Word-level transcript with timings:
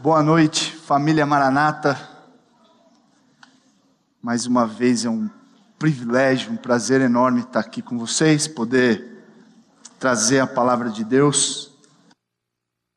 Boa 0.00 0.20
noite, 0.20 0.74
família 0.74 1.24
Maranata. 1.24 1.96
Mais 4.20 4.46
uma 4.46 4.66
vez 4.66 5.04
é 5.04 5.10
um 5.10 5.30
privilégio, 5.78 6.50
um 6.50 6.56
prazer 6.56 7.00
enorme 7.00 7.40
estar 7.40 7.60
aqui 7.60 7.80
com 7.80 7.96
vocês, 7.96 8.48
poder 8.48 9.22
trazer 10.00 10.40
a 10.40 10.46
palavra 10.46 10.90
de 10.90 11.04
Deus. 11.04 11.70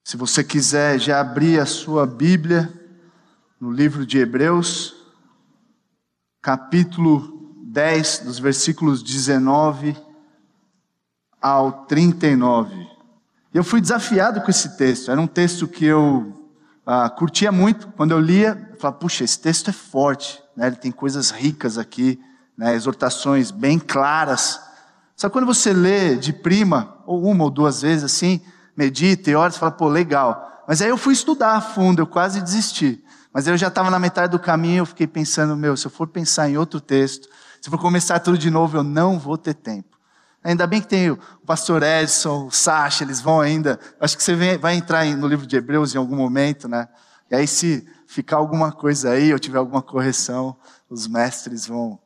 Se 0.03 0.17
você 0.17 0.43
quiser 0.43 0.97
já 0.97 1.19
abrir 1.19 1.59
a 1.59 1.65
sua 1.65 2.07
Bíblia 2.07 2.73
no 3.59 3.71
livro 3.71 4.03
de 4.03 4.17
Hebreus, 4.17 4.95
capítulo 6.41 7.55
10, 7.65 8.19
dos 8.19 8.39
versículos 8.39 9.03
19 9.03 9.95
ao 11.39 11.85
39. 11.85 12.87
Eu 13.53 13.63
fui 13.63 13.79
desafiado 13.79 14.41
com 14.41 14.49
esse 14.49 14.75
texto. 14.75 15.11
Era 15.11 15.21
um 15.21 15.27
texto 15.27 15.67
que 15.67 15.85
eu 15.85 16.44
ah, 16.85 17.09
curtia 17.09 17.51
muito. 17.51 17.87
Quando 17.97 18.11
eu 18.11 18.19
lia, 18.19 18.69
eu 18.71 18.79
falava, 18.79 18.99
puxa, 18.99 19.23
esse 19.23 19.39
texto 19.39 19.69
é 19.69 19.73
forte. 19.73 20.41
Né? 20.55 20.67
Ele 20.67 20.75
tem 20.75 20.91
coisas 20.91 21.31
ricas 21.31 21.77
aqui, 21.77 22.19
né? 22.57 22.75
exortações 22.75 23.49
bem 23.49 23.79
claras. 23.79 24.61
Só 25.15 25.27
que 25.27 25.33
quando 25.33 25.45
você 25.45 25.73
lê 25.73 26.15
de 26.15 26.31
prima, 26.31 26.97
ou 27.05 27.23
uma 27.23 27.45
ou 27.45 27.49
duas 27.49 27.81
vezes 27.81 28.03
assim, 28.03 28.41
medita 28.75 29.31
e 29.31 29.35
ora, 29.35 29.51
você 29.51 29.57
fala, 29.57 29.71
pô, 29.71 29.87
legal. 29.87 30.63
Mas 30.67 30.81
aí 30.81 30.89
eu 30.89 30.97
fui 30.97 31.13
estudar 31.13 31.53
a 31.55 31.61
fundo, 31.61 32.01
eu 32.01 32.07
quase 32.07 32.41
desisti. 32.41 33.03
Mas 33.33 33.47
eu 33.47 33.57
já 33.57 33.67
estava 33.67 33.89
na 33.89 33.99
metade 33.99 34.31
do 34.31 34.39
caminho, 34.39 34.79
eu 34.79 34.85
fiquei 34.85 35.07
pensando, 35.07 35.55
meu, 35.55 35.75
se 35.75 35.87
eu 35.87 35.91
for 35.91 36.07
pensar 36.07 36.49
em 36.49 36.57
outro 36.57 36.79
texto, 36.79 37.27
se 37.61 37.67
eu 37.67 37.71
for 37.71 37.79
começar 37.79 38.19
tudo 38.19 38.37
de 38.37 38.49
novo, 38.49 38.77
eu 38.77 38.83
não 38.83 39.17
vou 39.17 39.37
ter 39.37 39.53
tempo. 39.53 39.94
Ainda 40.45 40.67
bem 40.67 40.79
que 40.79 40.87
tem 40.87 41.09
o 41.09 41.17
pastor 41.43 41.81
Edson, 41.81 42.45
o 42.45 42.51
Sacha, 42.51 43.03
eles 43.03 43.19
vão 43.19 43.41
ainda. 43.41 43.79
Acho 43.99 44.15
que 44.15 44.21
você 44.21 44.57
vai 44.57 44.75
entrar 44.75 45.03
no 45.03 45.27
livro 45.27 45.47
de 45.47 45.55
Hebreus 45.55 45.95
em 45.95 45.97
algum 45.97 46.15
momento, 46.15 46.67
né? 46.67 46.87
E 47.31 47.35
aí, 47.35 47.47
se 47.47 47.83
ficar 48.05 48.37
alguma 48.37 48.71
coisa 48.71 49.09
aí, 49.09 49.33
ou 49.33 49.39
tiver 49.39 49.57
alguma 49.57 49.81
correção, 49.81 50.55
os 50.87 51.07
mestres 51.07 51.65
vão 51.65 51.97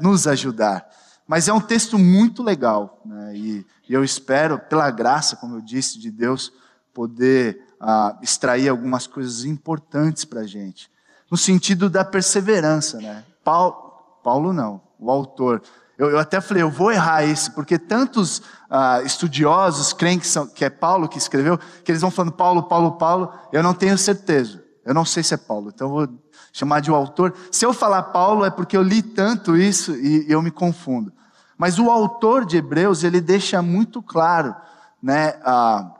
nos 0.00 0.28
ajudar. 0.28 0.88
Mas 1.26 1.48
é 1.48 1.52
um 1.52 1.60
texto 1.60 1.98
muito 1.98 2.40
legal, 2.40 3.02
né? 3.04 3.36
E, 3.36 3.66
e 3.88 3.94
eu 3.94 4.04
espero, 4.04 4.56
pela 4.56 4.88
graça, 4.88 5.34
como 5.34 5.56
eu 5.56 5.60
disse, 5.60 5.98
de 5.98 6.08
Deus, 6.08 6.52
poder 6.94 7.66
ah, 7.80 8.16
extrair 8.22 8.68
algumas 8.68 9.08
coisas 9.08 9.44
importantes 9.44 10.24
para 10.24 10.42
a 10.42 10.46
gente. 10.46 10.88
No 11.28 11.36
sentido 11.36 11.90
da 11.90 12.04
perseverança, 12.04 13.00
né? 13.00 13.24
Paulo, 13.42 13.74
Paulo 14.22 14.52
não, 14.52 14.80
o 15.00 15.10
autor 15.10 15.60
eu, 16.00 16.08
eu 16.08 16.18
até 16.18 16.40
falei, 16.40 16.62
eu 16.62 16.70
vou 16.70 16.90
errar 16.90 17.24
isso, 17.24 17.52
porque 17.52 17.78
tantos 17.78 18.40
ah, 18.70 19.02
estudiosos 19.02 19.92
creem 19.92 20.18
que, 20.18 20.26
são, 20.26 20.46
que 20.46 20.64
é 20.64 20.70
Paulo 20.70 21.06
que 21.06 21.18
escreveu, 21.18 21.58
que 21.84 21.92
eles 21.92 22.00
vão 22.00 22.10
falando 22.10 22.32
Paulo, 22.32 22.62
Paulo, 22.62 22.92
Paulo, 22.92 23.30
eu 23.52 23.62
não 23.62 23.74
tenho 23.74 23.98
certeza. 23.98 24.64
Eu 24.82 24.94
não 24.94 25.04
sei 25.04 25.22
se 25.22 25.34
é 25.34 25.36
Paulo, 25.36 25.68
então 25.68 25.88
eu 25.88 25.92
vou 25.92 26.08
chamar 26.54 26.80
de 26.80 26.90
o 26.90 26.94
autor. 26.94 27.34
Se 27.52 27.66
eu 27.66 27.74
falar 27.74 28.04
Paulo 28.04 28.46
é 28.46 28.50
porque 28.50 28.74
eu 28.74 28.82
li 28.82 29.02
tanto 29.02 29.58
isso 29.58 29.94
e, 29.94 30.26
e 30.26 30.32
eu 30.32 30.40
me 30.40 30.50
confundo. 30.50 31.12
Mas 31.58 31.78
o 31.78 31.90
autor 31.90 32.46
de 32.46 32.56
Hebreus, 32.56 33.04
ele 33.04 33.20
deixa 33.20 33.60
muito 33.60 34.02
claro, 34.02 34.56
né, 35.02 35.38
ah, 35.44 35.94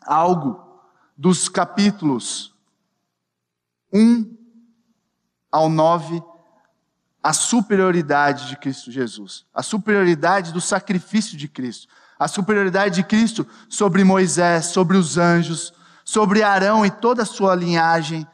algo 0.00 0.58
dos 1.14 1.50
capítulos 1.50 2.54
1 3.92 4.34
ao 5.50 5.68
9 5.68 6.22
a 7.22 7.32
superioridade 7.32 8.48
de 8.48 8.56
Cristo 8.56 8.90
Jesus, 8.90 9.44
a 9.54 9.62
superioridade 9.62 10.52
do 10.52 10.60
sacrifício 10.60 11.36
de 11.36 11.46
Cristo, 11.46 11.88
a 12.18 12.26
superioridade 12.26 12.96
de 12.96 13.04
Cristo 13.04 13.46
sobre 13.68 14.02
Moisés, 14.02 14.66
sobre 14.66 14.96
os 14.96 15.18
anjos, 15.18 15.72
sobre 16.04 16.42
Arão 16.42 16.84
e 16.84 16.90
toda 16.90 17.22
a 17.22 17.26
sua 17.26 17.54
linhagem. 17.54 18.26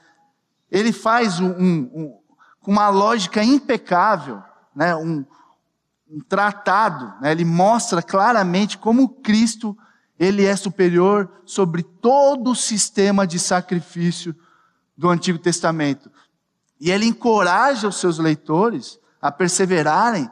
Ele 0.71 0.93
faz 0.93 1.39
um, 1.39 1.51
um, 1.51 2.19
uma 2.67 2.89
lógica 2.89 3.43
impecável, 3.43 4.43
né, 4.75 4.95
um, 4.97 5.25
um 6.11 6.21
tratado, 6.21 7.13
né, 7.21 7.33
ele 7.33 7.45
mostra 7.45 8.03
claramente 8.03 8.79
como 8.79 9.09
Cristo 9.09 9.77
ele 10.19 10.45
é 10.45 10.57
superior 10.57 11.31
sobre 11.45 11.83
todo 11.83 12.51
o 12.51 12.57
sistema 12.57 13.27
de 13.27 13.39
sacrifício 13.39 14.35
do 14.97 15.09
Antigo 15.09 15.39
Testamento. 15.39 16.11
E 16.81 16.91
ele 16.91 17.07
encoraja 17.07 17.89
os 17.89 17.97
seus 17.97 18.19
leitores 18.19 18.99
a 19.21 19.33
perseverarem 19.33 20.31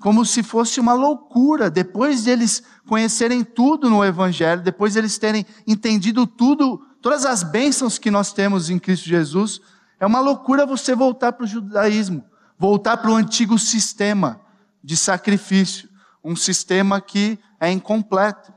como 0.00 0.24
se 0.24 0.42
fosse 0.42 0.78
uma 0.78 0.92
loucura, 0.92 1.68
depois 1.68 2.22
de 2.22 2.30
eles 2.30 2.62
conhecerem 2.86 3.42
tudo 3.42 3.90
no 3.90 4.04
Evangelho, 4.04 4.62
depois 4.62 4.92
de 4.92 5.00
eles 5.00 5.18
terem 5.18 5.44
entendido 5.66 6.26
tudo, 6.26 6.78
todas 7.02 7.26
as 7.26 7.42
bênçãos 7.42 7.98
que 7.98 8.10
nós 8.10 8.32
temos 8.32 8.70
em 8.70 8.78
Cristo 8.78 9.08
Jesus, 9.08 9.60
é 9.98 10.06
uma 10.06 10.20
loucura 10.20 10.64
você 10.64 10.94
voltar 10.94 11.32
para 11.32 11.44
o 11.44 11.48
judaísmo, 11.48 12.24
voltar 12.56 12.96
para 12.98 13.10
o 13.10 13.16
antigo 13.16 13.58
sistema 13.58 14.40
de 14.82 14.96
sacrifício, 14.96 15.88
um 16.22 16.36
sistema 16.36 17.00
que 17.00 17.36
é 17.58 17.70
incompleto. 17.70 18.52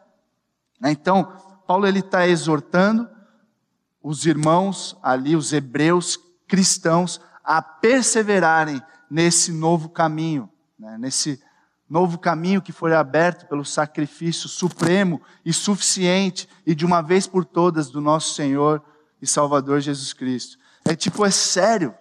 Então, 0.83 1.33
Paulo 1.65 1.87
ele 1.87 1.99
está 1.99 2.27
exortando 2.27 3.09
os 4.03 4.25
irmãos 4.25 4.95
ali, 5.01 5.35
os 5.35 5.53
hebreus 5.53 6.19
cristãos, 6.47 7.19
a 7.51 7.61
perseverarem 7.61 8.81
nesse 9.09 9.51
novo 9.51 9.89
caminho, 9.89 10.49
né? 10.79 10.97
nesse 10.97 11.43
novo 11.89 12.17
caminho 12.17 12.61
que 12.61 12.71
foi 12.71 12.95
aberto 12.95 13.45
pelo 13.45 13.65
sacrifício 13.65 14.47
supremo 14.47 15.21
e 15.43 15.51
suficiente 15.51 16.47
e 16.65 16.73
de 16.73 16.85
uma 16.85 17.01
vez 17.01 17.27
por 17.27 17.43
todas 17.43 17.89
do 17.89 17.99
nosso 17.99 18.35
Senhor 18.35 18.81
e 19.21 19.27
Salvador 19.27 19.81
Jesus 19.81 20.13
Cristo. 20.13 20.57
É 20.85 20.95
tipo, 20.95 21.25
é 21.25 21.29
sério 21.29 21.93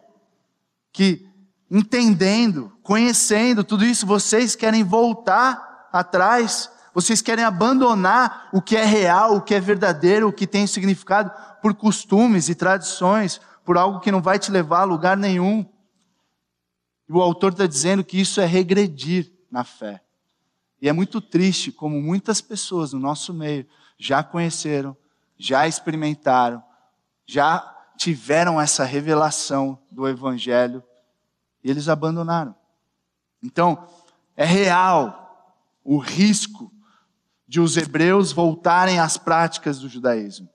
que 0.93 1.29
entendendo, 1.69 2.73
conhecendo 2.81 3.65
tudo 3.65 3.85
isso, 3.85 4.07
vocês 4.07 4.55
querem 4.55 4.85
voltar 4.85 5.89
atrás, 5.93 6.71
vocês 6.95 7.21
querem 7.21 7.45
abandonar 7.45 8.51
o 8.53 8.63
que 8.63 8.77
é 8.77 8.85
real, 8.85 9.35
o 9.35 9.41
que 9.41 9.57
é 9.57 9.59
verdadeiro, 9.59 10.29
o 10.29 10.33
que 10.33 10.47
tem 10.47 10.65
significado 10.69 11.33
por 11.61 11.75
costumes 11.75 12.49
e 12.49 12.55
tradições, 12.55 13.41
por 13.65 13.77
algo 13.77 14.01
que 14.01 14.11
não 14.11 14.21
vai 14.21 14.39
te 14.39 14.51
levar 14.51 14.81
a 14.81 14.85
lugar 14.85 15.17
nenhum. 15.17 15.65
E 17.09 17.13
o 17.13 17.21
autor 17.21 17.53
está 17.53 17.67
dizendo 17.67 18.05
que 18.05 18.21
isso 18.21 18.41
é 18.41 18.47
regredir 18.47 19.33
na 19.51 19.65
fé. 19.65 20.03
E 20.81 20.89
é 20.89 20.93
muito 20.93 21.21
triste 21.21 21.71
como 21.71 22.01
muitas 22.01 22.41
pessoas 22.41 22.93
no 22.93 23.01
nosso 23.01 23.35
meio 23.35 23.67
já 23.99 24.23
conheceram, 24.23 24.97
já 25.37 25.69
experimentaram, 25.69 26.63
já 27.27 27.77
tiveram 27.99 28.61
essa 28.61 28.85
revelação 28.85 29.79
do 29.91 30.09
Evangelho 30.09 30.83
e 31.63 31.71
eles 31.71 31.89
abandonaram. 31.89 32.55
Então, 33.43 33.87
é 34.37 34.45
real 34.45 35.21
o 35.85 35.99
risco 35.99 36.73
de 37.47 37.61
os 37.61 37.77
hebreus 37.77 38.33
voltarem 38.33 38.99
às 38.99 39.19
práticas 39.19 39.81
do 39.81 39.89
judaísmo. 39.89 40.49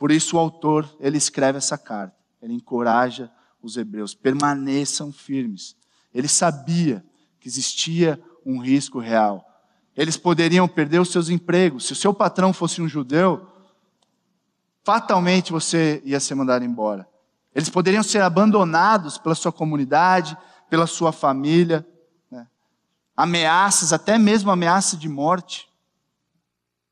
Por 0.00 0.10
isso 0.10 0.36
o 0.36 0.38
autor, 0.38 0.88
ele 0.98 1.18
escreve 1.18 1.58
essa 1.58 1.76
carta. 1.76 2.16
Ele 2.40 2.54
encoraja 2.54 3.30
os 3.62 3.76
hebreus, 3.76 4.14
permaneçam 4.14 5.12
firmes. 5.12 5.76
Ele 6.14 6.26
sabia 6.26 7.04
que 7.38 7.46
existia 7.46 8.18
um 8.44 8.62
risco 8.62 8.98
real. 8.98 9.44
Eles 9.94 10.16
poderiam 10.16 10.66
perder 10.66 11.00
os 11.00 11.10
seus 11.10 11.28
empregos. 11.28 11.84
Se 11.84 11.92
o 11.92 11.96
seu 11.96 12.14
patrão 12.14 12.50
fosse 12.50 12.80
um 12.80 12.88
judeu, 12.88 13.46
fatalmente 14.82 15.52
você 15.52 16.00
ia 16.02 16.18
ser 16.18 16.34
mandado 16.34 16.64
embora. 16.64 17.06
Eles 17.54 17.68
poderiam 17.68 18.02
ser 18.02 18.22
abandonados 18.22 19.18
pela 19.18 19.34
sua 19.34 19.52
comunidade, 19.52 20.34
pela 20.70 20.86
sua 20.86 21.12
família. 21.12 21.86
Né? 22.30 22.48
Ameaças, 23.14 23.92
até 23.92 24.16
mesmo 24.16 24.50
ameaça 24.50 24.96
de 24.96 25.10
morte. 25.10 25.68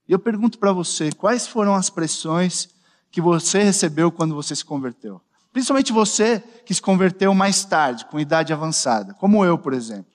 E 0.07 0.13
eu 0.13 0.19
pergunto 0.19 0.59
para 0.59 0.73
você, 0.73 1.11
quais 1.11 1.47
foram 1.47 1.75
as 1.75 1.89
pressões 1.89 2.77
que 3.11 3.21
você 3.21 3.63
recebeu 3.63 4.11
quando 4.13 4.35
você 4.35 4.55
se 4.55 4.65
converteu. 4.65 5.21
Principalmente 5.53 5.93
você 5.93 6.41
que 6.65 6.75
se 6.75 6.83
converteu 6.83 7.35
mais 7.35 7.65
tarde, 7.65 8.05
com 8.07 8.21
idade 8.21 8.53
avançada, 8.53 9.15
como 9.15 9.45
eu, 9.45 9.59
por 9.59 9.73
exemplo. 9.73 10.13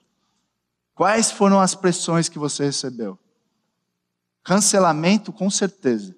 Quais 0.94 1.30
foram 1.30 1.60
as 1.60 1.74
pressões 1.74 2.28
que 2.28 2.38
você 2.38 2.64
recebeu? 2.64 3.18
Cancelamento, 4.44 5.32
com 5.32 5.50
certeza. 5.50 6.14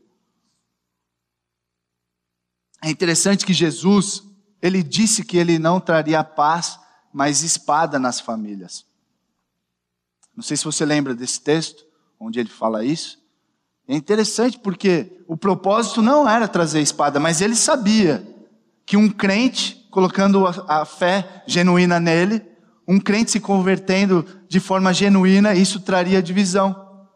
É 2.82 2.90
interessante 2.90 3.46
que 3.46 3.54
Jesus, 3.54 4.22
ele 4.60 4.82
disse 4.82 5.24
que 5.24 5.38
ele 5.38 5.58
não 5.58 5.80
traria 5.80 6.22
paz, 6.22 6.78
mas 7.12 7.42
espada 7.42 7.98
nas 7.98 8.20
famílias. 8.20 8.84
Não 10.36 10.42
sei 10.42 10.56
se 10.56 10.64
você 10.64 10.84
lembra 10.84 11.14
desse 11.14 11.40
texto, 11.40 11.86
onde 12.20 12.38
ele 12.38 12.50
fala 12.50 12.84
isso. 12.84 13.18
É 13.88 13.94
interessante 13.94 14.58
porque 14.58 15.22
o 15.28 15.36
propósito 15.36 16.02
não 16.02 16.28
era 16.28 16.48
trazer 16.48 16.80
espada, 16.80 17.20
mas 17.20 17.40
ele 17.40 17.54
sabia 17.54 18.26
que 18.84 18.96
um 18.96 19.08
crente, 19.08 19.86
colocando 19.90 20.46
a, 20.46 20.84
fé 20.84 21.42
genuína 21.46 22.00
nele, 22.00 22.42
um 22.86 23.00
crente 23.00 23.32
se 23.32 23.40
convertendo 23.40 24.24
de 24.48 24.60
forma 24.60 24.92
genuína, 24.92 25.54
isso 25.54 25.80
traria 25.80 26.22
divisão. 26.22 27.06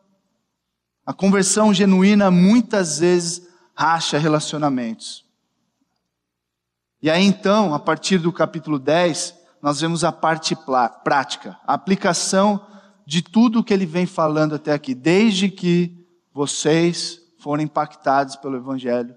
A 1.05 1.13
conversão 1.13 1.73
genuína 1.75 2.31
muitas 2.31 2.99
vezes 2.99 3.43
racha 3.75 4.19
relacionamentos. 4.19 5.25
E 7.03 7.11
aí 7.11 7.25
então, 7.25 7.75
a 7.75 7.79
partir 7.79 8.19
do 8.19 8.33
capítulo 8.33 8.79
10, 8.79 9.35
nós 9.63 9.81
vemos 9.81 10.05
a 10.05 10.13
parte 10.13 10.57
prática, 11.03 11.59
a 11.67 11.75
aplicação 11.75 12.67
de 13.07 13.23
tudo 13.23 13.61
o 13.61 13.65
que 13.65 13.73
ele 13.73 13.87
vem 13.87 14.07
falando 14.07 14.55
até 14.55 14.73
aqui, 14.73 14.95
desde 14.95 15.49
que 15.49 16.00
vocês 16.33 17.21
foram 17.39 17.63
impactados 17.63 18.37
pelo 18.37 18.57
Evangelho, 18.57 19.15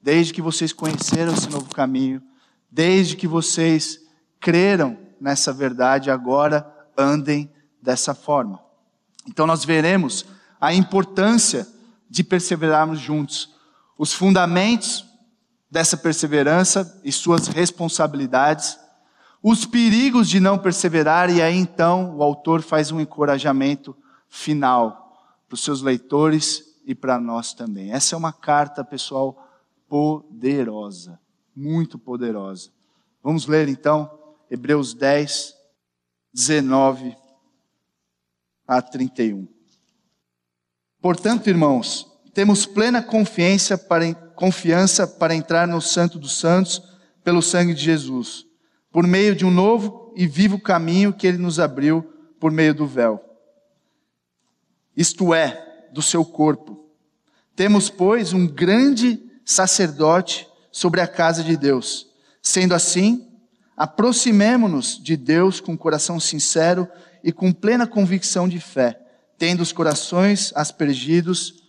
desde 0.00 0.32
que 0.32 0.42
vocês 0.42 0.72
conheceram 0.72 1.32
esse 1.32 1.48
novo 1.48 1.74
caminho, 1.74 2.22
desde 2.70 3.16
que 3.16 3.26
vocês 3.26 4.00
creram 4.40 4.98
nessa 5.20 5.52
verdade, 5.52 6.10
agora 6.10 6.66
andem 6.96 7.50
dessa 7.82 8.14
forma. 8.14 8.60
Então 9.28 9.46
nós 9.46 9.64
veremos 9.64 10.24
a 10.60 10.72
importância 10.72 11.66
de 12.08 12.24
perseverarmos 12.24 12.98
juntos, 12.98 13.54
os 13.98 14.12
fundamentos 14.12 15.04
dessa 15.70 15.96
perseverança 15.96 17.00
e 17.04 17.12
suas 17.12 17.48
responsabilidades, 17.48 18.78
os 19.42 19.64
perigos 19.64 20.28
de 20.28 20.40
não 20.40 20.58
perseverar, 20.58 21.30
e 21.30 21.42
aí 21.42 21.56
então 21.56 22.16
o 22.16 22.22
autor 22.22 22.62
faz 22.62 22.90
um 22.90 23.00
encorajamento 23.00 23.96
final 24.28 25.05
para 25.48 25.54
os 25.54 25.62
seus 25.62 25.82
leitores 25.82 26.62
e 26.84 26.94
para 26.94 27.18
nós 27.18 27.52
também. 27.52 27.92
Essa 27.92 28.14
é 28.14 28.18
uma 28.18 28.32
carta, 28.32 28.84
pessoal, 28.84 29.46
poderosa, 29.88 31.20
muito 31.54 31.98
poderosa. 31.98 32.70
Vamos 33.22 33.46
ler 33.46 33.68
então 33.68 34.10
Hebreus 34.50 34.94
10, 34.94 35.54
19 36.32 37.16
a 38.66 38.80
31. 38.82 39.48
Portanto, 41.00 41.48
irmãos, 41.48 42.06
temos 42.34 42.66
plena 42.66 43.02
confiança 43.02 43.78
para, 43.78 44.14
confiança 44.14 45.06
para 45.06 45.34
entrar 45.34 45.66
no 45.66 45.80
Santo 45.80 46.18
dos 46.18 46.38
Santos 46.38 46.82
pelo 47.24 47.42
sangue 47.42 47.74
de 47.74 47.82
Jesus, 47.82 48.44
por 48.92 49.06
meio 49.06 49.34
de 49.34 49.44
um 49.44 49.50
novo 49.50 50.12
e 50.16 50.26
vivo 50.26 50.60
caminho 50.60 51.12
que 51.12 51.26
ele 51.26 51.38
nos 51.38 51.58
abriu 51.58 52.02
por 52.38 52.52
meio 52.52 52.74
do 52.74 52.86
véu. 52.86 53.25
Isto 54.96 55.34
é, 55.34 55.86
do 55.92 56.00
seu 56.00 56.24
corpo. 56.24 56.86
Temos, 57.54 57.90
pois, 57.90 58.32
um 58.32 58.46
grande 58.46 59.22
sacerdote 59.44 60.48
sobre 60.72 61.00
a 61.00 61.06
casa 61.06 61.42
de 61.42 61.56
Deus. 61.56 62.06
Sendo 62.40 62.74
assim, 62.74 63.28
aproximemo-nos 63.76 65.02
de 65.02 65.16
Deus 65.16 65.60
com 65.60 65.76
coração 65.76 66.18
sincero 66.20 66.88
e 67.22 67.32
com 67.32 67.52
plena 67.52 67.86
convicção 67.86 68.48
de 68.48 68.60
fé, 68.60 69.00
tendo 69.36 69.62
os 69.62 69.72
corações 69.72 70.52
aspergidos 70.54 71.66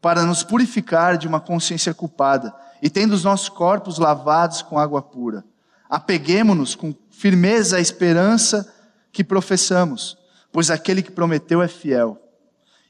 para 0.00 0.24
nos 0.24 0.42
purificar 0.42 1.16
de 1.16 1.26
uma 1.26 1.40
consciência 1.40 1.94
culpada 1.94 2.54
e 2.82 2.90
tendo 2.90 3.12
os 3.12 3.24
nossos 3.24 3.48
corpos 3.48 3.98
lavados 3.98 4.62
com 4.62 4.78
água 4.78 5.00
pura. 5.00 5.44
Apeguemo-nos 5.88 6.74
com 6.74 6.94
firmeza 7.08 7.76
à 7.76 7.80
esperança 7.80 8.72
que 9.10 9.24
professamos, 9.24 10.17
pois 10.52 10.70
aquele 10.70 11.02
que 11.02 11.12
prometeu 11.12 11.62
é 11.62 11.68
fiel. 11.68 12.20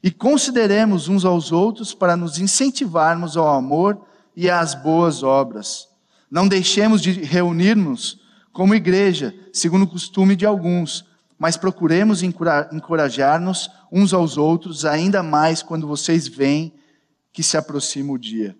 E 0.01 0.09
consideremos 0.11 1.07
uns 1.07 1.25
aos 1.25 1.51
outros 1.51 1.93
para 1.93 2.15
nos 2.15 2.39
incentivarmos 2.39 3.35
ao 3.35 3.49
amor 3.49 4.05
e 4.35 4.49
às 4.49 4.73
boas 4.73 5.23
obras. 5.23 5.87
Não 6.31 6.47
deixemos 6.47 7.01
de 7.01 7.11
reunirmos 7.11 8.19
como 8.53 8.75
igreja, 8.75 9.35
segundo 9.51 9.83
o 9.83 9.87
costume 9.87 10.35
de 10.35 10.45
alguns, 10.45 11.05
mas 11.37 11.57
procuremos 11.57 12.21
encorajar-nos 12.23 13.69
uns 13.91 14.13
aos 14.13 14.37
outros, 14.37 14.85
ainda 14.85 15.23
mais 15.23 15.63
quando 15.63 15.87
vocês 15.87 16.27
veem 16.27 16.73
que 17.31 17.41
se 17.41 17.57
aproxima 17.57 18.13
o 18.13 18.17
dia. 18.17 18.55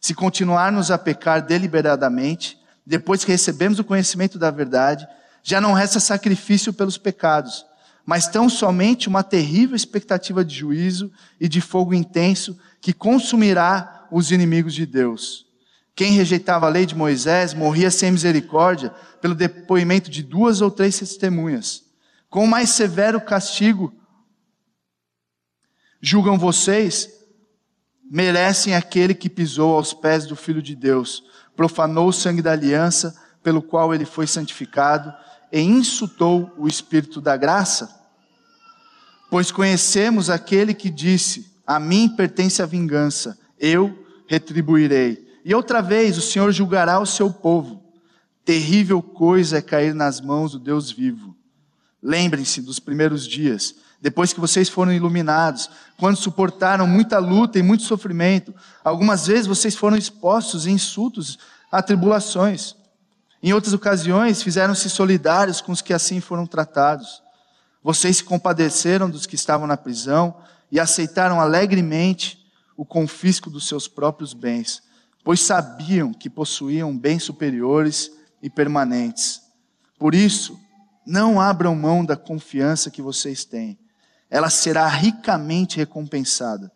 Se 0.00 0.14
continuarmos 0.14 0.90
a 0.90 0.98
pecar 0.98 1.44
deliberadamente, 1.44 2.58
depois 2.86 3.24
que 3.24 3.32
recebemos 3.32 3.78
o 3.78 3.84
conhecimento 3.84 4.38
da 4.38 4.50
verdade, 4.50 5.06
já 5.42 5.60
não 5.60 5.72
resta 5.72 6.00
sacrifício 6.00 6.72
pelos 6.72 6.98
pecados, 6.98 7.64
mas 8.10 8.26
tão 8.26 8.48
somente 8.48 9.08
uma 9.08 9.22
terrível 9.22 9.76
expectativa 9.76 10.44
de 10.44 10.52
juízo 10.52 11.12
e 11.38 11.48
de 11.48 11.60
fogo 11.60 11.94
intenso 11.94 12.58
que 12.80 12.92
consumirá 12.92 14.08
os 14.10 14.32
inimigos 14.32 14.74
de 14.74 14.84
Deus. 14.84 15.46
Quem 15.94 16.14
rejeitava 16.14 16.66
a 16.66 16.70
lei 16.70 16.84
de 16.86 16.96
Moisés 16.96 17.54
morria 17.54 17.88
sem 17.88 18.10
misericórdia 18.10 18.90
pelo 19.20 19.32
depoimento 19.32 20.10
de 20.10 20.24
duas 20.24 20.60
ou 20.60 20.72
três 20.72 20.98
testemunhas. 20.98 21.84
Com 22.28 22.48
mais 22.48 22.70
severo 22.70 23.20
castigo 23.20 23.94
julgam 26.02 26.36
vocês 26.36 27.08
merecem 28.10 28.74
aquele 28.74 29.14
que 29.14 29.30
pisou 29.30 29.76
aos 29.76 29.94
pés 29.94 30.26
do 30.26 30.34
Filho 30.34 30.60
de 30.60 30.74
Deus, 30.74 31.22
profanou 31.54 32.08
o 32.08 32.12
sangue 32.12 32.42
da 32.42 32.50
aliança 32.50 33.14
pelo 33.40 33.62
qual 33.62 33.94
ele 33.94 34.04
foi 34.04 34.26
santificado 34.26 35.14
e 35.52 35.60
insultou 35.60 36.52
o 36.58 36.66
Espírito 36.66 37.20
da 37.20 37.36
graça? 37.36 37.99
Pois 39.30 39.52
conhecemos 39.52 40.28
aquele 40.28 40.74
que 40.74 40.90
disse: 40.90 41.50
A 41.66 41.78
mim 41.78 42.08
pertence 42.08 42.60
a 42.60 42.66
vingança, 42.66 43.38
eu 43.58 44.04
retribuirei. 44.26 45.26
E 45.44 45.54
outra 45.54 45.80
vez 45.80 46.18
o 46.18 46.22
Senhor 46.22 46.52
julgará 46.52 46.98
o 46.98 47.06
seu 47.06 47.32
povo. 47.32 47.82
Terrível 48.44 49.00
coisa 49.00 49.58
é 49.58 49.62
cair 49.62 49.94
nas 49.94 50.20
mãos 50.20 50.52
do 50.52 50.58
Deus 50.58 50.90
vivo. 50.90 51.34
Lembrem-se 52.02 52.60
dos 52.60 52.78
primeiros 52.78 53.26
dias 53.26 53.74
depois 54.00 54.32
que 54.32 54.40
vocês 54.40 54.68
foram 54.68 54.92
iluminados, 54.92 55.68
quando 55.98 56.16
suportaram 56.16 56.86
muita 56.86 57.18
luta 57.18 57.58
e 57.58 57.62
muito 57.62 57.82
sofrimento, 57.82 58.54
algumas 58.82 59.26
vezes 59.26 59.46
vocês 59.46 59.74
foram 59.74 59.96
expostos 59.96 60.66
a 60.66 60.70
insultos, 60.70 61.38
a 61.70 61.82
tribulações. 61.82 62.74
Em 63.42 63.52
outras 63.52 63.74
ocasiões, 63.74 64.42
fizeram-se 64.42 64.88
solidários 64.88 65.60
com 65.60 65.70
os 65.70 65.82
que 65.82 65.92
assim 65.92 66.18
foram 66.18 66.46
tratados. 66.46 67.22
Vocês 67.82 68.18
se 68.18 68.24
compadeceram 68.24 69.08
dos 69.08 69.26
que 69.26 69.34
estavam 69.34 69.66
na 69.66 69.76
prisão 69.76 70.36
e 70.70 70.78
aceitaram 70.78 71.40
alegremente 71.40 72.38
o 72.76 72.84
confisco 72.84 73.50
dos 73.50 73.66
seus 73.66 73.88
próprios 73.88 74.32
bens, 74.32 74.82
pois 75.24 75.40
sabiam 75.40 76.12
que 76.12 76.30
possuíam 76.30 76.96
bens 76.96 77.22
superiores 77.22 78.10
e 78.42 78.48
permanentes. 78.48 79.42
Por 79.98 80.14
isso, 80.14 80.58
não 81.06 81.40
abram 81.40 81.74
mão 81.74 82.04
da 82.04 82.16
confiança 82.16 82.90
que 82.90 83.02
vocês 83.02 83.44
têm 83.44 83.78
ela 84.30 84.48
será 84.48 84.86
ricamente 84.86 85.76
recompensada. 85.76 86.70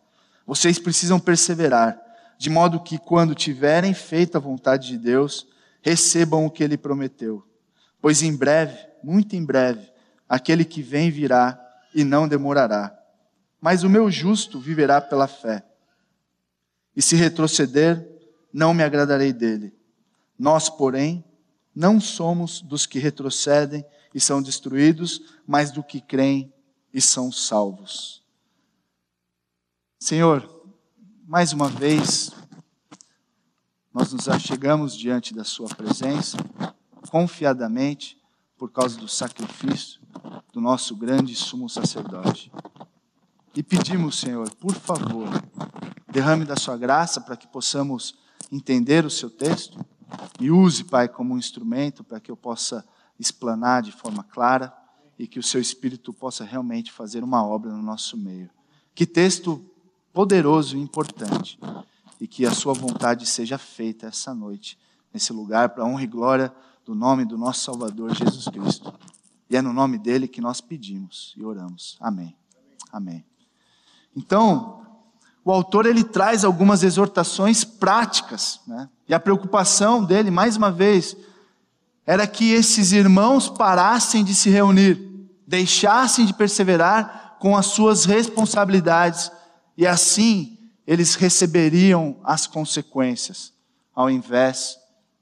Vocês 0.45 0.79
precisam 0.79 1.21
perseverar, 1.21 1.99
de 2.37 2.51
modo 2.51 2.81
que, 2.81 2.99
quando 2.99 3.35
tiverem 3.35 3.95
feito 3.95 4.37
a 4.37 4.41
vontade 4.41 4.89
de 4.89 4.99
Deus, 4.99 5.47
recebam 5.81 6.45
o 6.45 6.51
que 6.51 6.65
Ele 6.65 6.77
prometeu. 6.77 7.47
Pois 8.03 8.23
em 8.23 8.37
breve, 8.37 8.77
muito 9.03 9.37
em 9.37 9.45
breve, 9.45 9.89
aquele 10.35 10.65
que 10.65 10.83
vem 10.83 11.13
virá 11.13 11.57
e 11.95 12.03
não 12.03 12.27
demorará. 12.27 12.93
Mas 13.61 13.85
o 13.85 13.89
meu 13.89 14.11
justo 14.11 14.59
viverá 14.59 15.01
pela 15.01 15.29
fé. 15.29 15.65
E 16.97 17.01
se 17.01 17.15
retroceder, 17.15 18.05
não 18.53 18.75
me 18.75 18.83
agradarei 18.83 19.33
dele. 19.33 19.73
Nós, 20.37 20.69
porém, 20.69 21.25
não 21.73 22.01
somos 22.01 22.61
dos 22.61 22.85
que 22.85 22.99
retrocedem 22.99 23.85
e 24.13 24.21
são 24.21 24.43
destruídos, 24.43 25.23
mas 25.47 25.71
do 25.71 25.85
que 25.85 26.01
creem 26.01 26.53
e 26.93 27.01
são 27.01 27.31
salvos. 27.31 28.21
Senhor, 30.01 30.67
mais 31.29 31.53
uma 31.53 31.69
vez, 31.69 32.33
nós 33.93 34.13
nos 34.13 34.29
achegamos 34.29 34.97
diante 34.97 35.33
da 35.33 35.45
Sua 35.45 35.69
presença, 35.69 36.37
confiadamente, 37.09 38.19
por 38.59 38.73
causa 38.73 38.99
do 38.99 39.07
sacrifício 39.07 40.04
do 40.53 40.61
nosso 40.61 40.97
grande 40.97 41.35
sumo 41.35 41.69
sacerdote. 41.69 42.51
E 43.55 43.63
pedimos, 43.63 44.19
Senhor, 44.19 44.51
por 44.57 44.75
favor, 44.75 45.29
derrame 46.11 46.45
da 46.45 46.57
Sua 46.57 46.77
graça 46.77 47.21
para 47.21 47.37
que 47.37 47.47
possamos 47.47 48.15
entender 48.51 49.05
o 49.05 49.11
Seu 49.11 49.31
texto 49.31 49.85
e 50.41 50.51
use, 50.51 50.85
Pai, 50.85 51.09
como 51.09 51.35
um 51.35 51.39
instrumento 51.39 52.03
para 52.03 52.21
que 52.21 52.31
eu 52.31 52.37
possa 52.37 52.85
explanar 53.19 53.83
de 53.83 53.93
forma 53.93 54.23
clara 54.25 54.73
e 55.19 55.27
que 55.27 55.39
o 55.39 55.43
seu 55.43 55.61
Espírito 55.61 56.13
possa 56.13 56.45
realmente 56.45 56.91
fazer 56.91 57.23
uma 57.23 57.45
obra 57.45 57.71
no 57.71 57.83
nosso 57.83 58.17
meio. 58.17 58.51
Que 58.95 59.07
texto 59.07 59.65
poderoso 60.13 60.77
e 60.77 60.81
importante. 60.81 61.59
E 62.21 62.27
que 62.27 62.47
a 62.47 62.53
sua 62.53 62.73
vontade 62.73 63.27
seja 63.27 63.59
feita 63.59 64.07
essa 64.07 64.35
noite, 64.35 64.79
nesse 65.13 65.33
lugar, 65.33 65.71
para 65.71 65.85
a 65.85 65.87
honra 65.87 66.05
e 66.05 66.07
glória 66.07 66.55
do 66.85 66.95
nome 66.95 67.25
do 67.25 67.37
nosso 67.37 67.65
Salvador 67.65 68.15
Jesus 68.15 68.47
Cristo. 68.47 68.93
E 69.55 69.57
é 69.57 69.63
no 69.63 69.73
nome 69.73 69.99
dele 69.99 70.27
que 70.27 70.41
nós 70.41 70.61
pedimos 70.61 71.33
e 71.37 71.45
oramos. 71.45 71.97
Amém. 72.01 72.37
Amém. 72.91 73.25
Então, 74.17 74.85
o 75.45 75.53
autor 75.53 75.87
ele 75.87 76.03
traz 76.03 76.45
algumas 76.45 76.83
exortações 76.83 77.63
práticas, 77.63 78.61
né? 78.67 78.89
E 79.09 79.15
a 79.15 79.21
preocupação 79.21 80.05
dele, 80.05 80.29
mais 80.29 80.57
uma 80.57 80.73
vez, 80.73 81.17
era 82.05 82.27
que 82.27 82.51
esses 82.51 82.91
irmãos 82.91 83.49
parassem 83.49 84.25
de 84.25 84.35
se 84.35 84.51
reunir, 84.51 85.29
deixassem 85.47 86.27
de 86.27 86.35
perseverar 86.35 87.37
com 87.39 87.57
as 87.57 87.67
suas 87.67 88.05
responsabilidades, 88.05 89.31
e 89.77 89.87
assim 89.87 90.59
eles 90.85 91.15
receberiam 91.15 92.17
as 92.25 92.49
consequências, 92.49 93.53
ao 93.95 94.11
invés 94.11 94.77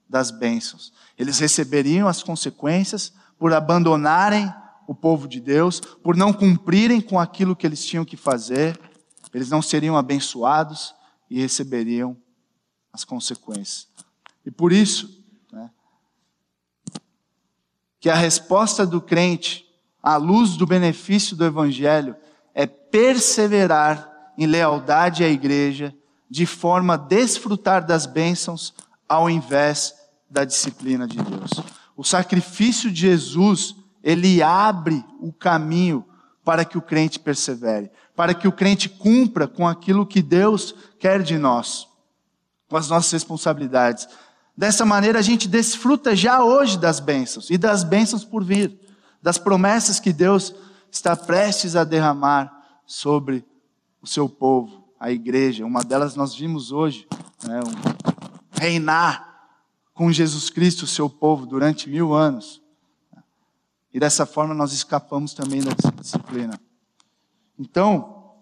das 0.09 0.31
bênçãos. 0.31 0.91
Eles 1.19 1.37
receberiam 1.37 2.07
as 2.07 2.23
consequências 2.23 3.13
por 3.37 3.53
abandonarem 3.53 4.53
o 4.87 4.93
povo 4.93 5.27
de 5.27 5.39
Deus, 5.39 5.79
por 5.79 6.15
não 6.15 6.33
cumprirem 6.33 7.01
com 7.01 7.19
aquilo 7.19 7.55
que 7.55 7.65
eles 7.65 7.85
tinham 7.85 8.05
que 8.05 8.17
fazer, 8.17 8.79
eles 9.33 9.49
não 9.49 9.61
seriam 9.61 9.97
abençoados 9.97 10.93
e 11.29 11.41
receberiam 11.41 12.15
as 12.91 13.03
consequências. 13.03 13.87
E 14.45 14.51
por 14.51 14.71
isso, 14.71 15.23
né, 15.51 15.71
que 17.99 18.09
a 18.09 18.15
resposta 18.15 18.85
do 18.85 19.01
crente, 19.01 19.65
à 20.01 20.17
luz 20.17 20.57
do 20.57 20.67
benefício 20.67 21.35
do 21.35 21.45
Evangelho, 21.45 22.15
é 22.53 22.67
perseverar 22.67 24.11
em 24.37 24.45
lealdade 24.45 25.23
à 25.23 25.29
igreja, 25.29 25.95
de 26.29 26.45
forma 26.45 26.95
a 26.95 26.97
desfrutar 26.97 27.85
das 27.85 28.05
bênçãos, 28.05 28.73
ao 29.07 29.29
invés 29.29 29.93
da 30.29 30.43
disciplina 30.43 31.07
de 31.07 31.17
Deus. 31.17 31.51
O 31.95 32.03
sacrifício 32.03 32.91
de 32.91 33.01
Jesus, 33.01 33.75
ele 34.03 34.41
abre 34.41 35.03
o 35.19 35.31
caminho 35.31 36.05
para 36.43 36.65
que 36.65 36.77
o 36.77 36.81
crente 36.81 37.19
persevere, 37.19 37.89
para 38.15 38.33
que 38.33 38.47
o 38.47 38.51
crente 38.51 38.89
cumpra 38.89 39.47
com 39.47 39.67
aquilo 39.67 40.05
que 40.05 40.21
Deus 40.21 40.75
quer 40.99 41.21
de 41.23 41.37
nós, 41.37 41.87
com 42.67 42.75
as 42.75 42.89
nossas 42.89 43.11
responsabilidades. 43.11 44.07
Dessa 44.55 44.85
maneira 44.85 45.19
a 45.19 45.21
gente 45.21 45.47
desfruta 45.47 46.15
já 46.15 46.43
hoje 46.43 46.77
das 46.77 46.99
bênçãos 46.99 47.49
e 47.49 47.57
das 47.57 47.83
bênçãos 47.83 48.25
por 48.25 48.43
vir, 48.43 48.77
das 49.21 49.37
promessas 49.37 49.99
que 49.99 50.11
Deus 50.11 50.53
está 50.91 51.15
prestes 51.15 51.75
a 51.75 51.83
derramar 51.83 52.51
sobre 52.85 53.45
o 54.01 54.07
seu 54.07 54.27
povo, 54.27 54.83
a 54.99 55.11
igreja. 55.11 55.65
Uma 55.65 55.83
delas 55.83 56.15
nós 56.15 56.35
vimos 56.35 56.71
hoje, 56.71 57.07
né, 57.43 57.59
um, 57.61 58.59
reinar 58.61 59.32
com 59.93 60.11
Jesus 60.11 60.49
Cristo, 60.49 60.87
seu 60.87 61.09
povo, 61.09 61.45
durante 61.45 61.89
mil 61.89 62.13
anos. 62.13 62.61
E 63.93 63.99
dessa 63.99 64.25
forma 64.25 64.53
nós 64.53 64.73
escapamos 64.73 65.33
também 65.33 65.61
da 65.61 65.71
disciplina. 66.01 66.59
Então, 67.57 68.33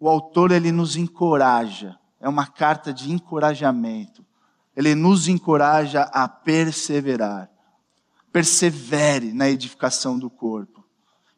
o 0.00 0.08
autor 0.08 0.50
ele 0.50 0.72
nos 0.72 0.96
encoraja, 0.96 1.98
é 2.18 2.28
uma 2.28 2.46
carta 2.46 2.92
de 2.92 3.12
encorajamento. 3.12 4.24
Ele 4.74 4.94
nos 4.94 5.28
encoraja 5.28 6.02
a 6.04 6.26
perseverar. 6.26 7.50
Persevere 8.32 9.32
na 9.32 9.50
edificação 9.50 10.18
do 10.18 10.30
corpo. 10.30 10.82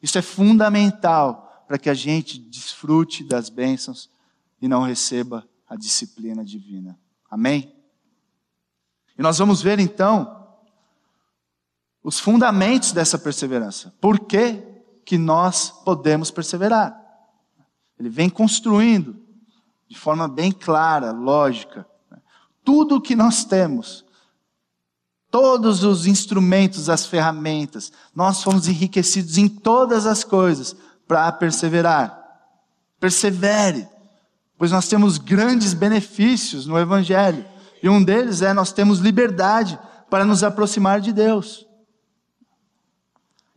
Isso 0.01 0.17
é 0.17 0.21
fundamental 0.21 1.65
para 1.67 1.77
que 1.77 1.89
a 1.89 1.93
gente 1.93 2.39
desfrute 2.39 3.23
das 3.23 3.49
bênçãos 3.49 4.09
e 4.61 4.67
não 4.67 4.83
receba 4.83 5.45
a 5.67 5.75
disciplina 5.75 6.45
divina. 6.45 6.97
Amém? 7.29 7.74
E 9.17 9.21
nós 9.21 9.37
vamos 9.37 9.61
ver 9.61 9.79
então 9.79 10.45
os 12.03 12.19
fundamentos 12.19 12.91
dessa 12.91 13.17
perseverança. 13.17 13.93
Por 13.99 14.19
que, 14.19 14.61
que 15.03 15.17
nós 15.17 15.71
podemos 15.83 16.29
perseverar? 16.29 16.95
Ele 17.97 18.09
vem 18.09 18.29
construindo 18.29 19.25
de 19.87 19.97
forma 19.97 20.27
bem 20.27 20.51
clara, 20.51 21.11
lógica, 21.11 21.85
tudo 22.63 22.95
o 22.95 23.01
que 23.01 23.15
nós 23.15 23.45
temos, 23.45 24.03
todos 25.29 25.83
os 25.83 26.07
instrumentos, 26.07 26.89
as 26.89 27.05
ferramentas, 27.05 27.91
nós 28.13 28.41
fomos 28.41 28.67
enriquecidos 28.67 29.37
em 29.37 29.47
todas 29.47 30.05
as 30.05 30.23
coisas 30.23 30.75
para 31.07 31.31
perseverar. 31.31 32.23
Persevere, 32.99 33.87
pois 34.57 34.71
nós 34.71 34.87
temos 34.87 35.17
grandes 35.17 35.73
benefícios 35.73 36.65
no 36.65 36.77
Evangelho. 36.79 37.45
E 37.85 37.89
um 37.89 38.03
deles 38.03 38.41
é 38.41 38.51
nós 38.51 38.73
temos 38.73 38.97
liberdade 38.97 39.77
para 40.09 40.25
nos 40.25 40.43
aproximar 40.43 40.99
de 40.99 41.13
Deus. 41.13 41.67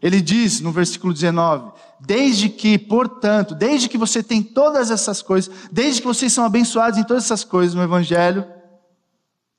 Ele 0.03 0.21
diz 0.21 0.61
no 0.61 0.71
versículo 0.71 1.15
19: 1.15 1.73
Desde 1.99 2.51
que, 2.51 2.77
portanto, 2.77 3.55
desde 3.55 3.89
que 3.89 3.97
você 3.97 4.23
tem 4.23 4.43
todas 4.43 4.91
essas 4.91 5.23
coisas, 5.23 5.51
desde 5.73 6.03
que 6.03 6.07
vocês 6.07 6.31
são 6.31 6.45
abençoados 6.45 6.99
em 6.99 7.05
todas 7.05 7.25
essas 7.25 7.43
coisas 7.43 7.75
no 7.75 7.83
Evangelho, 7.83 8.47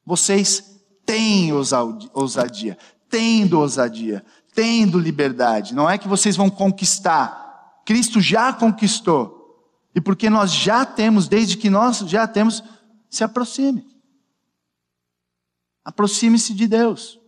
vocês 0.06 0.80
têm 1.04 1.52
ousadia, 1.52 2.78
tendo 3.10 3.60
ousadia, 3.60 4.24
tendo 4.54 5.00
liberdade. 5.00 5.74
Não 5.74 5.90
é 5.90 5.98
que 5.98 6.08
vocês 6.08 6.36
vão 6.36 6.48
conquistar, 6.48 7.82
Cristo 7.84 8.22
já 8.22 8.54
conquistou. 8.54 9.36
E 9.96 10.00
porque 10.00 10.30
nós 10.30 10.54
já 10.54 10.86
temos, 10.86 11.28
desde 11.28 11.58
que 11.58 11.72
nós 11.72 11.98
já 12.02 12.28
temos, 12.28 12.64
se 13.10 13.24
aproxime. 13.24 13.88
Aproxime-se 15.89 16.53
de 16.53 16.67
Deus. 16.67 17.19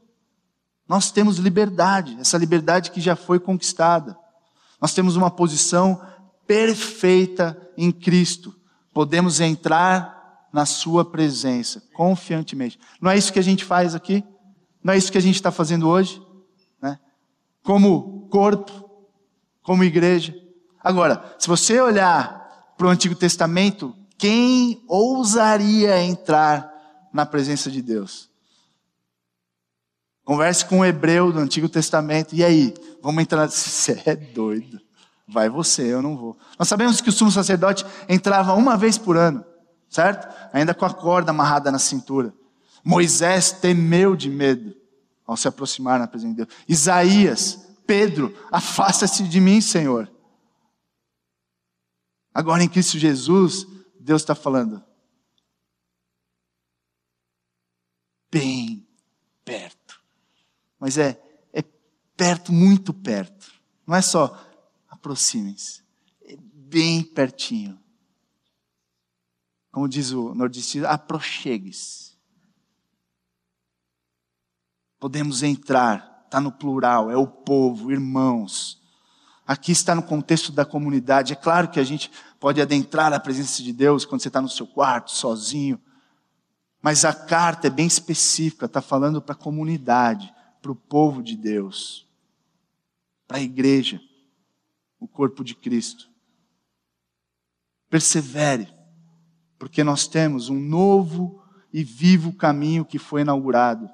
Nós 0.87 1.09
temos 1.09 1.37
liberdade, 1.37 2.15
essa 2.19 2.37
liberdade 2.37 2.91
que 2.91 3.01
já 3.01 3.15
foi 3.15 3.39
conquistada. 3.39 4.15
Nós 4.79 4.93
temos 4.93 5.15
uma 5.15 5.31
posição 5.31 5.99
perfeita 6.45 7.59
em 7.75 7.91
Cristo. 7.91 8.55
Podemos 8.93 9.39
entrar 9.39 10.47
na 10.53 10.63
Sua 10.67 11.03
presença 11.03 11.81
confiantemente. 11.91 12.79
Não 13.01 13.09
é 13.09 13.17
isso 13.17 13.33
que 13.33 13.39
a 13.39 13.43
gente 13.43 13.65
faz 13.65 13.95
aqui? 13.95 14.23
Não 14.83 14.93
é 14.93 14.97
isso 14.97 15.11
que 15.11 15.17
a 15.17 15.21
gente 15.21 15.37
está 15.37 15.49
fazendo 15.49 15.89
hoje? 15.89 16.21
Né? 16.79 16.99
Como 17.63 18.27
corpo, 18.29 18.87
como 19.63 19.83
igreja. 19.83 20.35
Agora, 20.83 21.35
se 21.39 21.47
você 21.47 21.81
olhar 21.81 22.75
para 22.77 22.85
o 22.85 22.91
Antigo 22.91 23.15
Testamento, 23.15 23.95
quem 24.19 24.83
ousaria 24.87 25.99
entrar 26.03 26.71
na 27.11 27.25
presença 27.25 27.71
de 27.71 27.81
Deus? 27.81 28.30
Converse 30.23 30.65
com 30.65 30.79
um 30.79 30.85
hebreu 30.85 31.31
do 31.31 31.39
Antigo 31.39 31.67
Testamento. 31.67 32.35
E 32.35 32.43
aí? 32.43 32.73
Vamos 33.01 33.21
entrar. 33.23 33.47
Você 33.49 34.01
é 34.05 34.15
doido. 34.15 34.79
Vai 35.27 35.47
você, 35.47 35.83
eu 35.83 36.01
não 36.01 36.17
vou. 36.17 36.37
Nós 36.59 36.67
sabemos 36.67 36.99
que 36.99 37.07
o 37.07 37.11
sumo 37.11 37.31
sacerdote 37.31 37.85
entrava 38.09 38.53
uma 38.53 38.75
vez 38.75 38.97
por 38.97 39.15
ano, 39.15 39.45
certo? 39.89 40.27
Ainda 40.51 40.73
com 40.73 40.83
a 40.83 40.93
corda 40.93 41.31
amarrada 41.31 41.71
na 41.71 41.79
cintura. 41.79 42.33
Moisés 42.83 43.49
temeu 43.53 44.13
de 44.13 44.29
medo 44.29 44.75
ao 45.25 45.37
se 45.37 45.47
aproximar 45.47 45.97
na 45.97 46.07
presença 46.07 46.31
de 46.31 46.45
Deus. 46.45 46.49
Isaías, 46.67 47.65
Pedro, 47.87 48.35
afasta-se 48.51 49.23
de 49.23 49.39
mim, 49.39 49.61
Senhor. 49.61 50.11
Agora 52.33 52.61
em 52.61 52.67
Cristo 52.67 52.97
Jesus, 52.97 53.65
Deus 53.97 54.21
está 54.21 54.35
falando. 54.35 54.83
Bem 58.29 58.85
perto 59.45 59.81
mas 60.81 60.97
é, 60.97 61.21
é 61.53 61.63
perto, 62.17 62.51
muito 62.51 62.91
perto. 62.91 63.53
Não 63.85 63.95
é 63.95 64.01
só 64.01 64.35
aproximem-se, 64.89 65.83
é 66.25 66.35
bem 66.35 67.03
pertinho. 67.03 67.79
Como 69.71 69.87
diz 69.87 70.11
o 70.11 70.33
nordestino, 70.33 70.87
aproxegue-se. 70.87 72.17
Podemos 74.99 75.43
entrar, 75.43 76.23
está 76.25 76.41
no 76.41 76.51
plural, 76.51 77.11
é 77.11 77.15
o 77.15 77.27
povo, 77.27 77.91
irmãos. 77.91 78.81
Aqui 79.45 79.71
está 79.71 79.93
no 79.93 80.03
contexto 80.03 80.51
da 80.51 80.65
comunidade. 80.65 81.33
É 81.33 81.35
claro 81.35 81.69
que 81.69 81.79
a 81.79 81.83
gente 81.83 82.11
pode 82.39 82.59
adentrar 82.59 83.13
a 83.13 83.19
presença 83.19 83.61
de 83.61 83.71
Deus 83.71 84.03
quando 84.03 84.21
você 84.21 84.29
está 84.29 84.41
no 84.41 84.49
seu 84.49 84.65
quarto, 84.65 85.11
sozinho. 85.11 85.79
Mas 86.81 87.05
a 87.05 87.13
carta 87.13 87.67
é 87.67 87.69
bem 87.69 87.85
específica, 87.85 88.65
está 88.65 88.81
falando 88.81 89.21
para 89.21 89.33
a 89.33 89.37
comunidade 89.37 90.33
para 90.61 90.71
o 90.71 90.75
povo 90.75 91.23
de 91.23 91.35
Deus, 91.35 92.07
para 93.27 93.37
a 93.37 93.41
igreja, 93.41 93.99
o 94.99 95.07
corpo 95.07 95.43
de 95.43 95.55
Cristo. 95.55 96.09
Persevere, 97.89 98.67
porque 99.57 99.83
nós 99.83 100.07
temos 100.07 100.49
um 100.49 100.59
novo 100.59 101.43
e 101.73 101.83
vivo 101.83 102.33
caminho 102.33 102.85
que 102.85 102.99
foi 102.99 103.21
inaugurado, 103.21 103.89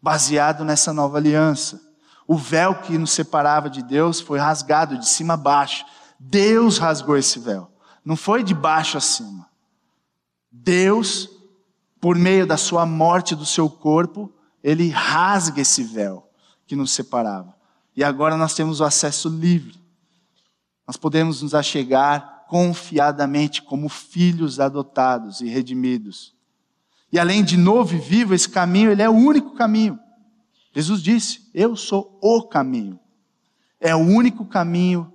baseado 0.00 0.64
nessa 0.64 0.92
nova 0.92 1.18
aliança. 1.18 1.80
O 2.26 2.36
véu 2.36 2.80
que 2.80 2.96
nos 2.96 3.10
separava 3.10 3.68
de 3.68 3.82
Deus 3.82 4.20
foi 4.20 4.38
rasgado 4.38 4.96
de 4.96 5.08
cima 5.08 5.34
a 5.34 5.36
baixo. 5.36 5.84
Deus 6.18 6.78
rasgou 6.78 7.16
esse 7.16 7.38
véu, 7.38 7.70
não 8.04 8.16
foi 8.16 8.42
de 8.42 8.54
baixo 8.54 8.96
a 8.96 9.00
cima. 9.00 9.50
Deus, 10.50 11.28
por 12.00 12.16
meio 12.16 12.46
da 12.46 12.56
sua 12.56 12.86
morte 12.86 13.34
do 13.34 13.44
seu 13.44 13.68
corpo, 13.68 14.32
ele 14.62 14.88
rasga 14.88 15.60
esse 15.60 15.82
véu 15.82 16.28
que 16.66 16.76
nos 16.76 16.92
separava. 16.92 17.54
E 17.96 18.04
agora 18.04 18.36
nós 18.36 18.54
temos 18.54 18.80
o 18.80 18.84
acesso 18.84 19.28
livre. 19.28 19.80
Nós 20.86 20.96
podemos 20.96 21.42
nos 21.42 21.54
achegar 21.54 22.46
confiadamente 22.48 23.62
como 23.62 23.88
filhos 23.88 24.60
adotados 24.60 25.40
e 25.40 25.48
redimidos. 25.48 26.34
E 27.10 27.18
além 27.18 27.44
de 27.44 27.56
novo 27.56 27.94
e 27.94 27.98
vivo, 27.98 28.34
esse 28.34 28.48
caminho, 28.48 28.90
ele 28.90 29.02
é 29.02 29.08
o 29.08 29.14
único 29.14 29.54
caminho. 29.54 29.98
Jesus 30.74 31.02
disse: 31.02 31.50
Eu 31.52 31.76
sou 31.76 32.18
o 32.22 32.42
caminho. 32.42 32.98
É 33.78 33.94
o 33.94 33.98
único 33.98 34.46
caminho 34.46 35.12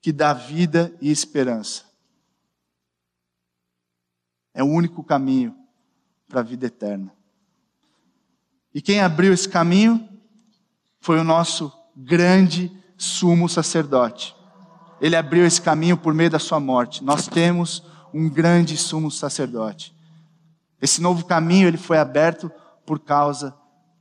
que 0.00 0.12
dá 0.12 0.34
vida 0.34 0.94
e 1.00 1.10
esperança. 1.10 1.84
É 4.52 4.62
o 4.62 4.66
único 4.66 5.02
caminho 5.02 5.56
para 6.28 6.40
a 6.40 6.42
vida 6.42 6.66
eterna. 6.66 7.12
E 8.74 8.80
quem 8.80 9.00
abriu 9.00 9.32
esse 9.32 9.48
caminho 9.48 10.08
foi 11.00 11.18
o 11.18 11.24
nosso 11.24 11.72
grande 11.96 12.70
sumo 12.96 13.48
sacerdote. 13.48 14.34
Ele 15.00 15.16
abriu 15.16 15.44
esse 15.44 15.60
caminho 15.60 15.96
por 15.96 16.14
meio 16.14 16.30
da 16.30 16.38
sua 16.38 16.60
morte. 16.60 17.02
Nós 17.02 17.26
temos 17.26 17.82
um 18.14 18.28
grande 18.28 18.76
sumo 18.76 19.10
sacerdote. 19.10 19.94
Esse 20.80 21.00
novo 21.00 21.24
caminho 21.24 21.68
ele 21.68 21.76
foi 21.76 21.98
aberto 21.98 22.50
por 22.86 23.00
causa 23.00 23.54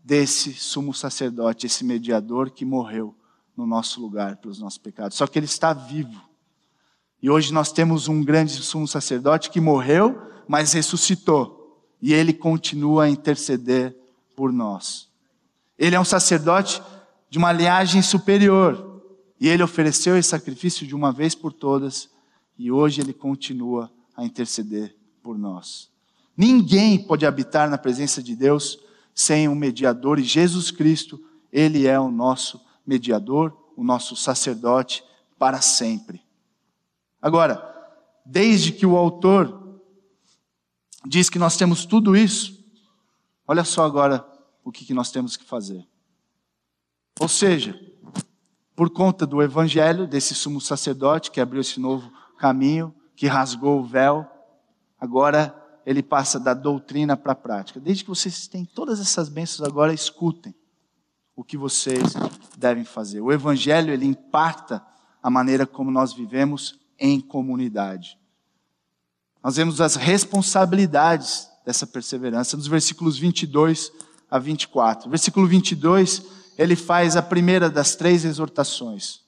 desse 0.03 0.53
sumo 0.53 0.93
sacerdote, 0.93 1.65
esse 1.65 1.83
mediador 1.83 2.49
que 2.49 2.65
morreu 2.65 3.15
no 3.55 3.65
nosso 3.65 4.01
lugar 4.01 4.37
pelos 4.37 4.59
nossos 4.59 4.79
pecados. 4.79 5.17
Só 5.17 5.27
que 5.27 5.37
ele 5.37 5.45
está 5.45 5.73
vivo. 5.73 6.21
E 7.21 7.29
hoje 7.29 7.53
nós 7.53 7.71
temos 7.71 8.07
um 8.07 8.23
grande 8.23 8.53
sumo 8.53 8.87
sacerdote 8.87 9.49
que 9.49 9.61
morreu, 9.61 10.19
mas 10.47 10.73
ressuscitou. 10.73 11.85
E 12.01 12.13
ele 12.13 12.33
continua 12.33 13.03
a 13.03 13.09
interceder 13.09 13.95
por 14.41 14.51
nós. 14.51 15.07
Ele 15.77 15.95
é 15.95 15.99
um 15.99 16.03
sacerdote 16.03 16.81
de 17.29 17.37
uma 17.37 17.51
linhagem 17.51 18.01
superior. 18.01 19.03
E 19.39 19.47
ele 19.47 19.61
ofereceu 19.61 20.17
esse 20.17 20.29
sacrifício 20.29 20.87
de 20.87 20.95
uma 20.95 21.11
vez 21.11 21.35
por 21.35 21.53
todas. 21.53 22.09
E 22.57 22.71
hoje 22.71 23.01
ele 23.01 23.13
continua 23.13 23.91
a 24.17 24.25
interceder 24.25 24.95
por 25.21 25.37
nós. 25.37 25.91
Ninguém 26.35 26.97
pode 26.97 27.23
habitar 27.23 27.69
na 27.69 27.77
presença 27.77 28.23
de 28.23 28.35
Deus 28.35 28.79
sem 29.13 29.47
um 29.47 29.53
mediador, 29.53 30.17
e 30.17 30.23
Jesus 30.23 30.71
Cristo, 30.71 31.23
ele 31.53 31.85
é 31.85 31.99
o 31.99 32.09
nosso 32.09 32.59
mediador, 32.83 33.55
o 33.77 33.83
nosso 33.83 34.15
sacerdote 34.15 35.03
para 35.37 35.61
sempre. 35.61 36.19
Agora, 37.21 37.63
desde 38.25 38.71
que 38.71 38.87
o 38.87 38.97
autor 38.97 39.79
diz 41.05 41.29
que 41.29 41.37
nós 41.37 41.57
temos 41.57 41.85
tudo 41.85 42.15
isso, 42.15 42.59
olha 43.47 43.63
só 43.63 43.85
agora 43.85 44.30
o 44.63 44.71
que, 44.71 44.93
nós 44.93 45.11
temos 45.11 45.35
que 45.35 45.43
fazer. 45.43 45.87
Ou 47.19 47.27
seja, 47.27 47.79
por 48.75 48.89
conta 48.89 49.25
do 49.25 49.41
evangelho, 49.41 50.07
desse 50.07 50.33
sumo 50.33 50.61
sacerdote 50.61 51.31
que 51.31 51.41
abriu 51.41 51.61
esse 51.61 51.79
novo 51.79 52.11
caminho, 52.37 52.93
que 53.15 53.27
rasgou 53.27 53.79
o 53.79 53.85
véu, 53.85 54.27
agora 54.99 55.55
ele 55.85 56.01
passa 56.01 56.39
da 56.39 56.53
doutrina 56.53 57.17
para 57.17 57.33
a 57.33 57.35
prática. 57.35 57.79
Desde 57.79 58.03
que 58.03 58.09
vocês 58.09 58.47
têm 58.47 58.65
todas 58.65 58.99
essas 58.99 59.29
bênçãos, 59.29 59.67
agora 59.67 59.93
escutem 59.93 60.55
o 61.35 61.43
que 61.43 61.57
vocês 61.57 62.13
devem 62.57 62.83
fazer. 62.83 63.21
O 63.21 63.31
evangelho 63.31 63.91
ele 63.91 64.05
impacta 64.05 64.85
a 65.21 65.29
maneira 65.29 65.65
como 65.65 65.91
nós 65.91 66.13
vivemos 66.13 66.79
em 66.99 67.19
comunidade. 67.19 68.17
Nós 69.43 69.55
vemos 69.55 69.81
as 69.81 69.95
responsabilidades 69.95 71.49
dessa 71.65 71.87
perseverança 71.87 72.57
nos 72.57 72.67
versículos 72.67 73.17
22 73.17 73.91
a 74.31 74.39
24. 74.39 75.09
Versículo 75.09 75.45
22, 75.45 76.23
ele 76.57 76.77
faz 76.77 77.17
a 77.17 77.21
primeira 77.21 77.69
das 77.69 77.95
três 77.95 78.23
exortações. 78.23 79.19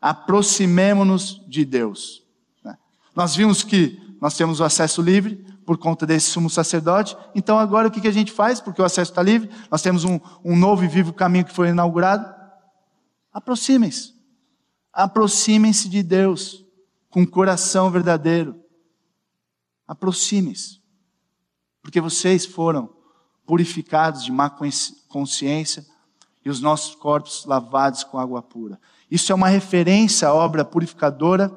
Aproximemo-nos 0.00 1.42
de 1.46 1.64
Deus. 1.66 2.22
Né? 2.64 2.76
Nós 3.14 3.36
vimos 3.36 3.62
que 3.62 4.00
nós 4.18 4.34
temos 4.34 4.58
o 4.58 4.64
acesso 4.64 5.02
livre 5.02 5.36
por 5.66 5.76
conta 5.76 6.06
desse 6.06 6.30
sumo 6.30 6.48
sacerdote. 6.48 7.16
Então 7.34 7.58
agora 7.58 7.88
o 7.88 7.90
que 7.90 8.08
a 8.08 8.12
gente 8.12 8.32
faz? 8.32 8.60
Porque 8.60 8.80
o 8.80 8.84
acesso 8.84 9.12
está 9.12 9.22
livre, 9.22 9.50
nós 9.70 9.82
temos 9.82 10.04
um, 10.04 10.18
um 10.42 10.56
novo 10.56 10.84
e 10.84 10.88
vivo 10.88 11.12
caminho 11.12 11.44
que 11.44 11.54
foi 11.54 11.68
inaugurado. 11.68 12.34
Aproximem-se. 13.32 14.14
Aproximem-se 14.92 15.88
de 15.88 16.02
Deus 16.02 16.64
com 17.10 17.26
coração 17.26 17.90
verdadeiro. 17.90 18.58
Aproximem-se. 19.86 20.80
Porque 21.82 22.00
vocês 22.00 22.44
foram 22.46 22.99
purificados 23.50 24.22
de 24.22 24.30
má 24.30 24.48
consciência 25.08 25.84
e 26.44 26.48
os 26.48 26.60
nossos 26.60 26.94
corpos 26.94 27.44
lavados 27.44 28.04
com 28.04 28.16
água 28.16 28.40
pura. 28.40 28.80
Isso 29.10 29.32
é 29.32 29.34
uma 29.34 29.48
referência 29.48 30.28
à 30.28 30.32
obra 30.32 30.64
purificadora 30.64 31.52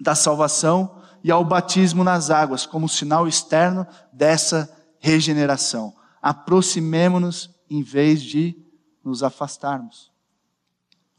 da 0.00 0.14
salvação 0.14 1.02
e 1.24 1.30
ao 1.32 1.44
batismo 1.44 2.04
nas 2.04 2.30
águas, 2.30 2.66
como 2.66 2.88
sinal 2.88 3.26
externo 3.26 3.84
dessa 4.12 4.72
regeneração. 5.00 5.92
Aproximemo-nos 6.22 7.50
em 7.68 7.82
vez 7.82 8.22
de 8.22 8.56
nos 9.04 9.24
afastarmos. 9.24 10.12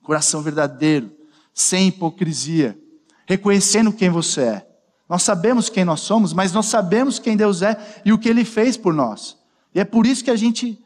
Coração 0.02 0.42
verdadeiro, 0.42 1.12
sem 1.54 1.90
hipocrisia, 1.90 2.80
reconhecendo 3.26 3.92
quem 3.92 4.10
você 4.10 4.42
é. 4.44 4.68
Nós 5.10 5.24
sabemos 5.24 5.68
quem 5.68 5.84
nós 5.84 6.00
somos, 6.00 6.32
mas 6.32 6.54
nós 6.54 6.68
sabemos 6.68 7.20
quem 7.20 7.36
Deus 7.36 7.62
é 7.62 8.02
e 8.06 8.14
o 8.14 8.18
que 8.18 8.30
Ele 8.30 8.46
fez 8.46 8.78
por 8.78 8.94
nós. 8.94 9.36
E 9.74 9.80
é 9.80 9.86
por 9.86 10.06
isso 10.06 10.24
que 10.24 10.32
a 10.32 10.36
gente 10.36 10.84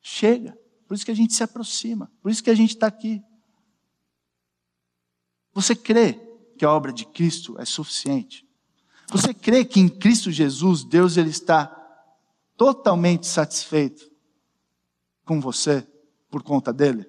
chega, 0.00 0.58
por 0.86 0.94
isso 0.94 1.04
que 1.04 1.10
a 1.10 1.14
gente 1.14 1.34
se 1.34 1.42
aproxima, 1.42 2.10
por 2.22 2.30
isso 2.30 2.42
que 2.42 2.50
a 2.50 2.54
gente 2.54 2.70
está 2.70 2.86
aqui. 2.86 3.22
Você 5.52 5.74
crê 5.74 6.14
que 6.56 6.64
a 6.64 6.72
obra 6.72 6.92
de 6.92 7.04
Cristo 7.04 7.58
é 7.58 7.64
suficiente? 7.64 8.46
Você 9.10 9.32
crê 9.32 9.64
que 9.64 9.80
em 9.80 9.88
Cristo 9.88 10.30
Jesus 10.30 10.84
Deus 10.84 11.16
ele 11.16 11.30
está 11.30 11.66
totalmente 12.56 13.26
satisfeito 13.26 14.10
com 15.24 15.40
você 15.40 15.86
por 16.30 16.42
conta 16.42 16.72
dele? 16.72 17.06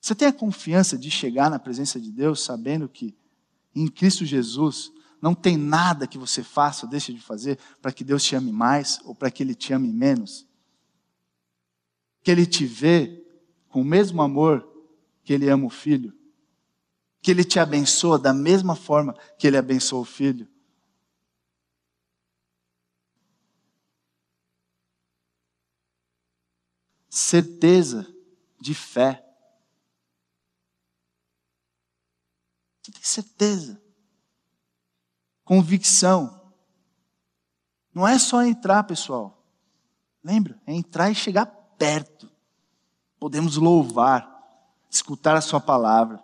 Você 0.00 0.14
tem 0.14 0.28
a 0.28 0.32
confiança 0.32 0.98
de 0.98 1.10
chegar 1.10 1.50
na 1.50 1.58
presença 1.58 1.98
de 1.98 2.12
Deus 2.12 2.42
sabendo 2.42 2.88
que 2.88 3.16
em 3.74 3.88
Cristo 3.88 4.24
Jesus 4.24 4.92
não 5.24 5.34
tem 5.34 5.56
nada 5.56 6.06
que 6.06 6.18
você 6.18 6.44
faça 6.44 6.84
ou 6.84 6.90
deixe 6.90 7.10
de 7.10 7.18
fazer 7.18 7.58
para 7.80 7.90
que 7.90 8.04
Deus 8.04 8.22
te 8.22 8.36
ame 8.36 8.52
mais 8.52 9.00
ou 9.06 9.14
para 9.14 9.30
que 9.30 9.42
Ele 9.42 9.54
te 9.54 9.72
ame 9.72 9.90
menos? 9.90 10.46
Que 12.22 12.30
Ele 12.30 12.44
te 12.44 12.66
vê 12.66 13.24
com 13.70 13.80
o 13.80 13.84
mesmo 13.84 14.20
amor 14.20 14.68
que 15.24 15.32
Ele 15.32 15.48
ama 15.48 15.64
o 15.64 15.70
filho? 15.70 16.12
Que 17.22 17.30
Ele 17.30 17.42
te 17.42 17.58
abençoa 17.58 18.18
da 18.18 18.34
mesma 18.34 18.76
forma 18.76 19.16
que 19.38 19.46
Ele 19.46 19.56
abençoa 19.56 20.00
o 20.00 20.04
filho? 20.04 20.46
Certeza 27.08 28.06
de 28.60 28.74
fé. 28.74 29.24
Você 32.82 32.92
tem 32.92 33.02
certeza. 33.02 33.83
Convicção. 35.44 36.40
Não 37.94 38.08
é 38.08 38.18
só 38.18 38.42
entrar, 38.42 38.82
pessoal. 38.84 39.42
Lembra? 40.22 40.58
É 40.66 40.72
entrar 40.72 41.10
e 41.10 41.14
chegar 41.14 41.46
perto. 41.78 42.30
Podemos 43.18 43.56
louvar, 43.56 44.28
escutar 44.90 45.36
a 45.36 45.40
Sua 45.40 45.60
palavra, 45.60 46.22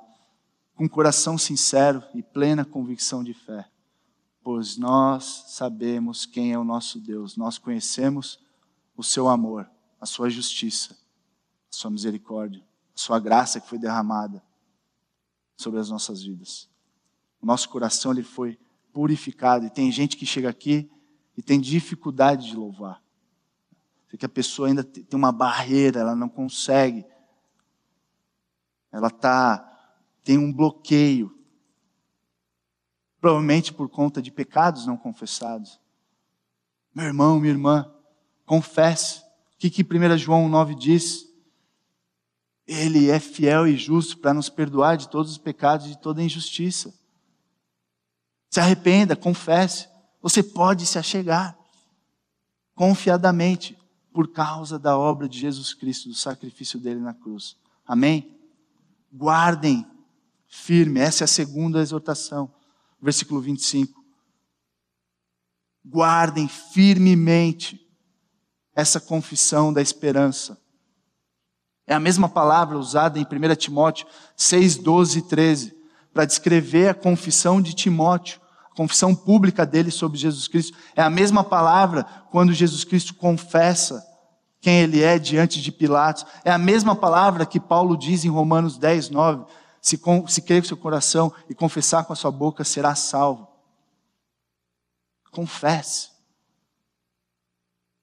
com 0.74 0.88
coração 0.88 1.36
sincero 1.36 2.02
e 2.14 2.22
plena 2.22 2.64
convicção 2.64 3.22
de 3.22 3.34
fé. 3.34 3.70
Pois 4.42 4.78
nós 4.78 5.44
sabemos 5.48 6.24
quem 6.24 6.52
é 6.52 6.58
o 6.58 6.64
nosso 6.64 6.98
Deus, 6.98 7.36
nós 7.36 7.58
conhecemos 7.58 8.40
o 8.96 9.02
Seu 9.02 9.28
amor, 9.28 9.70
a 10.00 10.06
Sua 10.06 10.30
justiça, 10.30 10.94
a 11.70 11.76
Sua 11.76 11.90
misericórdia, 11.90 12.64
a 12.94 12.98
Sua 12.98 13.20
graça 13.20 13.60
que 13.60 13.68
foi 13.68 13.78
derramada 13.78 14.42
sobre 15.56 15.78
as 15.78 15.90
nossas 15.90 16.22
vidas. 16.22 16.70
O 17.40 17.46
nosso 17.46 17.68
coração 17.68 18.12
ele 18.12 18.22
foi 18.22 18.58
purificado 18.92 19.66
e 19.66 19.70
tem 19.70 19.90
gente 19.90 20.16
que 20.16 20.26
chega 20.26 20.48
aqui 20.48 20.90
e 21.36 21.42
tem 21.42 21.60
dificuldade 21.60 22.48
de 22.48 22.56
louvar. 22.56 23.02
Porque 24.08 24.26
a 24.26 24.28
pessoa 24.28 24.68
ainda 24.68 24.82
tem 24.82 25.06
uma 25.12 25.32
barreira, 25.32 26.00
ela 26.00 26.16
não 26.16 26.28
consegue. 26.28 27.06
Ela 28.92 29.08
tá 29.08 29.66
tem 30.24 30.36
um 30.36 30.52
bloqueio. 30.52 31.36
Provavelmente 33.20 33.72
por 33.72 33.88
conta 33.88 34.20
de 34.20 34.30
pecados 34.30 34.86
não 34.86 34.96
confessados. 34.96 35.80
Meu 36.94 37.06
irmão, 37.06 37.38
minha 37.38 37.52
irmã, 37.52 37.92
confesse. 38.44 39.20
O 39.54 39.58
que, 39.58 39.70
que 39.70 39.82
1 39.82 40.18
João 40.18 40.48
9 40.48 40.74
diz? 40.74 41.28
Ele 42.66 43.10
é 43.10 43.20
fiel 43.20 43.66
e 43.66 43.76
justo 43.76 44.18
para 44.18 44.34
nos 44.34 44.48
perdoar 44.48 44.96
de 44.96 45.08
todos 45.08 45.32
os 45.32 45.38
pecados 45.38 45.86
e 45.86 45.90
de 45.90 45.98
toda 45.98 46.22
injustiça. 46.22 46.94
Se 48.50 48.58
arrependa, 48.60 49.14
confesse. 49.14 49.88
Você 50.20 50.42
pode 50.42 50.84
se 50.84 50.98
achegar 50.98 51.56
confiadamente 52.74 53.78
por 54.12 54.32
causa 54.32 54.78
da 54.78 54.98
obra 54.98 55.28
de 55.28 55.38
Jesus 55.38 55.72
Cristo, 55.72 56.08
do 56.08 56.14
sacrifício 56.14 56.78
dele 56.78 57.00
na 57.00 57.14
cruz. 57.14 57.56
Amém? 57.86 58.36
Guardem 59.12 59.86
firme, 60.48 61.00
essa 61.00 61.22
é 61.22 61.26
a 61.26 61.28
segunda 61.28 61.80
exortação, 61.80 62.52
versículo 63.00 63.40
25. 63.40 64.04
Guardem 65.84 66.48
firmemente 66.48 67.80
essa 68.74 69.00
confissão 69.00 69.72
da 69.72 69.80
esperança. 69.80 70.60
É 71.86 71.94
a 71.94 72.00
mesma 72.00 72.28
palavra 72.28 72.78
usada 72.78 73.18
em 73.18 73.22
1 73.22 73.54
Timóteo 73.56 74.06
6, 74.36 74.76
12 74.76 75.18
e 75.18 75.22
13, 75.22 75.76
para 76.12 76.24
descrever 76.24 76.88
a 76.88 76.94
confissão 76.94 77.60
de 77.60 77.74
Timóteo, 77.74 78.39
a 78.70 78.74
confissão 78.74 79.14
pública 79.14 79.66
dele 79.66 79.90
sobre 79.90 80.18
Jesus 80.18 80.48
Cristo. 80.48 80.76
É 80.94 81.02
a 81.02 81.10
mesma 81.10 81.42
palavra 81.42 82.04
quando 82.30 82.52
Jesus 82.52 82.84
Cristo 82.84 83.14
confessa 83.14 84.06
quem 84.60 84.80
ele 84.80 85.02
é 85.02 85.18
diante 85.18 85.60
de 85.60 85.72
Pilatos. 85.72 86.24
É 86.44 86.50
a 86.50 86.58
mesma 86.58 86.94
palavra 86.94 87.46
que 87.46 87.58
Paulo 87.58 87.96
diz 87.96 88.24
em 88.24 88.28
Romanos 88.28 88.78
10, 88.78 89.10
9. 89.10 89.44
Se, 89.80 89.96
com, 89.96 90.26
se 90.26 90.42
crer 90.42 90.62
com 90.62 90.68
seu 90.68 90.76
coração 90.76 91.32
e 91.48 91.54
confessar 91.54 92.04
com 92.04 92.12
a 92.12 92.16
sua 92.16 92.30
boca, 92.30 92.64
será 92.64 92.94
salvo. 92.94 93.48
Confesse. 95.30 96.10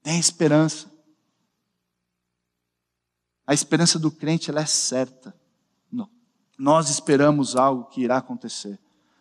Tem 0.02 0.20
esperança. 0.20 0.92
A 3.46 3.54
esperança 3.54 4.00
do 4.00 4.12
crente 4.12 4.50
ela 4.50 4.62
é 4.62 4.66
certa. 4.66 5.34
Nós 6.58 6.90
esperamos 6.90 7.56
algo 7.56 7.86
que 7.86 8.02
irá 8.02 8.18
acontecer. 8.18 8.80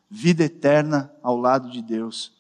Vida 0.09 0.45
eterna 0.45 1.13
ao 1.23 1.37
lado 1.37 1.71
de 1.71 1.83
Deus. 1.83 2.33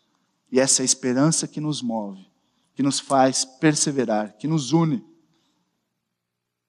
E 0.51 0.61
essa 0.61 0.83
é 0.83 0.85
a 0.85 0.87
esperança 0.87 1.49
que 1.49 1.61
nos 1.61 1.83
move, 1.83 2.27
que 2.75 2.83
nos 2.83 3.01
faz 3.01 3.45
perseverar, 3.45 4.37
que 4.37 4.47
nos 4.47 4.73
une. 4.73 5.05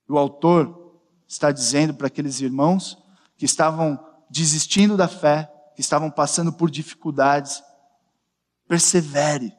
O 0.07 0.17
autor 0.17 0.99
está 1.27 1.51
dizendo 1.51 1.93
para 1.93 2.07
aqueles 2.07 2.41
irmãos 2.41 2.97
que 3.35 3.45
estavam 3.45 3.99
desistindo 4.29 4.97
da 4.97 5.07
fé, 5.07 5.51
que 5.75 5.81
estavam 5.81 6.09
passando 6.09 6.51
por 6.51 6.71
dificuldades, 6.71 7.63
persevere. 8.67 9.55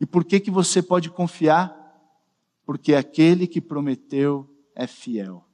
E 0.00 0.06
por 0.06 0.24
que 0.24 0.40
que 0.40 0.50
você 0.50 0.82
pode 0.82 1.10
confiar? 1.10 1.76
Porque 2.64 2.94
aquele 2.94 3.46
que 3.46 3.60
prometeu 3.60 4.48
é 4.74 4.86
fiel. 4.86 5.44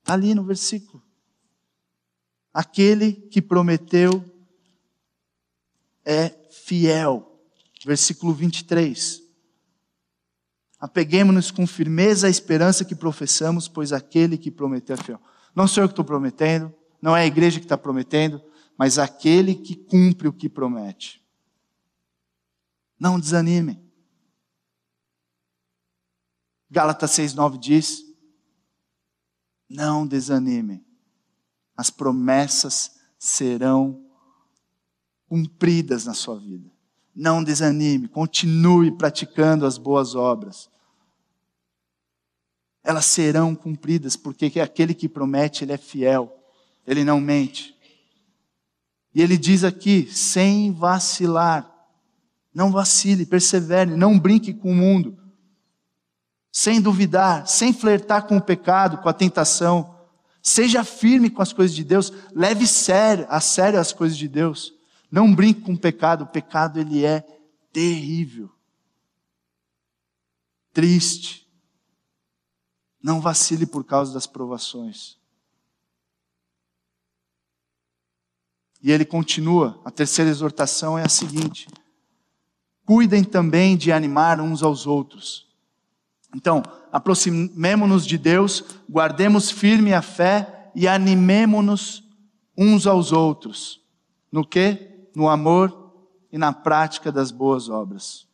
Está 0.00 0.14
ali 0.14 0.34
no 0.34 0.44
versículo 0.44 1.07
aquele 2.58 3.12
que 3.12 3.40
prometeu 3.40 4.24
é 6.04 6.30
fiel. 6.50 7.40
Versículo 7.86 8.34
23. 8.34 9.22
Apeguemos-nos 10.80 11.52
com 11.52 11.68
firmeza 11.68 12.26
à 12.26 12.30
esperança 12.30 12.84
que 12.84 12.96
professamos, 12.96 13.68
pois 13.68 13.92
aquele 13.92 14.36
que 14.36 14.50
prometeu 14.50 14.96
é 14.96 15.04
fiel. 15.04 15.20
Não 15.54 15.68
sou 15.68 15.84
eu 15.84 15.88
que 15.88 15.92
estou 15.92 16.04
prometendo, 16.04 16.74
não 17.00 17.16
é 17.16 17.22
a 17.22 17.26
igreja 17.26 17.60
que 17.60 17.64
está 17.64 17.78
prometendo, 17.78 18.42
mas 18.76 18.98
aquele 18.98 19.54
que 19.54 19.76
cumpre 19.76 20.26
o 20.26 20.32
que 20.32 20.48
promete. 20.48 21.24
Não 22.98 23.20
desanime. 23.20 23.80
Gálatas 26.68 27.12
6,9 27.12 27.56
diz: 27.56 28.02
Não 29.68 30.04
desanime 30.04 30.87
as 31.78 31.90
promessas 31.90 32.96
serão 33.16 34.04
cumpridas 35.28 36.04
na 36.04 36.12
sua 36.12 36.36
vida. 36.36 36.68
Não 37.14 37.44
desanime, 37.44 38.08
continue 38.08 38.90
praticando 38.90 39.64
as 39.64 39.78
boas 39.78 40.16
obras. 40.16 40.68
Elas 42.82 43.06
serão 43.06 43.54
cumpridas, 43.54 44.16
porque 44.16 44.58
aquele 44.60 44.92
que 44.92 45.08
promete, 45.08 45.62
ele 45.62 45.72
é 45.72 45.76
fiel, 45.76 46.36
ele 46.84 47.04
não 47.04 47.20
mente. 47.20 47.76
E 49.14 49.22
ele 49.22 49.38
diz 49.38 49.62
aqui, 49.62 50.08
sem 50.12 50.72
vacilar, 50.72 51.72
não 52.52 52.72
vacile, 52.72 53.24
persevere, 53.24 53.94
não 53.94 54.18
brinque 54.18 54.52
com 54.52 54.72
o 54.72 54.74
mundo, 54.74 55.16
sem 56.50 56.80
duvidar, 56.80 57.46
sem 57.46 57.72
flertar 57.72 58.26
com 58.26 58.36
o 58.36 58.42
pecado, 58.42 58.98
com 58.98 59.08
a 59.08 59.12
tentação 59.12 59.97
Seja 60.48 60.82
firme 60.82 61.28
com 61.28 61.42
as 61.42 61.52
coisas 61.52 61.76
de 61.76 61.84
Deus, 61.84 62.10
leve 62.34 62.66
sério, 62.66 63.26
a 63.28 63.38
sério 63.38 63.78
as 63.78 63.92
coisas 63.92 64.16
de 64.16 64.26
Deus. 64.26 64.72
Não 65.10 65.34
brinque 65.34 65.60
com 65.60 65.74
o 65.74 65.78
pecado, 65.78 66.24
o 66.24 66.26
pecado 66.26 66.80
ele 66.80 67.04
é 67.04 67.20
terrível. 67.70 68.50
Triste. 70.72 71.46
Não 73.02 73.20
vacile 73.20 73.66
por 73.66 73.84
causa 73.84 74.14
das 74.14 74.26
provações. 74.26 75.18
E 78.82 78.90
ele 78.90 79.04
continua, 79.04 79.78
a 79.84 79.90
terceira 79.90 80.30
exortação 80.30 80.98
é 80.98 81.04
a 81.04 81.10
seguinte: 81.10 81.68
cuidem 82.86 83.22
também 83.22 83.76
de 83.76 83.92
animar 83.92 84.40
uns 84.40 84.62
aos 84.62 84.86
outros. 84.86 85.47
Então, 86.34 86.62
aproximemo-nos 86.92 88.06
de 88.06 88.18
Deus, 88.18 88.64
guardemos 88.88 89.50
firme 89.50 89.94
a 89.94 90.02
fé 90.02 90.70
e 90.74 90.86
animemo-nos 90.86 92.04
uns 92.56 92.86
aos 92.86 93.12
outros. 93.12 93.80
No 94.30 94.46
que? 94.46 95.08
No 95.14 95.28
amor 95.28 95.92
e 96.30 96.36
na 96.36 96.52
prática 96.52 97.10
das 97.10 97.30
boas 97.30 97.68
obras. 97.68 98.26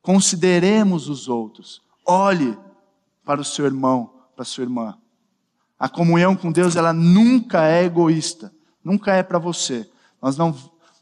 Consideremos 0.00 1.08
os 1.08 1.28
outros. 1.28 1.82
Olhe 2.06 2.58
para 3.24 3.40
o 3.40 3.44
seu 3.44 3.66
irmão, 3.66 4.12
para 4.34 4.42
a 4.42 4.46
sua 4.46 4.64
irmã. 4.64 4.98
A 5.78 5.88
comunhão 5.88 6.34
com 6.34 6.50
Deus, 6.50 6.76
ela 6.76 6.92
nunca 6.92 7.66
é 7.66 7.84
egoísta, 7.84 8.52
nunca 8.82 9.14
é 9.14 9.22
para 9.22 9.38
você. 9.38 9.88
Nós 10.20 10.36
não 10.36 10.56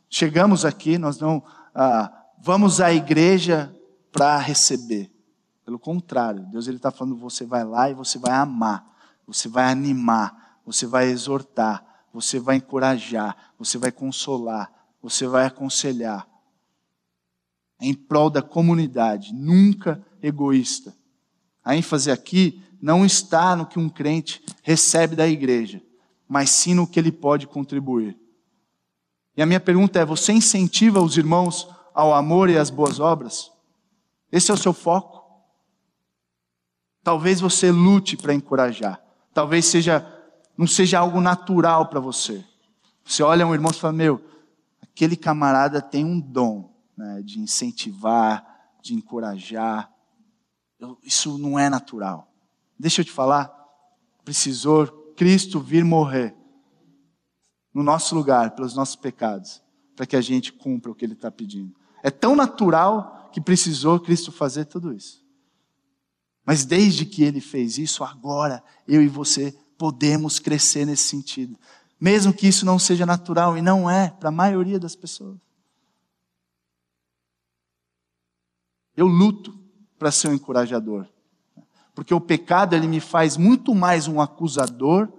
chegamos 0.08 0.64
aqui, 0.64 0.98
nós 0.98 1.18
não 1.18 1.42
ah, 1.74 2.12
vamos 2.42 2.80
à 2.80 2.92
igreja 2.92 3.74
para 4.10 4.38
receber. 4.38 5.10
Pelo 5.70 5.78
contrário, 5.78 6.44
Deus 6.46 6.66
está 6.66 6.90
falando: 6.90 7.14
você 7.14 7.46
vai 7.46 7.62
lá 7.62 7.88
e 7.88 7.94
você 7.94 8.18
vai 8.18 8.32
amar, 8.32 8.84
você 9.24 9.46
vai 9.46 9.70
animar, 9.70 10.58
você 10.66 10.84
vai 10.84 11.06
exortar, 11.06 12.08
você 12.12 12.40
vai 12.40 12.56
encorajar, 12.56 13.52
você 13.56 13.78
vai 13.78 13.92
consolar, 13.92 14.68
você 15.00 15.28
vai 15.28 15.46
aconselhar. 15.46 16.26
É 17.80 17.86
em 17.86 17.94
prol 17.94 18.28
da 18.28 18.42
comunidade, 18.42 19.32
nunca 19.32 20.04
egoísta. 20.20 20.92
A 21.64 21.76
ênfase 21.76 22.10
aqui 22.10 22.60
não 22.82 23.06
está 23.06 23.54
no 23.54 23.64
que 23.64 23.78
um 23.78 23.88
crente 23.88 24.44
recebe 24.64 25.14
da 25.14 25.28
igreja, 25.28 25.80
mas 26.26 26.50
sim 26.50 26.74
no 26.74 26.84
que 26.84 26.98
ele 26.98 27.12
pode 27.12 27.46
contribuir. 27.46 28.18
E 29.36 29.40
a 29.40 29.46
minha 29.46 29.60
pergunta 29.60 30.00
é: 30.00 30.04
você 30.04 30.32
incentiva 30.32 31.00
os 31.00 31.16
irmãos 31.16 31.68
ao 31.94 32.12
amor 32.12 32.50
e 32.50 32.58
às 32.58 32.70
boas 32.70 32.98
obras? 32.98 33.52
Esse 34.32 34.50
é 34.50 34.54
o 34.54 34.58
seu 34.58 34.72
foco? 34.72 35.19
Talvez 37.02 37.40
você 37.40 37.70
lute 37.70 38.16
para 38.16 38.34
encorajar. 38.34 39.02
Talvez 39.32 39.66
seja 39.66 40.16
não 40.60 40.66
seja 40.66 40.98
algo 40.98 41.22
natural 41.22 41.88
para 41.88 42.00
você. 42.00 42.44
Você 43.02 43.22
olha 43.22 43.46
um 43.46 43.54
irmão 43.54 43.70
e 43.70 43.74
fala: 43.74 43.94
Meu, 43.94 44.22
aquele 44.82 45.16
camarada 45.16 45.80
tem 45.80 46.04
um 46.04 46.20
dom 46.20 46.70
né, 46.94 47.22
de 47.22 47.40
incentivar, 47.40 48.44
de 48.82 48.94
encorajar. 48.94 49.90
Eu, 50.78 50.98
isso 51.02 51.38
não 51.38 51.58
é 51.58 51.70
natural. 51.70 52.30
Deixa 52.78 53.00
eu 53.00 53.04
te 53.06 53.10
falar. 53.10 53.50
Precisou 54.22 54.86
Cristo 55.16 55.60
vir 55.60 55.82
morrer 55.82 56.36
no 57.72 57.82
nosso 57.82 58.14
lugar, 58.14 58.50
pelos 58.50 58.74
nossos 58.74 58.96
pecados, 58.96 59.62
para 59.96 60.04
que 60.04 60.16
a 60.16 60.20
gente 60.20 60.52
cumpra 60.52 60.90
o 60.90 60.94
que 60.94 61.06
Ele 61.06 61.14
está 61.14 61.30
pedindo. 61.30 61.74
É 62.02 62.10
tão 62.10 62.36
natural 62.36 63.30
que 63.32 63.40
precisou 63.40 63.98
Cristo 63.98 64.30
fazer 64.30 64.66
tudo 64.66 64.92
isso. 64.92 65.24
Mas 66.44 66.64
desde 66.64 67.04
que 67.04 67.22
ele 67.22 67.40
fez 67.40 67.78
isso, 67.78 68.02
agora 68.02 68.62
eu 68.86 69.02
e 69.02 69.08
você 69.08 69.56
podemos 69.76 70.38
crescer 70.38 70.84
nesse 70.84 71.04
sentido. 71.04 71.58
Mesmo 72.00 72.32
que 72.32 72.48
isso 72.48 72.64
não 72.64 72.78
seja 72.78 73.04
natural, 73.04 73.56
e 73.56 73.62
não 73.62 73.88
é 73.88 74.10
para 74.10 74.30
a 74.30 74.32
maioria 74.32 74.78
das 74.78 74.96
pessoas. 74.96 75.38
Eu 78.96 79.06
luto 79.06 79.58
para 79.98 80.10
ser 80.10 80.28
um 80.28 80.34
encorajador. 80.34 81.06
Porque 81.94 82.14
o 82.14 82.20
pecado 82.20 82.74
ele 82.74 82.88
me 82.88 83.00
faz 83.00 83.36
muito 83.36 83.74
mais 83.74 84.08
um 84.08 84.20
acusador 84.20 85.12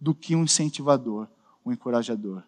do 0.00 0.14
que 0.14 0.36
um 0.36 0.44
incentivador, 0.44 1.28
um 1.64 1.72
encorajador. 1.72 2.42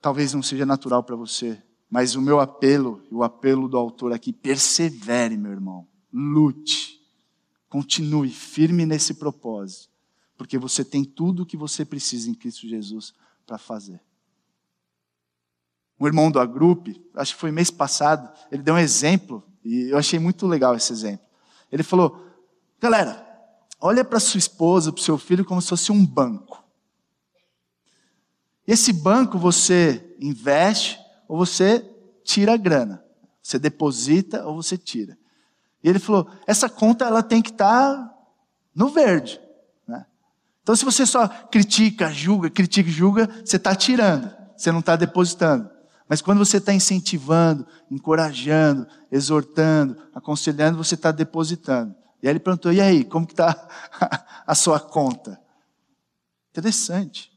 Talvez 0.00 0.32
não 0.32 0.42
seja 0.42 0.64
natural 0.64 1.02
para 1.02 1.16
você, 1.16 1.62
mas 1.90 2.14
o 2.14 2.22
meu 2.22 2.40
apelo, 2.40 3.02
e 3.10 3.14
o 3.14 3.22
apelo 3.22 3.68
do 3.68 3.76
autor 3.76 4.12
aqui, 4.12 4.32
persevere, 4.32 5.36
meu 5.36 5.52
irmão. 5.52 5.86
Lute. 6.12 7.00
Continue 7.68 8.30
firme 8.30 8.86
nesse 8.86 9.14
propósito. 9.14 9.90
Porque 10.36 10.58
você 10.58 10.84
tem 10.84 11.04
tudo 11.04 11.42
o 11.42 11.46
que 11.46 11.56
você 11.56 11.84
precisa 11.84 12.30
em 12.30 12.34
Cristo 12.34 12.68
Jesus 12.68 13.12
para 13.46 13.58
fazer. 13.58 14.00
Um 15.98 16.06
irmão 16.06 16.30
do 16.30 16.40
Agrupe, 16.40 17.00
acho 17.14 17.34
que 17.34 17.40
foi 17.40 17.52
mês 17.52 17.70
passado, 17.70 18.28
ele 18.50 18.62
deu 18.62 18.74
um 18.74 18.78
exemplo, 18.78 19.44
e 19.64 19.90
eu 19.90 19.96
achei 19.96 20.18
muito 20.18 20.46
legal 20.46 20.74
esse 20.74 20.92
exemplo. 20.92 21.24
Ele 21.70 21.82
falou: 21.82 22.20
galera, 22.80 23.24
olha 23.80 24.04
para 24.04 24.20
sua 24.20 24.38
esposa, 24.38 24.92
para 24.92 25.00
o 25.00 25.04
seu 25.04 25.16
filho, 25.16 25.44
como 25.44 25.62
se 25.62 25.68
fosse 25.68 25.92
um 25.92 26.04
banco. 26.04 26.62
Esse 28.66 28.92
banco 28.92 29.38
você 29.38 30.16
investe, 30.20 30.98
ou 31.34 31.36
você 31.36 31.84
tira 32.22 32.54
a 32.54 32.56
grana. 32.56 33.04
Você 33.42 33.58
deposita 33.58 34.46
ou 34.46 34.62
você 34.62 34.78
tira. 34.78 35.18
E 35.82 35.88
ele 35.88 35.98
falou: 35.98 36.30
essa 36.46 36.68
conta 36.68 37.04
ela 37.04 37.24
tem 37.24 37.42
que 37.42 37.50
estar 37.50 37.96
tá 37.96 38.14
no 38.72 38.88
verde. 38.88 39.40
Né? 39.86 40.06
Então, 40.62 40.76
se 40.76 40.84
você 40.84 41.04
só 41.04 41.26
critica, 41.26 42.08
julga, 42.12 42.48
critica, 42.48 42.88
julga, 42.88 43.28
você 43.44 43.56
está 43.56 43.74
tirando, 43.74 44.32
você 44.56 44.70
não 44.70 44.78
está 44.78 44.94
depositando. 44.94 45.68
Mas 46.08 46.22
quando 46.22 46.38
você 46.38 46.58
está 46.58 46.72
incentivando, 46.72 47.66
encorajando, 47.90 48.86
exortando, 49.10 49.96
aconselhando, 50.14 50.78
você 50.78 50.94
está 50.94 51.10
depositando. 51.10 51.96
E 52.22 52.28
aí 52.28 52.32
ele 52.32 52.38
perguntou: 52.38 52.72
e 52.72 52.80
aí, 52.80 53.04
como 53.04 53.26
que 53.26 53.32
está 53.32 53.68
a 54.46 54.54
sua 54.54 54.78
conta? 54.78 55.40
Interessante. 56.52 57.33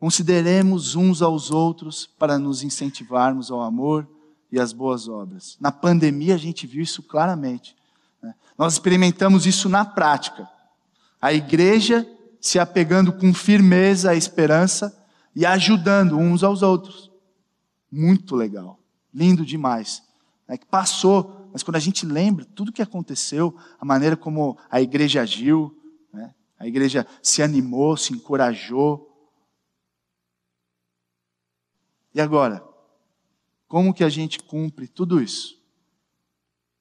Consideremos 0.00 0.96
uns 0.96 1.20
aos 1.20 1.50
outros 1.50 2.06
para 2.18 2.38
nos 2.38 2.62
incentivarmos 2.62 3.50
ao 3.50 3.60
amor 3.60 4.08
e 4.50 4.58
às 4.58 4.72
boas 4.72 5.06
obras. 5.06 5.58
Na 5.60 5.70
pandemia 5.70 6.34
a 6.34 6.38
gente 6.38 6.66
viu 6.66 6.82
isso 6.82 7.02
claramente. 7.02 7.76
Né? 8.22 8.34
Nós 8.56 8.72
experimentamos 8.72 9.44
isso 9.44 9.68
na 9.68 9.84
prática. 9.84 10.48
A 11.20 11.34
igreja 11.34 12.08
se 12.40 12.58
apegando 12.58 13.12
com 13.12 13.34
firmeza 13.34 14.12
à 14.12 14.14
esperança 14.16 14.98
e 15.36 15.44
ajudando 15.44 16.16
uns 16.16 16.42
aos 16.42 16.62
outros. 16.62 17.10
Muito 17.92 18.34
legal, 18.34 18.80
lindo 19.12 19.44
demais. 19.44 20.02
É 20.48 20.56
que 20.56 20.64
passou, 20.64 21.50
mas 21.52 21.62
quando 21.62 21.76
a 21.76 21.80
gente 21.80 22.06
lembra 22.06 22.46
tudo 22.54 22.72
que 22.72 22.80
aconteceu, 22.80 23.54
a 23.78 23.84
maneira 23.84 24.16
como 24.16 24.56
a 24.70 24.80
igreja 24.80 25.20
agiu, 25.20 25.76
né? 26.10 26.34
a 26.58 26.66
igreja 26.66 27.06
se 27.22 27.42
animou, 27.42 27.98
se 27.98 28.14
encorajou. 28.14 29.09
E 32.14 32.20
agora, 32.20 32.64
como 33.68 33.94
que 33.94 34.02
a 34.02 34.08
gente 34.08 34.40
cumpre 34.40 34.88
tudo 34.88 35.20
isso? 35.22 35.60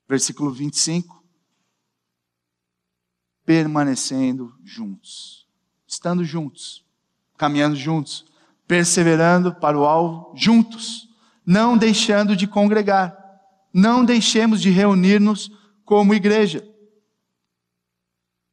Versículo 0.07 0.51
25. 0.51 1.23
Permanecendo 3.45 4.55
juntos, 4.63 5.47
estando 5.87 6.23
juntos, 6.23 6.85
caminhando 7.37 7.75
juntos, 7.75 8.25
perseverando 8.67 9.53
para 9.55 9.77
o 9.77 9.85
alvo 9.85 10.33
juntos, 10.35 11.09
não 11.45 11.77
deixando 11.77 12.35
de 12.35 12.47
congregar, 12.47 13.17
não 13.73 14.05
deixemos 14.05 14.61
de 14.61 14.69
reunir-nos 14.69 15.51
como 15.83 16.13
igreja. 16.13 16.67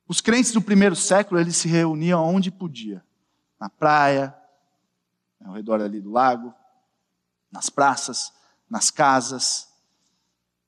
Os 0.09 0.21
crentes 0.21 0.53
do 0.53 0.63
primeiro 0.63 0.95
século, 0.95 1.41
eles 1.41 1.57
se 1.57 1.69
reuniam 1.69 2.25
onde 2.25 2.51
podia, 2.51 3.05
na 3.59 3.69
praia, 3.69 4.35
ao 5.45 5.55
redor 5.55 5.81
ali 5.81 6.01
do 6.01 6.11
lago, 6.11 6.55
nas 7.51 7.71
praças, 7.71 8.33
nas 8.69 8.91
casas, 8.91 9.69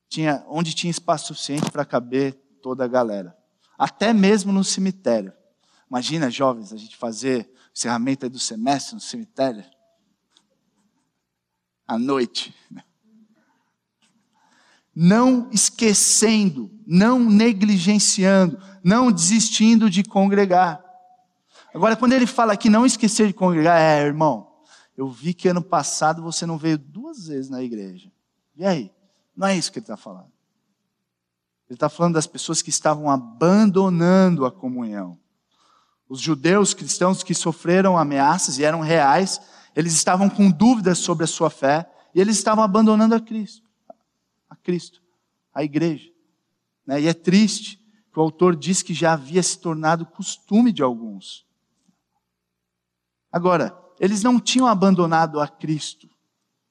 tinha, 0.09 0.45
onde 0.49 0.75
tinha 0.75 0.91
espaço 0.91 1.29
suficiente 1.29 1.71
para 1.71 1.85
caber 1.85 2.35
toda 2.63 2.85
a 2.85 2.89
galera. 2.89 3.37
Até 3.79 4.13
mesmo 4.13 4.53
no 4.53 4.65
cemitério. 4.65 5.33
Imagina, 5.89 6.31
jovens, 6.31 6.73
a 6.73 6.77
gente 6.77 6.97
fazer 6.97 7.51
encerramento 7.75 8.29
do 8.29 8.39
semestre 8.39 8.95
no 8.95 9.01
cemitério. 9.01 9.65
À 11.87 11.99
noite. 11.99 12.55
Não 14.95 15.49
esquecendo, 15.53 16.71
não 16.87 17.21
negligenciando, 17.21 18.61
não 18.83 19.13
desistindo 19.13 19.89
de 19.89 20.03
congregar. 20.03 20.85
Agora, 21.73 21.95
quando 21.95 22.15
ele 22.15 22.27
fala 22.27 22.55
aqui 22.55 22.69
não 22.69 22.85
esquecer 22.85 23.29
de 23.29 23.33
congregar, 23.33 23.79
é, 23.81 24.03
irmão, 24.03 24.48
eu 24.99 25.09
vi 25.09 25.33
que 25.33 25.47
ano 25.47 25.63
passado 25.63 26.21
você 26.21 26.45
não 26.45 26.59
veio 26.59 26.77
duas 26.77 27.29
vezes 27.29 27.49
na 27.49 27.63
igreja. 27.63 28.11
E 28.57 28.67
aí? 28.67 28.93
Não 29.37 29.47
é 29.47 29.57
isso 29.57 29.71
que 29.71 29.79
ele 29.79 29.85
está 29.85 29.97
falando. 29.97 30.33
Ele 31.69 31.77
está 31.77 31.89
falando 31.89 32.15
das 32.15 32.27
pessoas 32.27 32.61
que 32.61 32.71
estavam 32.71 33.09
abandonando 33.09 34.45
a 34.45 34.51
comunhão. 34.51 35.17
Os 36.09 36.21
judeus 36.21 36.75
cristãos 36.75 37.23
que 37.23 37.33
sofreram 37.33 37.97
ameaças 37.97 38.59
e 38.59 38.65
eram 38.65 38.81
reais, 38.81 39.41
eles 39.77 39.93
estavam 39.93 40.29
com 40.29 40.51
dúvidas 40.51 40.99
sobre 40.99 41.23
a 41.23 41.29
sua 41.29 41.49
fé 41.49 41.89
e 42.13 42.21
eles 42.21 42.37
estavam 42.37 42.65
abandonando 42.65 43.15
a 43.15 43.21
Cristo, 43.21 43.69
a 44.51 44.57
Cristo, 44.57 45.01
a 45.55 45.63
igreja. 45.63 46.11
Né? 46.85 47.03
E 47.03 47.07
é 47.07 47.15
triste 47.15 47.81
que 48.13 48.19
o 48.19 48.23
autor 48.23 48.57
diz 48.57 48.83
que 48.83 48.95
já 48.95 49.13
havia 49.13 49.45
se 49.45 49.61
tornado 49.61 50.05
costume 50.05 50.73
de 50.73 50.83
alguns. 50.83 51.47
Agora, 53.31 53.87
eles 53.99 54.23
não 54.23 54.41
tinham 54.41 54.67
abandonado 54.67 55.41
a 55.41 55.49
Cristo 55.49 56.09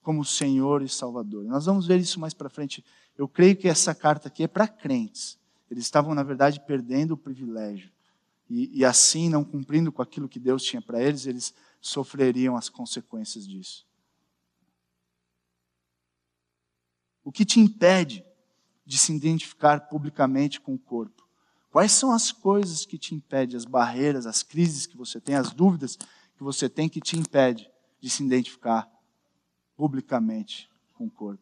como 0.01 0.23
Senhor 0.23 0.81
e 0.81 0.89
Salvador. 0.89 1.43
Nós 1.43 1.65
vamos 1.65 1.85
ver 1.85 1.99
isso 1.99 2.19
mais 2.19 2.33
para 2.33 2.49
frente. 2.49 2.83
Eu 3.17 3.27
creio 3.27 3.55
que 3.55 3.67
essa 3.67 3.93
carta 3.93 4.27
aqui 4.27 4.43
é 4.43 4.47
para 4.47 4.67
crentes. 4.67 5.37
Eles 5.69 5.83
estavam, 5.83 6.15
na 6.15 6.23
verdade, 6.23 6.61
perdendo 6.65 7.11
o 7.13 7.17
privilégio 7.17 7.91
e, 8.49 8.79
e 8.79 8.85
assim, 8.85 9.29
não 9.29 9.43
cumprindo 9.43 9.91
com 9.91 10.01
aquilo 10.01 10.29
que 10.29 10.39
Deus 10.39 10.63
tinha 10.63 10.81
para 10.81 11.01
eles, 11.01 11.25
eles 11.25 11.53
sofreriam 11.81 12.55
as 12.55 12.69
consequências 12.69 13.47
disso. 13.47 13.85
O 17.23 17.31
que 17.31 17.43
te 17.43 17.59
impede 17.59 18.23
de 18.85 18.97
se 18.97 19.13
identificar 19.13 19.89
publicamente 19.89 20.61
com 20.61 20.73
o 20.73 20.79
corpo? 20.79 21.27
Quais 21.69 21.91
são 21.91 22.11
as 22.13 22.31
coisas 22.31 22.85
que 22.85 22.97
te 22.97 23.13
impedem, 23.13 23.57
as 23.57 23.65
barreiras, 23.65 24.25
as 24.25 24.41
crises 24.41 24.85
que 24.85 24.95
você 24.95 25.19
tem, 25.19 25.35
as 25.35 25.51
dúvidas 25.51 25.97
que 26.37 26.43
você 26.43 26.69
tem 26.69 26.87
que 26.87 27.01
te 27.01 27.17
impede 27.17 27.69
de 27.99 28.09
se 28.09 28.23
identificar 28.23 28.87
publicamente 29.75 30.69
com 30.93 31.05
o 31.05 31.09
corpo? 31.09 31.41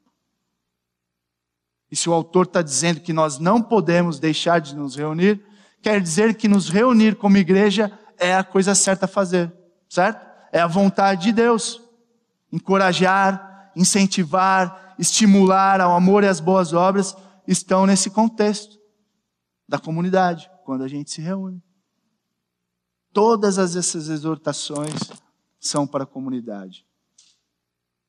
E 1.91 1.95
se 1.95 2.09
o 2.09 2.13
autor 2.13 2.45
está 2.45 2.61
dizendo 2.61 3.01
que 3.01 3.13
nós 3.13 3.37
não 3.37 3.61
podemos 3.61 4.19
deixar 4.19 4.59
de 4.59 4.75
nos 4.75 4.95
reunir, 4.95 5.45
quer 5.81 6.01
dizer 6.01 6.35
que 6.35 6.47
nos 6.47 6.69
reunir 6.69 7.15
como 7.15 7.37
igreja 7.37 7.91
é 8.17 8.35
a 8.35 8.43
coisa 8.43 8.73
certa 8.73 9.05
a 9.05 9.09
fazer, 9.09 9.53
certo? 9.89 10.25
É 10.51 10.59
a 10.59 10.67
vontade 10.67 11.23
de 11.23 11.33
Deus. 11.33 11.81
Encorajar, 12.51 13.71
incentivar, 13.75 14.95
estimular 14.97 15.81
ao 15.81 15.93
amor 15.93 16.23
e 16.23 16.27
às 16.27 16.39
boas 16.39 16.73
obras 16.73 17.15
estão 17.45 17.85
nesse 17.85 18.09
contexto 18.09 18.79
da 19.67 19.77
comunidade, 19.77 20.49
quando 20.63 20.83
a 20.83 20.87
gente 20.87 21.11
se 21.11 21.21
reúne. 21.21 21.61
Todas 23.15 23.57
essas 23.57 24.09
exortações 24.09 24.93
são 25.57 25.87
para 25.87 26.03
a 26.03 26.07
comunidade. 26.07 26.85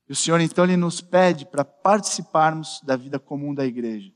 E 0.09 0.13
o 0.13 0.17
Senhor 0.17 0.41
então 0.41 0.65
ele 0.65 0.77
nos 0.77 1.01
pede 1.01 1.47
para 1.47 1.65
participarmos 1.65 2.81
da 2.83 2.97
vida 2.97 3.17
comum 3.17 3.55
da 3.55 3.65
igreja, 3.65 4.13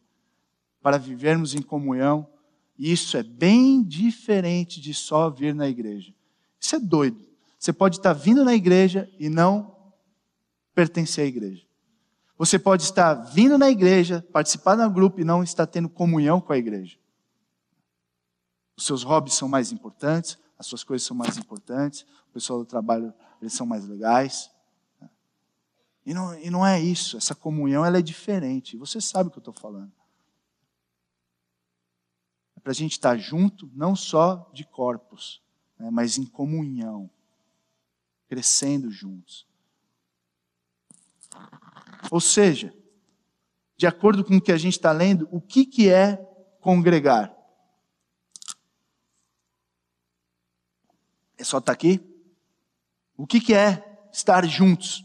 para 0.83 0.99
vivermos 0.99 1.55
em 1.55 1.63
comunhão 1.63 2.29
e 2.77 2.91
isso 2.91 3.17
é 3.17 3.23
bem 3.23 3.85
diferente 3.85 4.81
de 4.81 4.93
só 4.93 5.31
vir 5.31 5.55
na 5.55 5.69
igreja. 5.69 6.13
Isso 6.59 6.75
é 6.75 6.81
doido. 6.81 7.25
Você 7.57 7.73
pode 7.73 7.99
estar 7.99 8.13
vindo 8.13 8.45
na 8.45 8.55
igreja 8.55 9.09
e 9.17 9.29
não 9.29 9.93
pertencer 10.75 11.25
à 11.25 11.29
igreja. 11.29 11.63
Você 12.37 12.59
pode 12.59 12.83
estar 12.83 13.15
vindo 13.15 13.57
na 13.57 13.71
igreja, 13.71 14.27
participar 14.33 14.75
do 14.75 14.91
grupo 14.91 15.21
e 15.21 15.25
não 15.25 15.45
estar 15.45 15.69
tendo 15.69 15.89
comunhão 15.89 16.41
com 16.41 16.53
a 16.53 16.59
igreja. 16.59 16.99
Os 18.77 18.87
seus 18.87 19.05
hobbies 19.05 19.35
são 19.35 19.47
mais 19.47 19.71
importantes, 19.71 20.37
as 20.61 20.67
suas 20.67 20.85
coisas 20.85 21.07
são 21.07 21.17
mais 21.17 21.39
importantes, 21.39 22.03
o 22.29 22.33
pessoal 22.35 22.59
do 22.59 22.67
trabalho, 22.67 23.15
eles 23.41 23.55
são 23.55 23.65
mais 23.65 23.89
legais. 23.89 24.51
E 26.05 26.13
não, 26.13 26.39
e 26.39 26.51
não 26.51 26.67
é 26.67 26.79
isso, 26.79 27.17
essa 27.17 27.35
comunhão 27.35 27.83
ela 27.83 27.97
é 27.97 28.03
diferente. 28.03 28.77
Você 28.77 29.01
sabe 29.01 29.29
o 29.29 29.33
que 29.33 29.39
eu 29.39 29.41
estou 29.41 29.55
falando. 29.55 29.91
É 32.55 32.61
para 32.61 32.73
a 32.73 32.75
gente 32.75 32.93
estar 32.93 33.17
junto, 33.17 33.71
não 33.75 33.97
só 33.97 34.51
de 34.53 34.67
corpos, 34.67 35.43
né, 35.79 35.91
mas 35.91 36.19
em 36.19 36.27
comunhão, 36.27 37.09
crescendo 38.29 38.91
juntos. 38.91 39.47
Ou 42.11 42.21
seja, 42.21 42.75
de 43.79 43.87
acordo 43.87 44.23
com 44.23 44.37
o 44.37 44.43
que 44.43 44.53
a 44.53 44.59
gente 44.59 44.77
está 44.77 44.93
lendo, 44.93 45.27
o 45.33 45.41
que, 45.41 45.65
que 45.65 45.89
é 45.89 46.17
congregar? 46.61 47.35
É 51.41 51.45
só 51.45 51.57
estar 51.57 51.73
aqui? 51.73 51.99
O 53.17 53.27
que, 53.27 53.41
que 53.41 53.55
é 53.55 54.07
estar 54.13 54.47
juntos? 54.47 55.03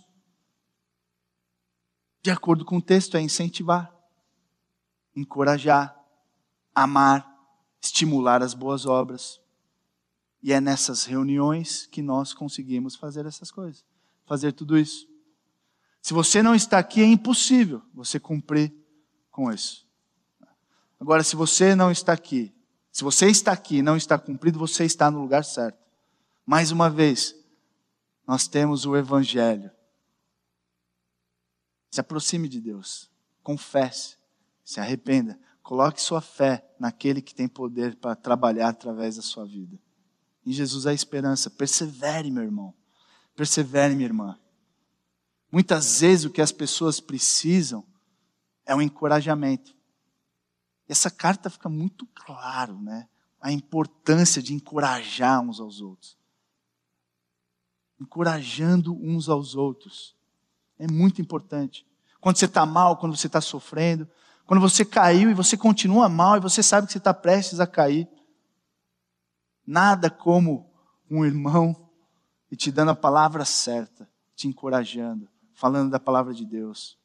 De 2.21 2.29
acordo 2.29 2.65
com 2.65 2.75
o 2.75 2.81
texto, 2.81 3.15
é 3.15 3.21
incentivar, 3.21 3.95
encorajar, 5.15 5.97
amar, 6.73 7.25
estimular 7.81 8.43
as 8.43 8.53
boas 8.53 8.85
obras. 8.85 9.39
E 10.43 10.51
é 10.51 10.59
nessas 10.59 11.05
reuniões 11.05 11.87
que 11.87 12.01
nós 12.01 12.33
conseguimos 12.33 12.97
fazer 12.97 13.25
essas 13.25 13.49
coisas, 13.49 13.85
fazer 14.25 14.51
tudo 14.51 14.77
isso. 14.77 15.07
Se 16.01 16.13
você 16.13 16.43
não 16.43 16.53
está 16.53 16.79
aqui, 16.79 17.01
é 17.01 17.05
impossível 17.05 17.81
você 17.93 18.19
cumprir 18.19 18.75
com 19.31 19.49
isso. 19.49 19.87
Agora, 20.99 21.23
se 21.23 21.37
você 21.37 21.73
não 21.75 21.91
está 21.91 22.11
aqui, 22.11 22.53
se 22.91 23.05
você 23.05 23.27
está 23.27 23.53
aqui 23.53 23.77
e 23.77 23.81
não 23.81 23.95
está 23.95 24.19
cumprido, 24.19 24.59
você 24.59 24.83
está 24.83 25.09
no 25.09 25.21
lugar 25.21 25.45
certo. 25.45 25.84
Mais 26.45 26.71
uma 26.71 26.89
vez, 26.89 27.35
nós 28.27 28.47
temos 28.47 28.85
o 28.85 28.95
Evangelho. 28.95 29.71
Se 31.91 31.99
aproxime 31.99 32.47
de 32.47 32.59
Deus, 32.59 33.09
confesse, 33.41 34.17
se 34.63 34.79
arrependa, 34.79 35.39
Coloque 35.65 35.99
sua 35.99 36.21
fé 36.21 36.63
naquele 36.79 37.23
que 37.23 37.33
tem 37.33 37.47
poder 37.47 37.95
para 37.95 38.15
trabalhar 38.15 38.69
através 38.69 39.15
da 39.15 39.23
sua 39.23 39.47
vida. 39.47 39.79
Em 40.45 40.51
Jesus 40.51 40.85
há 40.85 40.93
esperança. 40.93 41.49
Persevere, 41.49 42.29
meu 42.29 42.43
irmão. 42.43 42.71
Persevere, 43.35 43.95
minha 43.95 44.07
irmã. 44.07 44.39
Muitas 45.51 46.01
vezes 46.01 46.25
o 46.25 46.29
que 46.29 46.39
as 46.39 46.51
pessoas 46.51 46.99
precisam 46.99 47.83
é 48.63 48.75
um 48.75 48.81
encorajamento. 48.81 49.75
E 50.87 50.91
essa 50.91 51.09
carta 51.09 51.49
fica 51.49 51.67
muito 51.67 52.05
claro, 52.13 52.79
né? 52.79 53.09
A 53.41 53.51
importância 53.51 54.43
de 54.43 54.53
encorajar 54.53 55.41
uns 55.41 55.59
aos 55.59 55.81
outros. 55.81 56.15
Encorajando 57.99 58.93
uns 58.93 59.29
aos 59.29 59.55
outros. 59.55 60.15
É 60.77 60.87
muito 60.87 61.21
importante. 61.21 61.85
Quando 62.19 62.37
você 62.37 62.45
está 62.45 62.65
mal, 62.65 62.97
quando 62.97 63.15
você 63.15 63.27
está 63.27 63.39
sofrendo, 63.39 64.07
quando 64.45 64.61
você 64.61 64.85
caiu 64.85 65.29
e 65.29 65.33
você 65.33 65.57
continua 65.57 66.07
mal 66.07 66.37
e 66.37 66.41
você 66.41 66.61
sabe 66.61 66.87
que 66.87 66.93
você 66.93 66.97
está 66.97 67.13
prestes 67.13 67.59
a 67.59 67.67
cair. 67.67 68.07
Nada 69.65 70.09
como 70.09 70.69
um 71.09 71.25
irmão 71.25 71.89
e 72.51 72.55
te 72.55 72.71
dando 72.71 72.91
a 72.91 72.95
palavra 72.95 73.43
certa, 73.43 74.07
te 74.35 74.47
encorajando, 74.47 75.27
falando 75.53 75.89
da 75.89 75.99
palavra 75.99 76.33
de 76.33 76.45
Deus. 76.45 76.97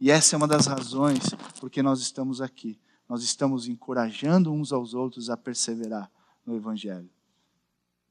E 0.00 0.10
essa 0.10 0.34
é 0.34 0.36
uma 0.36 0.48
das 0.48 0.66
razões 0.66 1.22
porque 1.60 1.82
nós 1.82 2.00
estamos 2.00 2.40
aqui. 2.40 2.78
Nós 3.08 3.22
estamos 3.22 3.66
encorajando 3.66 4.52
uns 4.52 4.72
aos 4.72 4.94
outros 4.94 5.28
a 5.28 5.36
perseverar 5.36 6.10
no 6.46 6.54
Evangelho. 6.54 7.10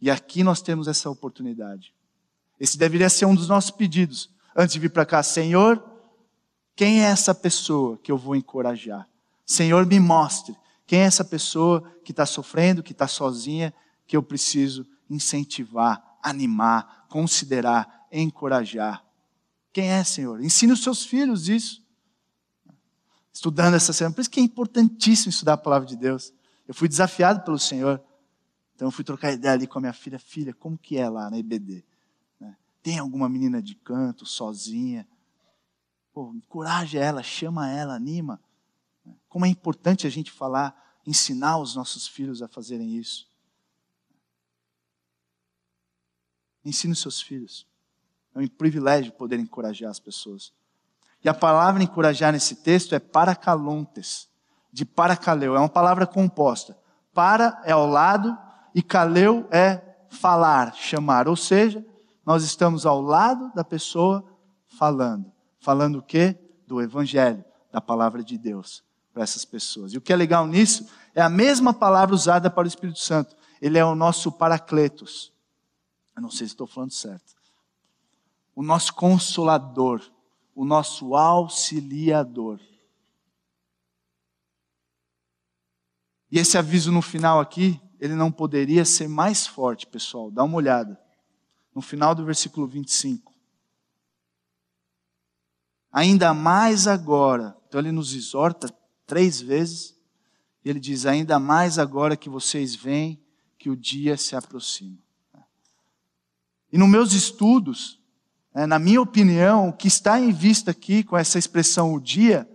E 0.01 0.11
aqui 0.11 0.43
nós 0.43 0.61
temos 0.61 0.87
essa 0.87 1.09
oportunidade. 1.09 1.93
Esse 2.59 2.77
deveria 2.77 3.09
ser 3.09 3.25
um 3.25 3.35
dos 3.35 3.47
nossos 3.47 3.71
pedidos 3.71 4.29
antes 4.55 4.73
de 4.73 4.79
vir 4.79 4.89
para 4.89 5.05
cá. 5.05 5.23
Senhor, 5.23 5.83
quem 6.75 7.01
é 7.03 7.05
essa 7.05 7.33
pessoa 7.33 7.97
que 7.97 8.11
eu 8.11 8.17
vou 8.17 8.35
encorajar? 8.35 9.07
Senhor, 9.45 9.85
me 9.85 9.99
mostre 9.99 10.55
quem 10.85 11.01
é 11.01 11.03
essa 11.03 11.23
pessoa 11.23 11.83
que 12.03 12.11
está 12.11 12.25
sofrendo, 12.25 12.81
que 12.81 12.91
está 12.91 13.07
sozinha, 13.07 13.73
que 14.07 14.17
eu 14.17 14.23
preciso 14.23 14.87
incentivar, 15.09 16.17
animar, 16.21 17.05
considerar, 17.07 18.07
encorajar. 18.11 19.03
Quem 19.71 19.91
é, 19.91 20.03
Senhor? 20.03 20.43
Ensine 20.43 20.73
os 20.73 20.83
seus 20.83 21.05
filhos 21.05 21.47
isso. 21.47 21.83
Estudando 23.31 23.75
essa 23.75 23.93
semana. 23.93 24.15
Por 24.15 24.21
isso 24.21 24.29
que 24.29 24.39
é 24.39 24.43
importantíssimo 24.43 25.29
estudar 25.29 25.53
a 25.53 25.57
palavra 25.57 25.87
de 25.87 25.95
Deus. 25.95 26.33
Eu 26.67 26.73
fui 26.73 26.87
desafiado 26.87 27.41
pelo 27.41 27.59
Senhor. 27.59 28.01
Então 28.75 28.87
eu 28.87 28.91
fui 28.91 29.03
trocar 29.03 29.31
ideia 29.31 29.53
ali 29.53 29.67
com 29.67 29.77
a 29.77 29.81
minha 29.81 29.93
filha. 29.93 30.17
Filha, 30.17 30.53
como 30.53 30.77
que 30.77 30.97
é 30.97 31.07
lá 31.07 31.29
na 31.29 31.37
EBD? 31.37 31.85
Tem 32.81 32.97
alguma 32.99 33.27
menina 33.27 33.61
de 33.61 33.75
canto, 33.75 34.25
sozinha? 34.25 35.07
Pô, 36.13 36.33
encoraja 36.33 36.99
ela, 36.99 37.21
chama 37.21 37.69
ela, 37.69 37.95
anima. 37.95 38.41
Como 39.27 39.45
é 39.45 39.49
importante 39.49 40.07
a 40.07 40.09
gente 40.09 40.31
falar, 40.31 40.99
ensinar 41.05 41.57
os 41.57 41.75
nossos 41.75 42.07
filhos 42.07 42.41
a 42.41 42.47
fazerem 42.47 42.95
isso. 42.95 43.27
Ensine 46.63 46.93
os 46.93 46.99
seus 46.99 47.21
filhos. 47.21 47.67
É 48.35 48.39
um 48.39 48.47
privilégio 48.47 49.11
poder 49.13 49.39
encorajar 49.39 49.89
as 49.89 49.99
pessoas. 49.99 50.53
E 51.23 51.27
a 51.27 51.33
palavra 51.33 51.83
encorajar 51.83 52.31
nesse 52.31 52.55
texto 52.55 52.95
é 52.95 52.99
paracalontes, 52.99 54.29
de 54.71 54.85
paracaleu. 54.85 55.55
É 55.55 55.59
uma 55.59 55.69
palavra 55.69 56.07
composta. 56.07 56.77
Para 57.13 57.61
é 57.65 57.71
ao 57.71 57.87
lado 57.87 58.37
e 58.73 58.81
caleu 58.81 59.47
é 59.51 59.81
falar, 60.09 60.73
chamar. 60.75 61.27
Ou 61.27 61.35
seja, 61.35 61.85
nós 62.29 62.43
estamos 62.43 62.85
ao 62.85 63.01
lado 63.01 63.51
da 63.55 63.63
pessoa 63.63 64.23
falando. 64.67 65.31
Falando 65.59 65.97
o 65.97 66.03
quê? 66.03 66.37
Do 66.67 66.79
Evangelho, 66.79 67.43
da 67.71 67.81
palavra 67.81 68.23
de 68.23 68.37
Deus 68.37 68.83
para 69.11 69.23
essas 69.23 69.43
pessoas. 69.43 69.93
E 69.93 69.97
o 69.97 70.01
que 70.01 70.13
é 70.13 70.15
legal 70.15 70.45
nisso 70.45 70.87
é 71.15 71.23
a 71.23 71.27
mesma 71.27 71.73
palavra 71.73 72.13
usada 72.13 72.47
para 72.47 72.65
o 72.65 72.67
Espírito 72.67 72.99
Santo. 72.99 73.35
Ele 73.59 73.79
é 73.79 73.83
o 73.83 73.95
nosso 73.95 74.31
paracletos. 74.31 75.33
Eu 76.15 76.21
não 76.21 76.29
sei 76.29 76.45
se 76.45 76.53
estou 76.53 76.67
falando 76.67 76.91
certo. 76.91 77.33
O 78.55 78.61
nosso 78.61 78.93
consolador, 78.93 79.99
o 80.53 80.63
nosso 80.63 81.15
auxiliador. 81.15 82.59
E 86.31 86.37
esse 86.37 86.59
aviso 86.59 86.91
no 86.91 87.01
final 87.01 87.39
aqui, 87.39 87.81
ele 87.99 88.13
não 88.13 88.31
poderia 88.31 88.85
ser 88.85 89.07
mais 89.07 89.47
forte, 89.47 89.87
pessoal. 89.87 90.29
Dá 90.29 90.43
uma 90.43 90.57
olhada. 90.57 91.08
No 91.73 91.81
final 91.81 92.13
do 92.13 92.25
versículo 92.25 92.67
25. 92.67 93.33
Ainda 95.91 96.33
mais 96.33 96.87
agora. 96.87 97.55
Então 97.67 97.79
ele 97.79 97.91
nos 97.91 98.13
exorta 98.13 98.73
três 99.05 99.41
vezes. 99.41 99.97
E 100.63 100.69
ele 100.69 100.79
diz: 100.79 101.05
Ainda 101.05 101.39
mais 101.39 101.79
agora 101.79 102.17
que 102.17 102.29
vocês 102.29 102.75
veem 102.75 103.21
que 103.57 103.69
o 103.69 103.75
dia 103.75 104.17
se 104.17 104.35
aproxima. 104.35 104.97
E 106.71 106.77
nos 106.77 106.89
meus 106.89 107.13
estudos, 107.13 107.99
né, 108.53 108.65
na 108.65 108.77
minha 108.77 109.01
opinião, 109.01 109.69
o 109.69 109.73
que 109.73 109.87
está 109.87 110.19
em 110.19 110.31
vista 110.31 110.71
aqui 110.71 111.03
com 111.03 111.17
essa 111.17 111.39
expressão 111.39 111.93
o 111.93 111.99
dia, 111.99 112.49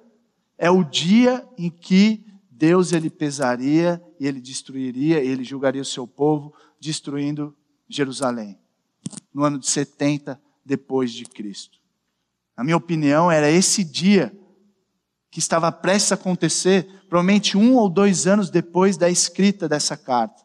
é 0.56 0.70
o 0.70 0.84
dia 0.84 1.46
em 1.58 1.68
que 1.68 2.24
Deus 2.50 2.92
ele 2.92 3.10
pesaria 3.10 4.02
e 4.18 4.26
ele 4.26 4.40
destruiria, 4.40 5.18
ele 5.18 5.42
julgaria 5.42 5.82
o 5.82 5.84
seu 5.84 6.06
povo, 6.06 6.54
destruindo 6.80 7.54
Jerusalém, 7.88 8.58
no 9.32 9.44
ano 9.44 9.58
de 9.58 9.68
70 9.68 10.40
depois 10.64 11.12
de 11.12 11.24
Cristo. 11.24 11.78
Na 12.56 12.62
minha 12.62 12.76
opinião, 12.76 13.30
era 13.30 13.50
esse 13.50 13.82
dia 13.82 14.32
que 15.30 15.40
estava 15.40 15.72
prestes 15.72 16.12
a 16.12 16.14
acontecer, 16.14 16.86
provavelmente 17.08 17.56
um 17.56 17.74
ou 17.74 17.88
dois 17.88 18.26
anos 18.26 18.50
depois 18.50 18.96
da 18.96 19.10
escrita 19.10 19.68
dessa 19.68 19.96
carta. 19.96 20.44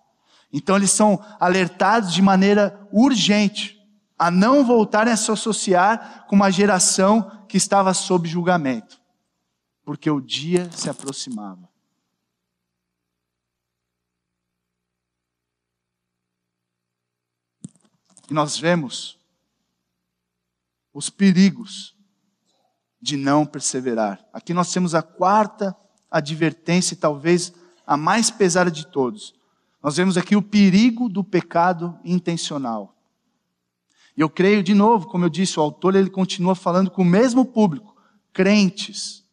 Então 0.51 0.75
eles 0.75 0.89
são 0.89 1.23
alertados 1.39 2.11
de 2.11 2.21
maneira 2.21 2.87
urgente 2.91 3.79
a 4.17 4.31
não 4.31 4.65
voltarem 4.65 5.13
a 5.13 5.17
se 5.17 5.31
associar 5.31 6.25
com 6.27 6.35
uma 6.35 6.51
geração 6.51 7.45
que 7.47 7.55
estava 7.55 7.93
sob 7.93 8.27
julgamento, 8.27 8.99
porque 9.85 10.09
o 10.09 10.19
dia 10.19 10.69
se 10.71 10.89
aproximava. 10.89 11.69
E 18.29 18.33
nós 18.33 18.57
vemos 18.57 19.17
os 20.93 21.09
perigos 21.09 21.95
de 23.01 23.17
não 23.17 23.45
perseverar. 23.45 24.23
Aqui 24.33 24.53
nós 24.53 24.71
temos 24.71 24.93
a 24.93 25.01
quarta 25.01 25.75
advertência, 26.11 26.93
e 26.93 26.97
talvez 26.97 27.53
a 27.85 27.95
mais 27.95 28.29
pesada 28.29 28.69
de 28.69 28.85
todos. 28.87 29.33
Nós 29.81 29.97
vemos 29.97 30.17
aqui 30.17 30.35
o 30.35 30.41
perigo 30.41 31.07
do 31.07 31.23
pecado 31.23 31.97
intencional. 32.03 32.95
E 34.17 34.21
eu 34.21 34.29
creio, 34.29 34.61
de 34.61 34.73
novo, 34.73 35.07
como 35.07 35.25
eu 35.25 35.29
disse, 35.29 35.59
o 35.59 35.63
autor 35.63 35.95
ele 35.95 36.09
continua 36.09 36.53
falando 36.53 36.91
com 36.91 37.01
o 37.01 37.05
mesmo 37.05 37.45
público, 37.45 37.95
crentes. 38.33 39.23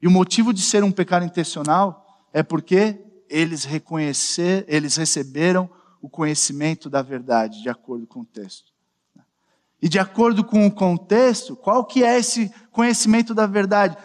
E 0.00 0.06
o 0.06 0.10
motivo 0.10 0.54
de 0.54 0.62
ser 0.62 0.84
um 0.84 0.92
pecado 0.92 1.24
intencional 1.24 2.28
é 2.32 2.42
porque 2.42 3.04
eles 3.28 3.64
reconhecer, 3.64 4.64
eles 4.68 4.96
receberam 4.96 5.68
o 6.00 6.08
conhecimento 6.08 6.88
da 6.88 7.02
verdade, 7.02 7.62
de 7.62 7.68
acordo 7.68 8.06
com 8.06 8.20
o 8.20 8.24
texto. 8.24 8.72
E 9.80 9.88
de 9.88 9.98
acordo 9.98 10.44
com 10.44 10.66
o 10.66 10.70
contexto, 10.70 11.54
qual 11.54 11.84
que 11.84 12.02
é 12.02 12.18
esse 12.18 12.52
conhecimento 12.72 13.34
da 13.34 13.46
verdade? 13.46 13.96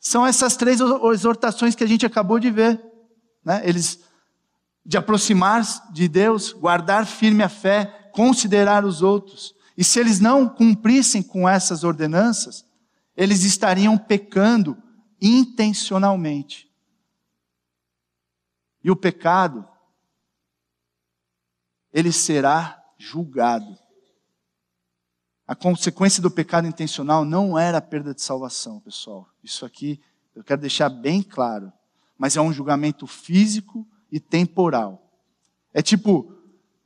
São 0.00 0.26
essas 0.26 0.56
três 0.56 0.80
exortações 0.80 1.74
que 1.74 1.84
a 1.84 1.86
gente 1.86 2.06
acabou 2.06 2.38
de 2.38 2.50
ver. 2.50 2.82
Né? 3.44 3.60
Eles 3.64 4.00
de 4.84 4.96
aproximar 4.96 5.62
de 5.92 6.08
Deus, 6.08 6.52
guardar 6.52 7.06
firme 7.06 7.42
a 7.42 7.48
fé, 7.48 8.10
considerar 8.12 8.84
os 8.84 9.00
outros. 9.00 9.54
E 9.76 9.84
se 9.84 10.00
eles 10.00 10.18
não 10.18 10.48
cumprissem 10.48 11.22
com 11.22 11.48
essas 11.48 11.84
ordenanças, 11.84 12.64
eles 13.16 13.44
estariam 13.44 13.96
pecando 13.96 14.76
intencionalmente. 15.20 16.68
E 18.82 18.90
o 18.90 18.96
pecado, 18.96 19.66
ele 21.92 22.12
será 22.12 22.82
julgado. 22.98 23.76
A 25.46 25.54
consequência 25.54 26.22
do 26.22 26.30
pecado 26.30 26.66
intencional 26.66 27.24
não 27.24 27.58
era 27.58 27.78
a 27.78 27.82
perda 27.82 28.14
de 28.14 28.22
salvação, 28.22 28.80
pessoal. 28.80 29.28
Isso 29.42 29.66
aqui 29.66 30.00
eu 30.34 30.42
quero 30.42 30.60
deixar 30.60 30.88
bem 30.88 31.22
claro. 31.22 31.72
Mas 32.16 32.36
é 32.36 32.40
um 32.40 32.52
julgamento 32.52 33.06
físico 33.06 33.86
e 34.10 34.20
temporal. 34.20 35.02
É 35.74 35.82
tipo, 35.82 36.32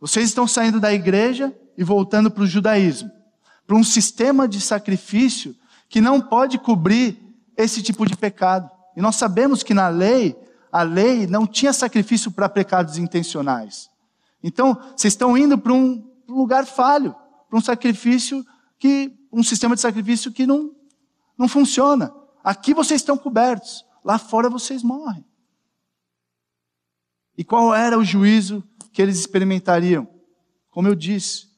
vocês 0.01 0.29
estão 0.29 0.47
saindo 0.47 0.81
da 0.81 0.93
igreja 0.93 1.55
e 1.77 1.85
voltando 1.85 2.31
para 2.31 2.43
o 2.43 2.47
judaísmo, 2.47 3.11
para 3.67 3.77
um 3.77 3.85
sistema 3.85 4.49
de 4.49 4.61
sacrifício 4.61 5.55
que 5.89 6.01
não 6.01 6.21
pode 6.21 6.59
cobrir 6.59 7.23
esse 7.57 7.83
tipo 7.83 8.07
de 8.07 8.17
pecado. 8.17 8.71
E 8.97 9.01
nós 9.01 9.17
sabemos 9.17 9.63
que 9.63 9.75
na 9.75 9.89
lei, 9.89 10.37
a 10.73 10.83
lei 10.83 11.27
não 11.27 11.47
tinha 11.47 11.73
sacrifício 11.73 12.31
para 12.31 12.49
pecados 12.49 12.97
intencionais. 12.99 13.91
Então, 14.43 14.75
vocês 14.97 15.13
estão 15.15 15.37
indo 15.37 15.59
para 15.59 15.73
um 15.73 16.05
lugar 16.29 16.67
falho 16.67 17.15
para 17.49 17.59
um 17.59 17.63
sacrifício 17.63 18.45
que, 18.79 19.17
um 19.33 19.43
sistema 19.43 19.75
de 19.75 19.81
sacrifício 19.81 20.33
que 20.33 20.47
não, 20.47 20.75
não 21.39 21.49
funciona. 21.49 22.15
Aqui 22.43 22.75
vocês 22.75 23.01
estão 23.01 23.17
cobertos, 23.17 23.85
lá 24.05 24.19
fora 24.19 24.51
vocês 24.51 24.83
morrem. 24.83 25.25
E 27.37 27.45
qual 27.45 27.75
era 27.75 27.99
o 27.99 28.05
juízo 28.05 28.63
que 28.93 29.03
eles 29.03 29.19
experimentariam? 29.19 30.09
Como 30.71 30.89
eu 30.89 30.95
disse, 30.95 31.49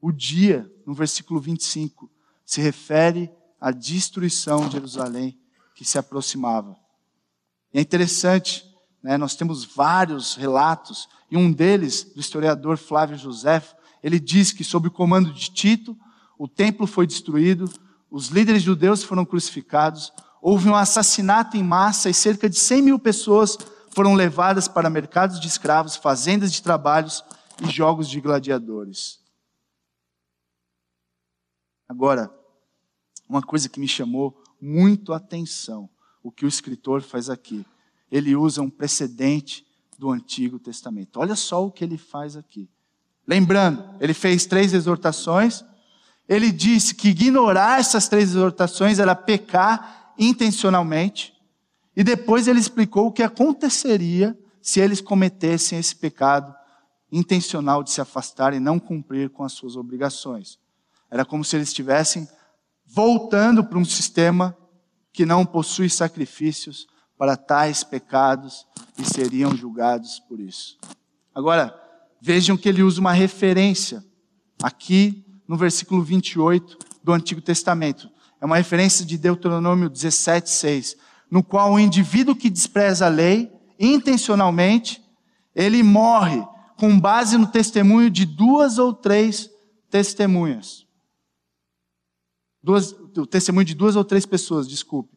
o 0.00 0.12
dia 0.12 0.70
no 0.86 0.94
versículo 0.94 1.40
25, 1.40 2.10
se 2.44 2.60
refere 2.60 3.32
à 3.60 3.70
destruição 3.70 4.66
de 4.66 4.74
Jerusalém 4.74 5.38
que 5.74 5.84
se 5.84 5.98
aproximava. 5.98 6.76
E 7.72 7.78
é 7.78 7.80
interessante, 7.80 8.64
né, 9.04 9.18
nós 9.18 9.36
temos 9.36 9.66
vários 9.66 10.34
relatos, 10.34 11.10
e 11.30 11.36
um 11.36 11.52
deles, 11.52 12.04
do 12.04 12.20
historiador 12.20 12.78
Flávio 12.78 13.18
José, 13.18 13.62
ele 14.02 14.18
diz 14.18 14.50
que, 14.50 14.64
sob 14.64 14.88
o 14.88 14.90
comando 14.90 15.30
de 15.30 15.50
Tito, 15.50 15.94
o 16.38 16.48
templo 16.48 16.86
foi 16.86 17.06
destruído, 17.06 17.70
os 18.10 18.28
líderes 18.28 18.62
judeus 18.62 19.04
foram 19.04 19.26
crucificados, 19.26 20.10
houve 20.40 20.70
um 20.70 20.74
assassinato 20.74 21.54
em 21.54 21.62
massa 21.62 22.08
e 22.08 22.14
cerca 22.14 22.48
de 22.48 22.58
100 22.58 22.80
mil 22.80 22.98
pessoas 22.98 23.58
foram 23.90 24.14
levadas 24.14 24.68
para 24.68 24.88
mercados 24.88 25.38
de 25.38 25.48
escravos, 25.48 25.96
fazendas 25.96 26.50
de 26.50 26.62
trabalhos 26.62 27.22
e 27.62 27.70
jogos 27.70 28.08
de 28.08 28.22
gladiadores. 28.22 29.20
Agora, 31.86 32.34
uma 33.28 33.42
coisa 33.42 33.68
que 33.68 33.78
me 33.78 33.86
chamou 33.86 34.42
muito 34.58 35.12
a 35.12 35.18
atenção, 35.18 35.90
o 36.22 36.32
que 36.32 36.46
o 36.46 36.48
escritor 36.48 37.02
faz 37.02 37.28
aqui. 37.28 37.66
Ele 38.14 38.36
usa 38.36 38.62
um 38.62 38.70
precedente 38.70 39.66
do 39.98 40.08
Antigo 40.08 40.56
Testamento. 40.60 41.18
Olha 41.18 41.34
só 41.34 41.66
o 41.66 41.70
que 41.72 41.82
ele 41.82 41.98
faz 41.98 42.36
aqui. 42.36 42.70
Lembrando, 43.26 43.82
ele 44.00 44.14
fez 44.14 44.46
três 44.46 44.72
exortações. 44.72 45.64
Ele 46.28 46.52
disse 46.52 46.94
que 46.94 47.08
ignorar 47.08 47.80
essas 47.80 48.06
três 48.06 48.30
exortações 48.30 49.00
era 49.00 49.16
pecar 49.16 50.14
intencionalmente. 50.16 51.34
E 51.96 52.04
depois 52.04 52.46
ele 52.46 52.60
explicou 52.60 53.08
o 53.08 53.12
que 53.12 53.24
aconteceria 53.24 54.38
se 54.62 54.78
eles 54.78 55.00
cometessem 55.00 55.76
esse 55.76 55.96
pecado 55.96 56.54
intencional 57.10 57.82
de 57.82 57.90
se 57.90 58.00
afastar 58.00 58.54
e 58.54 58.60
não 58.60 58.78
cumprir 58.78 59.28
com 59.28 59.42
as 59.42 59.54
suas 59.54 59.74
obrigações. 59.74 60.56
Era 61.10 61.24
como 61.24 61.44
se 61.44 61.56
eles 61.56 61.66
estivessem 61.66 62.28
voltando 62.86 63.64
para 63.64 63.76
um 63.76 63.84
sistema 63.84 64.56
que 65.12 65.26
não 65.26 65.44
possui 65.44 65.90
sacrifícios 65.90 66.86
para 67.16 67.36
tais 67.36 67.84
pecados 67.84 68.66
e 68.98 69.04
seriam 69.04 69.56
julgados 69.56 70.20
por 70.20 70.40
isso. 70.40 70.78
Agora, 71.34 71.74
vejam 72.20 72.56
que 72.56 72.68
ele 72.68 72.82
usa 72.82 73.00
uma 73.00 73.12
referência 73.12 74.04
aqui 74.62 75.24
no 75.46 75.56
versículo 75.56 76.02
28 76.02 76.78
do 77.02 77.12
Antigo 77.12 77.40
Testamento. 77.40 78.10
É 78.40 78.44
uma 78.44 78.56
referência 78.56 79.04
de 79.04 79.16
Deuteronômio 79.18 79.88
17, 79.88 80.50
6, 80.50 80.96
no 81.30 81.42
qual 81.42 81.72
o 81.72 81.78
indivíduo 81.78 82.34
que 82.34 82.50
despreza 82.50 83.06
a 83.06 83.08
lei 83.08 83.52
intencionalmente, 83.78 85.02
ele 85.54 85.82
morre 85.82 86.44
com 86.76 86.98
base 86.98 87.36
no 87.36 87.46
testemunho 87.46 88.10
de 88.10 88.24
duas 88.24 88.78
ou 88.78 88.92
três 88.92 89.50
testemunhas. 89.90 90.86
Duas, 92.62 92.92
o 92.92 93.26
testemunho 93.26 93.64
de 93.64 93.74
duas 93.74 93.96
ou 93.96 94.04
três 94.04 94.24
pessoas, 94.24 94.66
desculpe. 94.66 95.13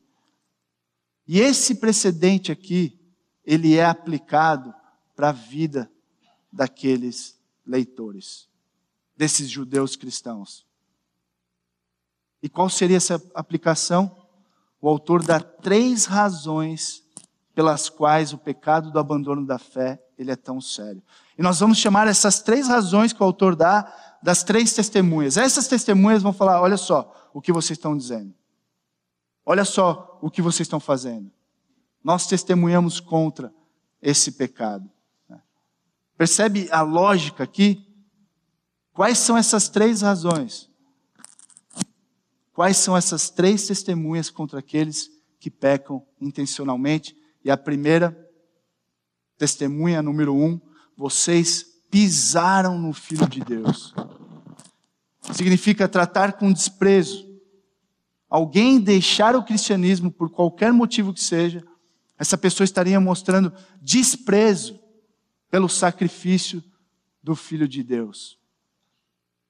E 1.27 1.39
esse 1.39 1.75
precedente 1.75 2.51
aqui, 2.51 2.97
ele 3.43 3.75
é 3.75 3.85
aplicado 3.85 4.73
para 5.15 5.29
a 5.29 5.33
vida 5.33 5.91
daqueles 6.51 7.37
leitores, 7.65 8.47
desses 9.15 9.49
judeus 9.49 9.95
cristãos. 9.95 10.65
E 12.41 12.47
qual 12.47 12.69
seria 12.69 12.97
essa 12.97 13.21
aplicação? 13.33 14.25
O 14.79 14.87
autor 14.87 15.23
dá 15.23 15.39
três 15.39 16.05
razões 16.05 17.03
pelas 17.53 17.89
quais 17.89 18.31
o 18.31 18.37
pecado 18.37 18.91
do 18.91 18.99
abandono 18.99 19.45
da 19.45 19.57
fé 19.57 20.01
ele 20.17 20.31
é 20.31 20.35
tão 20.35 20.61
sério. 20.61 21.01
E 21.37 21.41
nós 21.41 21.59
vamos 21.59 21.77
chamar 21.77 22.07
essas 22.07 22.39
três 22.39 22.67
razões 22.67 23.11
que 23.11 23.21
o 23.21 23.25
autor 23.25 23.55
dá 23.55 23.91
das 24.21 24.43
três 24.43 24.73
testemunhas. 24.73 25.37
Essas 25.37 25.67
testemunhas 25.67 26.23
vão 26.23 26.33
falar: 26.33 26.61
olha 26.61 26.77
só 26.77 27.29
o 27.33 27.41
que 27.41 27.51
vocês 27.51 27.77
estão 27.77 27.97
dizendo. 27.97 28.33
Olha 29.45 29.65
só 29.65 30.06
o 30.21 30.29
que 30.29 30.41
vocês 30.41 30.65
estão 30.65 30.79
fazendo. 30.79 31.31
Nós 32.03 32.27
testemunhamos 32.27 32.99
contra 32.99 33.53
esse 34.01 34.31
pecado. 34.31 34.89
Percebe 36.17 36.67
a 36.71 36.81
lógica 36.81 37.43
aqui? 37.43 37.85
Quais 38.93 39.19
são 39.19 39.37
essas 39.37 39.69
três 39.69 40.01
razões? 40.01 40.69
Quais 42.53 42.77
são 42.77 42.97
essas 42.97 43.29
três 43.29 43.67
testemunhas 43.67 44.31
contra 44.31 44.59
aqueles 44.59 45.11
que 45.39 45.51
pecam 45.51 46.03
intencionalmente? 46.19 47.15
E 47.43 47.51
a 47.51 47.57
primeira 47.57 48.17
testemunha 49.37 50.01
número 50.01 50.33
um 50.33 50.59
vocês 50.97 51.63
pisaram 51.91 52.79
no 52.79 52.93
Filho 52.93 53.29
de 53.29 53.41
Deus. 53.41 53.93
Significa 55.31 55.87
tratar 55.87 56.33
com 56.33 56.51
desprezo. 56.51 57.26
Alguém 58.29 58.79
deixar 58.79 59.35
o 59.35 59.43
cristianismo 59.43 60.11
por 60.11 60.29
qualquer 60.29 60.73
motivo 60.73 61.13
que 61.13 61.23
seja, 61.23 61.63
essa 62.17 62.37
pessoa 62.37 62.65
estaria 62.65 62.99
mostrando 62.99 63.53
desprezo 63.81 64.79
pelo 65.49 65.69
sacrifício 65.69 66.63
do 67.23 67.35
Filho 67.35 67.67
de 67.67 67.83
Deus. 67.83 68.37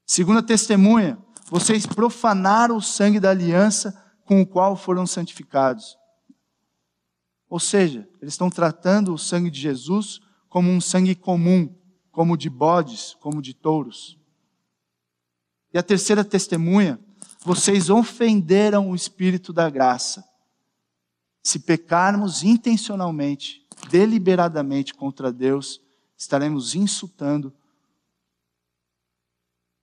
Segunda 0.06 0.44
testemunha, 0.44 1.18
vocês 1.50 1.86
profanaram 1.86 2.78
o 2.78 2.82
sangue 2.82 3.20
da 3.20 3.32
aliança 3.32 4.04
com 4.26 4.42
o 4.42 4.46
qual 4.46 4.76
foram 4.76 5.08
santificados. 5.08 5.98
Ou 7.50 7.60
seja, 7.60 8.08
eles 8.22 8.34
estão 8.34 8.50
tratando 8.50 9.14
o 9.14 9.18
sangue 9.18 9.50
de 9.50 9.60
Jesus 9.60 10.20
como 10.50 10.70
um 10.70 10.82
sangue 10.82 11.16
comum, 11.16 11.74
como 12.12 12.38
de 12.38 12.50
bodes, 12.50 13.16
como 13.22 13.42
de 13.42 13.54
touros. 13.54 14.20
E 15.74 15.78
a 15.78 15.84
terceira 15.84 16.24
testemunha, 16.24 17.00
vocês 17.44 17.90
ofenderam 17.90 18.90
o 18.90 18.96
Espírito 18.96 19.54
da 19.54 19.70
graça. 19.70 20.28
Se 21.44 21.60
pecarmos 21.60 22.44
intencionalmente, 22.44 23.66
deliberadamente 23.90 24.94
contra 24.94 25.32
Deus, 25.32 25.82
estaremos 26.18 26.76
insultando 26.76 27.54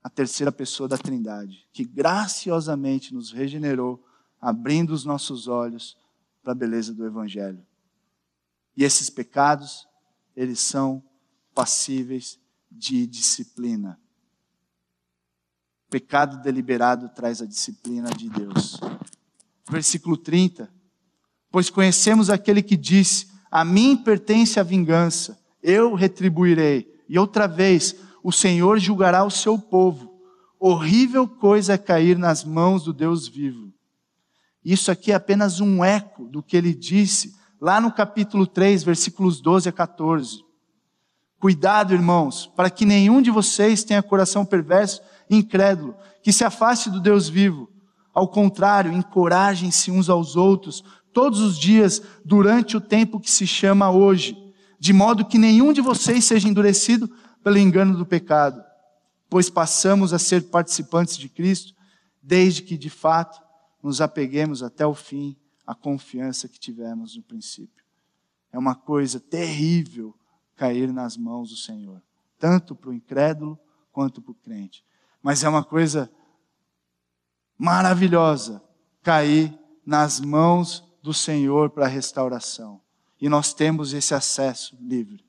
a 0.03 0.11
terceira 0.11 0.53
pessoa 0.53 0.87
da 0.87 0.99
Trindade, 0.99 1.67
que 1.73 1.85
graciosamente 1.85 3.15
nos 3.15 3.33
regenerou, 3.33 4.05
abrindo 4.39 4.91
os 4.91 5.05
nossos 5.07 5.49
olhos 5.49 5.97
para 6.43 6.53
a 6.53 6.55
beleza 6.55 6.93
do 6.93 7.07
Evangelho. 7.07 7.65
E 8.77 8.85
esses 8.85 9.09
pecados 9.09 9.89
eles 10.37 10.61
são 10.61 11.03
passíveis 11.55 12.39
de 12.71 13.07
disciplina. 13.07 13.99
Pecado 15.95 16.43
deliberado 16.43 17.09
traz 17.11 17.41
a 17.41 17.47
disciplina 17.47 18.11
de 18.11 18.29
Deus. 18.29 18.81
Versículo 19.71 20.17
30. 20.17 20.69
Pois 21.53 21.71
conhecemos 21.71 22.31
aquele 22.31 22.65
que 22.65 22.77
disse: 22.77 23.29
A 23.49 23.65
mim 23.65 23.97
pertence 23.97 24.59
a 24.59 24.65
vingança, 24.65 25.39
eu 25.63 25.95
retribuirei. 25.95 26.93
E 27.09 27.17
outra 27.17 27.47
vez, 27.47 27.95
o 28.25 28.33
Senhor 28.33 28.81
julgará 28.81 29.23
o 29.23 29.31
seu 29.31 29.57
povo. 29.57 30.21
Horrível 30.59 31.29
coisa 31.29 31.75
é 31.75 31.79
cair 31.79 32.19
nas 32.19 32.43
mãos 32.43 32.83
do 32.83 32.93
Deus 32.93 33.29
vivo. 33.29 33.73
Isso 34.65 34.91
aqui 34.91 35.13
é 35.13 35.15
apenas 35.15 35.61
um 35.61 35.85
eco 35.85 36.25
do 36.25 36.43
que 36.43 36.57
ele 36.57 36.75
disse 36.75 37.37
lá 37.61 37.81
no 37.81 37.93
capítulo 37.93 38.49
3, 38.49 38.83
versículos 38.83 39.41
12 39.41 39.69
a 39.69 39.73
14. 39.73 40.45
Cuidado, 41.39 41.95
irmãos, 41.95 42.51
para 42.57 42.69
que 42.69 42.85
nenhum 42.85 43.23
de 43.23 43.31
vocês 43.31 43.85
tenha 43.85 44.03
coração 44.03 44.45
perverso 44.45 45.01
incrédulo, 45.29 45.97
que 46.23 46.33
se 46.33 46.45
afaste 46.45 46.91
do 46.91 47.01
Deus 47.01 47.29
vivo. 47.29 47.71
Ao 48.13 48.29
contrário, 48.29 48.93
encorajem-se 48.93 49.91
uns 49.91 50.09
aos 50.09 50.37
outros 50.37 50.85
todos 51.13 51.41
os 51.41 51.59
dias 51.59 52.03
durante 52.25 52.77
o 52.77 52.81
tempo 52.81 53.21
que 53.21 53.31
se 53.31 53.47
chama 53.47 53.91
hoje, 53.91 54.37
de 54.79 54.93
modo 54.93 55.25
que 55.25 55.39
nenhum 55.39 55.73
de 55.73 55.81
vocês 55.81 56.25
seja 56.25 56.49
endurecido 56.49 57.11
pelo 57.43 57.59
engano 57.59 57.97
do 57.97 58.05
pecado, 58.05 58.63
pois 59.29 59.51
passamos 59.51 60.13
a 60.13 60.19
ser 60.19 60.43
participantes 60.51 61.17
de 61.17 61.29
Cristo, 61.29 61.75
desde 62.23 62.63
que 62.63 62.77
de 62.77 62.91
fato 62.91 63.41
nos 63.83 64.01
apeguemos 64.01 64.63
até 64.63 64.87
o 64.87 64.95
fim 64.95 65.37
a 65.67 65.75
confiança 65.75 66.49
que 66.49 66.59
tivemos 66.59 67.17
no 67.17 67.23
princípio. 67.23 67.85
É 68.53 68.59
uma 68.59 68.75
coisa 68.75 69.19
terrível 69.19 70.15
cair 70.57 70.93
nas 70.93 71.17
mãos 71.17 71.51
do 71.51 71.57
Senhor, 71.57 72.03
tanto 72.39 72.75
para 72.75 72.91
o 72.91 72.95
incrédulo 72.95 73.59
quanto 73.93 74.23
para 74.23 74.33
o 74.33 74.35
crente. 74.35 74.85
Mas 75.25 75.43
é 75.43 75.49
uma 75.49 75.65
coisa 75.65 76.13
maravilhosa 77.57 78.63
cair 79.03 79.59
nas 79.87 80.21
mãos 80.21 80.85
do 81.03 81.15
Senhor 81.15 81.71
para 81.71 81.87
a 81.87 81.89
restauração. 81.89 82.79
E 83.19 83.27
nós 83.27 83.55
temos 83.55 83.95
esse 83.95 84.15
acesso 84.15 84.77
livre. 84.79 85.25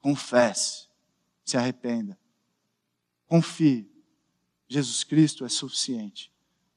Confesse, 0.00 0.86
se 1.44 1.56
arrependa. 1.56 2.16
Confie. 3.26 3.90
Jesus 4.68 5.02
Cristo 5.02 5.44
é 5.44 5.48
suficiente 5.48 6.32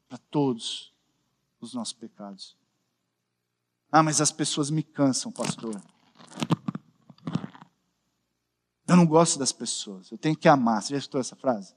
para 0.10 0.18
todos 0.18 0.92
os 1.62 1.76
nossos 1.76 1.94
pecados. 1.94 2.58
Ah, 3.92 4.02
mas 4.02 4.22
as 4.22 4.32
pessoas 4.32 4.72
me 4.72 4.82
cansam, 4.82 5.32
pastor. 5.32 5.80
Eu 8.88 8.96
não 8.96 9.06
gosto 9.06 9.38
das 9.38 9.52
pessoas, 9.52 10.10
eu 10.10 10.18
tenho 10.18 10.36
que 10.36 10.48
amar. 10.48 10.82
Você 10.82 10.94
já 10.94 10.98
escutou 10.98 11.22
essa 11.22 11.36
frase? 11.36 11.77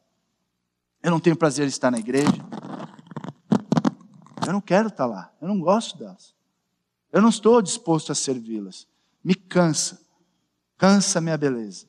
Eu 1.02 1.10
não 1.10 1.20
tenho 1.20 1.36
prazer 1.36 1.64
em 1.64 1.68
estar 1.68 1.90
na 1.90 1.98
igreja. 1.98 2.32
Eu 4.46 4.52
não 4.52 4.60
quero 4.60 4.88
estar 4.88 5.06
lá. 5.06 5.32
Eu 5.40 5.48
não 5.48 5.60
gosto 5.60 5.98
delas. 5.98 6.34
Eu 7.12 7.22
não 7.22 7.28
estou 7.28 7.60
disposto 7.62 8.12
a 8.12 8.14
servi-las. 8.14 8.86
Me 9.22 9.34
cansa. 9.34 10.00
Cansa 10.76 11.20
minha 11.20 11.36
beleza. 11.36 11.86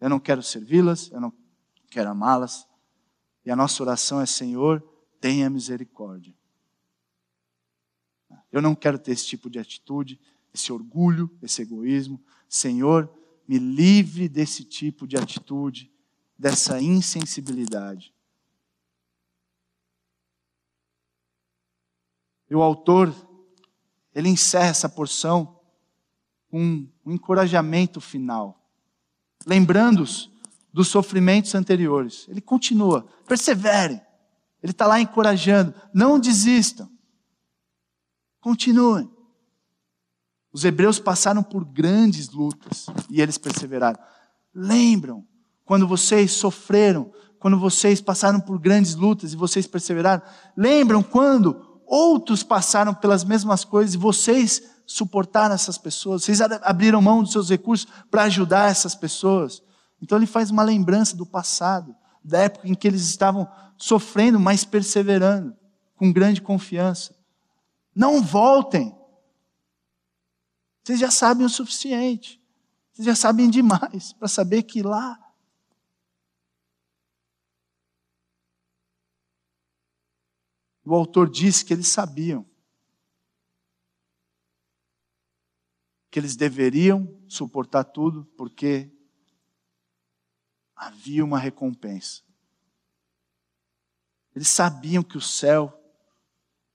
Eu 0.00 0.08
não 0.08 0.20
quero 0.20 0.42
servi-las, 0.42 1.10
eu 1.10 1.20
não 1.20 1.32
quero 1.90 2.10
amá-las. 2.10 2.66
E 3.44 3.50
a 3.50 3.56
nossa 3.56 3.82
oração 3.82 4.20
é: 4.20 4.26
Senhor, 4.26 4.82
tenha 5.20 5.50
misericórdia. 5.50 6.34
Eu 8.52 8.62
não 8.62 8.74
quero 8.74 8.98
ter 8.98 9.12
esse 9.12 9.26
tipo 9.26 9.50
de 9.50 9.58
atitude, 9.58 10.20
esse 10.54 10.72
orgulho, 10.72 11.30
esse 11.42 11.62
egoísmo. 11.62 12.20
Senhor, 12.48 13.10
me 13.46 13.58
livre 13.58 14.28
desse 14.28 14.64
tipo 14.64 15.06
de 15.06 15.16
atitude, 15.16 15.90
dessa 16.38 16.80
insensibilidade. 16.80 18.14
E 22.50 22.54
o 22.54 22.62
autor, 22.62 23.14
ele 24.14 24.28
encerra 24.28 24.68
essa 24.68 24.88
porção 24.88 25.58
com 26.50 26.86
um 27.04 27.12
encorajamento 27.12 28.00
final, 28.00 28.58
lembrando-os 29.46 30.30
dos 30.72 30.88
sofrimentos 30.88 31.54
anteriores. 31.54 32.26
Ele 32.28 32.40
continua, 32.40 33.06
perseverem. 33.26 34.00
Ele 34.62 34.72
está 34.72 34.86
lá 34.86 35.00
encorajando, 35.00 35.74
não 35.92 36.18
desistam. 36.18 36.90
Continuem. 38.40 39.10
Os 40.52 40.64
hebreus 40.64 40.98
passaram 40.98 41.42
por 41.42 41.64
grandes 41.64 42.30
lutas 42.30 42.86
e 43.10 43.20
eles 43.20 43.38
perseveraram. 43.38 43.98
Lembram 44.54 45.26
quando 45.64 45.86
vocês 45.86 46.32
sofreram, 46.32 47.12
quando 47.38 47.58
vocês 47.58 48.00
passaram 48.00 48.40
por 48.40 48.58
grandes 48.58 48.94
lutas 48.94 49.32
e 49.32 49.36
vocês 49.36 49.66
perseveraram? 49.66 50.22
Lembram 50.56 51.02
quando 51.02 51.67
outros 51.88 52.42
passaram 52.42 52.92
pelas 52.92 53.24
mesmas 53.24 53.64
coisas 53.64 53.94
e 53.94 53.98
vocês 53.98 54.62
suportaram 54.86 55.54
essas 55.54 55.78
pessoas? 55.78 56.24
Vocês 56.24 56.40
abriram 56.40 57.00
mão 57.00 57.22
dos 57.22 57.32
seus 57.32 57.48
recursos 57.48 57.88
para 58.10 58.24
ajudar 58.24 58.70
essas 58.70 58.94
pessoas? 58.94 59.62
Então 60.00 60.18
ele 60.18 60.26
faz 60.26 60.50
uma 60.50 60.62
lembrança 60.62 61.16
do 61.16 61.24
passado, 61.24 61.96
da 62.22 62.40
época 62.40 62.68
em 62.68 62.74
que 62.74 62.86
eles 62.86 63.02
estavam 63.02 63.48
sofrendo, 63.76 64.38
mas 64.38 64.64
perseverando, 64.64 65.56
com 65.96 66.12
grande 66.12 66.42
confiança. 66.42 67.16
Não 67.94 68.22
voltem. 68.22 68.94
Vocês 70.84 71.00
já 71.00 71.10
sabem 71.10 71.46
o 71.46 71.50
suficiente. 71.50 72.40
Vocês 72.92 73.06
já 73.06 73.14
sabem 73.14 73.48
demais 73.48 74.12
para 74.18 74.28
saber 74.28 74.62
que 74.62 74.82
lá 74.82 75.18
O 80.90 80.94
autor 80.94 81.28
disse 81.28 81.66
que 81.66 81.74
eles 81.74 81.86
sabiam 81.86 82.46
que 86.10 86.18
eles 86.18 86.34
deveriam 86.34 87.14
suportar 87.28 87.84
tudo 87.84 88.24
porque 88.38 88.90
havia 90.74 91.22
uma 91.22 91.38
recompensa. 91.38 92.22
Eles 94.34 94.48
sabiam 94.48 95.02
que 95.02 95.18
o 95.18 95.20
céu 95.20 95.78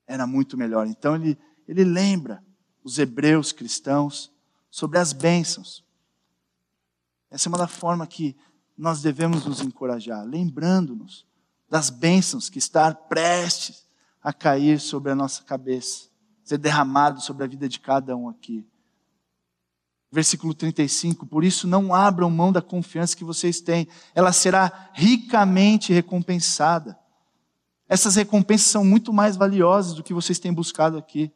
era 0.06 0.28
muito 0.28 0.56
melhor. 0.56 0.86
Então 0.86 1.16
ele, 1.16 1.36
ele 1.68 1.84
lembra 1.84 2.46
os 2.84 3.00
hebreus 3.00 3.52
cristãos 3.52 4.32
sobre 4.70 5.00
as 5.00 5.12
bênçãos. 5.12 5.84
Essa 7.32 7.48
é 7.48 7.50
uma 7.50 7.58
da 7.58 7.68
forma 7.68 8.06
que 8.06 8.38
nós 8.78 9.02
devemos 9.02 9.44
nos 9.44 9.62
encorajar, 9.62 10.24
lembrando-nos 10.24 11.26
das 11.68 11.90
bênçãos 11.90 12.48
que 12.48 12.60
está 12.60 12.94
prestes 12.94 13.83
a 14.24 14.32
cair 14.32 14.80
sobre 14.80 15.12
a 15.12 15.16
nossa 15.16 15.44
cabeça, 15.44 16.08
ser 16.44 16.58
derramado 16.58 17.22
sobre 17.22 17.44
a 17.44 17.48
vida 17.48 17.68
de 17.68 17.80
cada 17.80 18.16
um 18.16 18.30
aqui. 18.30 18.66
Versículo 20.10 20.54
35, 20.54 21.26
por 21.26 21.44
isso 21.44 21.68
não 21.68 21.94
abram 21.94 22.30
mão 22.30 22.52
da 22.52 22.62
confiança 22.62 23.18
que 23.18 23.24
vocês 23.24 23.60
têm, 23.60 23.88
ela 24.14 24.32
será 24.32 24.90
ricamente 24.94 25.92
recompensada. 25.92 26.98
Essas 27.90 28.16
recompensas 28.16 28.68
são 28.68 28.86
muito 28.86 29.12
mais 29.12 29.36
valiosas 29.36 29.94
do 29.94 30.04
que 30.04 30.14
vocês 30.14 30.40
têm 30.40 30.54
buscado 30.54 30.98
aqui. 30.98 31.32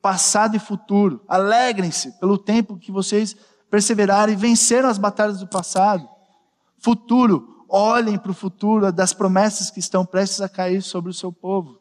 Passado 0.00 0.54
e 0.54 0.60
futuro. 0.60 1.24
Alegrem-se 1.26 2.12
pelo 2.20 2.38
tempo 2.38 2.78
que 2.78 2.92
vocês 2.92 3.34
perseveraram 3.70 4.32
e 4.32 4.36
venceram 4.36 4.88
as 4.88 4.98
batalhas 4.98 5.40
do 5.40 5.48
passado. 5.48 6.08
Futuro. 6.78 7.64
Olhem 7.68 8.16
para 8.16 8.30
o 8.30 8.34
futuro 8.34 8.92
das 8.92 9.12
promessas 9.12 9.70
que 9.70 9.80
estão 9.80 10.06
prestes 10.06 10.40
a 10.40 10.48
cair 10.48 10.82
sobre 10.82 11.10
o 11.10 11.14
seu 11.14 11.32
povo. 11.32 11.80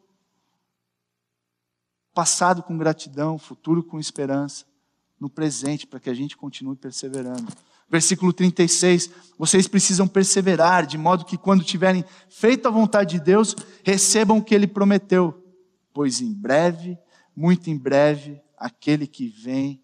Passado 2.15 2.63
com 2.63 2.77
gratidão, 2.77 3.37
futuro 3.37 3.83
com 3.83 3.99
esperança. 3.99 4.65
No 5.19 5.29
presente, 5.29 5.85
para 5.85 5.99
que 5.99 6.09
a 6.09 6.13
gente 6.13 6.37
continue 6.37 6.77
perseverando. 6.77 7.51
Versículo 7.89 8.31
36, 8.31 9.09
vocês 9.37 9.67
precisam 9.67 10.07
perseverar, 10.07 10.87
de 10.87 10.97
modo 10.97 11.25
que 11.25 11.37
quando 11.37 11.63
tiverem 11.63 12.05
feito 12.29 12.67
a 12.67 12.71
vontade 12.71 13.17
de 13.17 13.23
Deus, 13.23 13.53
recebam 13.83 14.37
o 14.37 14.43
que 14.43 14.55
ele 14.55 14.65
prometeu, 14.65 15.43
pois 15.93 16.21
em 16.21 16.33
breve, 16.33 16.97
muito 17.35 17.69
em 17.69 17.77
breve, 17.77 18.41
aquele 18.57 19.05
que 19.05 19.27
vem 19.27 19.83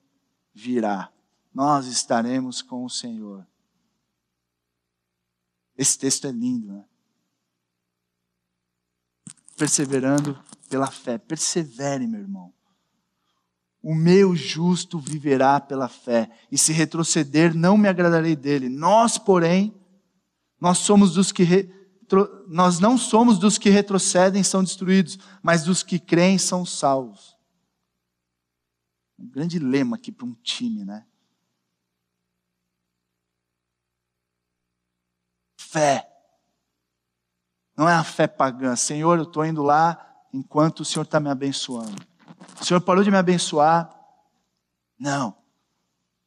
virá. 0.54 1.12
Nós 1.54 1.86
estaremos 1.88 2.62
com 2.62 2.86
o 2.86 2.90
Senhor. 2.90 3.46
Esse 5.78 6.00
texto 6.00 6.28
é 6.28 6.32
lindo, 6.32 6.72
né? 6.72 6.86
Perseverando 9.58 10.42
pela 10.72 10.90
fé. 10.90 11.18
Persevere, 11.18 12.08
meu 12.08 12.22
irmão. 12.22 12.54
O 13.84 13.94
meu 13.94 14.34
justo 14.36 14.98
viverá 14.98 15.60
pela 15.60 15.90
fé, 15.90 16.30
e 16.52 16.58
se 16.58 16.72
retroceder, 16.72 17.54
não 17.54 17.78
me 17.78 17.90
agradarei 17.90 18.36
dele. 18.36 18.70
Nós, 18.70 19.18
porém, 19.18 19.76
nós 20.60 20.78
somos 20.78 21.14
dos 21.14 21.32
que 21.32 21.44
retro... 21.44 22.46
nós 22.48 22.80
não 22.80 22.98
somos 22.98 23.38
dos 23.38 23.58
que 23.58 23.70
retrocedem 23.70 24.44
são 24.44 24.64
destruídos, 24.64 25.18
mas 25.44 25.64
dos 25.64 25.84
que 25.84 26.00
creem 26.00 26.38
são 26.38 26.66
salvos. 26.66 27.36
Um 29.20 29.28
grande 29.28 29.60
lema 29.60 29.98
aqui 29.98 30.12
para 30.12 30.26
um 30.26 30.36
time, 30.36 30.86
né? 30.86 31.06
Fé. 35.60 36.08
Não 37.76 37.90
é 37.90 37.94
a 37.94 38.04
fé 38.04 38.28
pagã. 38.28 38.76
Senhor, 38.76 39.18
eu 39.18 39.24
estou 39.24 39.44
indo 39.44 39.64
lá 39.64 40.11
enquanto 40.34 40.82
o 40.82 40.86
Senhor 40.86 41.04
está 41.04 41.20
me 41.20 41.30
abençoando. 41.30 42.02
O 42.60 42.66
Senhor 42.66 42.82
parou 42.82 43.04
de 43.04 43.12
me 43.12 43.18
abençoar. 43.18 43.90
Não. 44.98 45.36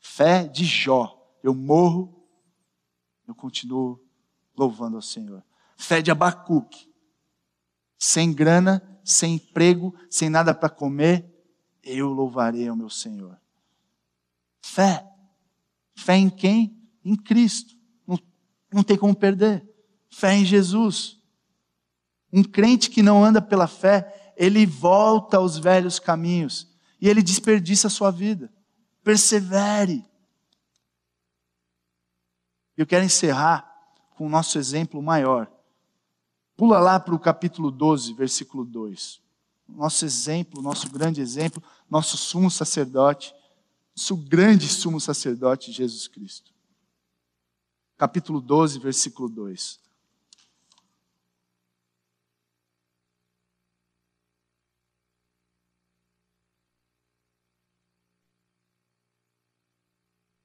Fé 0.01 0.47
de 0.47 0.65
Jó. 0.65 1.21
Eu 1.43 1.55
morro, 1.55 2.27
eu 3.27 3.35
continuo 3.35 4.01
louvando 4.57 4.97
ao 4.97 5.03
Senhor. 5.03 5.43
Fé 5.77 6.01
de 6.01 6.11
Abacuque. 6.11 6.91
Sem 7.99 8.33
grana, 8.33 8.83
sem 9.05 9.35
emprego, 9.35 9.95
sem 10.11 10.29
nada 10.29 10.55
para 10.55 10.69
comer, 10.69 11.31
eu 11.83 12.09
louvarei 12.09 12.69
ao 12.69 12.77
meu 12.77 12.91
Senhor. 12.91 13.39
Fé. 14.63 15.07
Fé 15.95 16.17
em 16.17 16.31
quem? 16.31 16.77
Em 17.05 17.15
Cristo. 17.15 17.75
Não, 18.07 18.19
não 18.73 18.83
tem 18.83 18.97
como 18.97 19.15
perder. 19.15 19.67
Fé 20.11 20.35
em 20.35 20.45
Jesus. 20.45 21.23
Um 22.37 22.43
crente 22.43 22.91
que 22.91 23.01
não 23.01 23.25
anda 23.25 23.41
pela 23.41 23.69
fé, 23.69 24.35
ele 24.37 24.67
volta 24.67 25.37
aos 25.37 25.57
velhos 25.57 26.01
caminhos 26.01 26.67
e 27.01 27.09
ele 27.09 27.23
desperdiça 27.23 27.87
a 27.87 27.91
sua 27.91 28.11
vida. 28.11 28.53
Persevere. 29.05 30.05
Eu 32.77 32.85
quero 32.89 33.05
encerrar 33.05 33.73
com 34.17 34.27
o 34.27 34.29
nosso 34.29 34.59
exemplo 34.59 35.01
maior. 35.01 35.49
Pula 36.57 36.81
lá 36.81 36.99
para 36.99 37.15
o 37.15 37.21
capítulo 37.21 37.71
12, 37.71 38.13
versículo 38.15 38.65
2. 38.65 39.21
Nosso 39.69 40.05
exemplo, 40.05 40.61
nosso 40.61 40.91
grande 40.91 41.21
exemplo, 41.21 41.63
nosso 41.89 42.17
sumo 42.17 42.51
sacerdote, 42.51 43.33
nosso 43.97 44.17
grande 44.17 44.69
sumo 44.69 45.01
sacerdote, 45.01 45.71
Jesus 45.71 46.09
Cristo. 46.09 46.53
Capítulo 47.97 48.41
12, 48.41 48.81
versículo 48.81 49.29
2. 49.29 49.84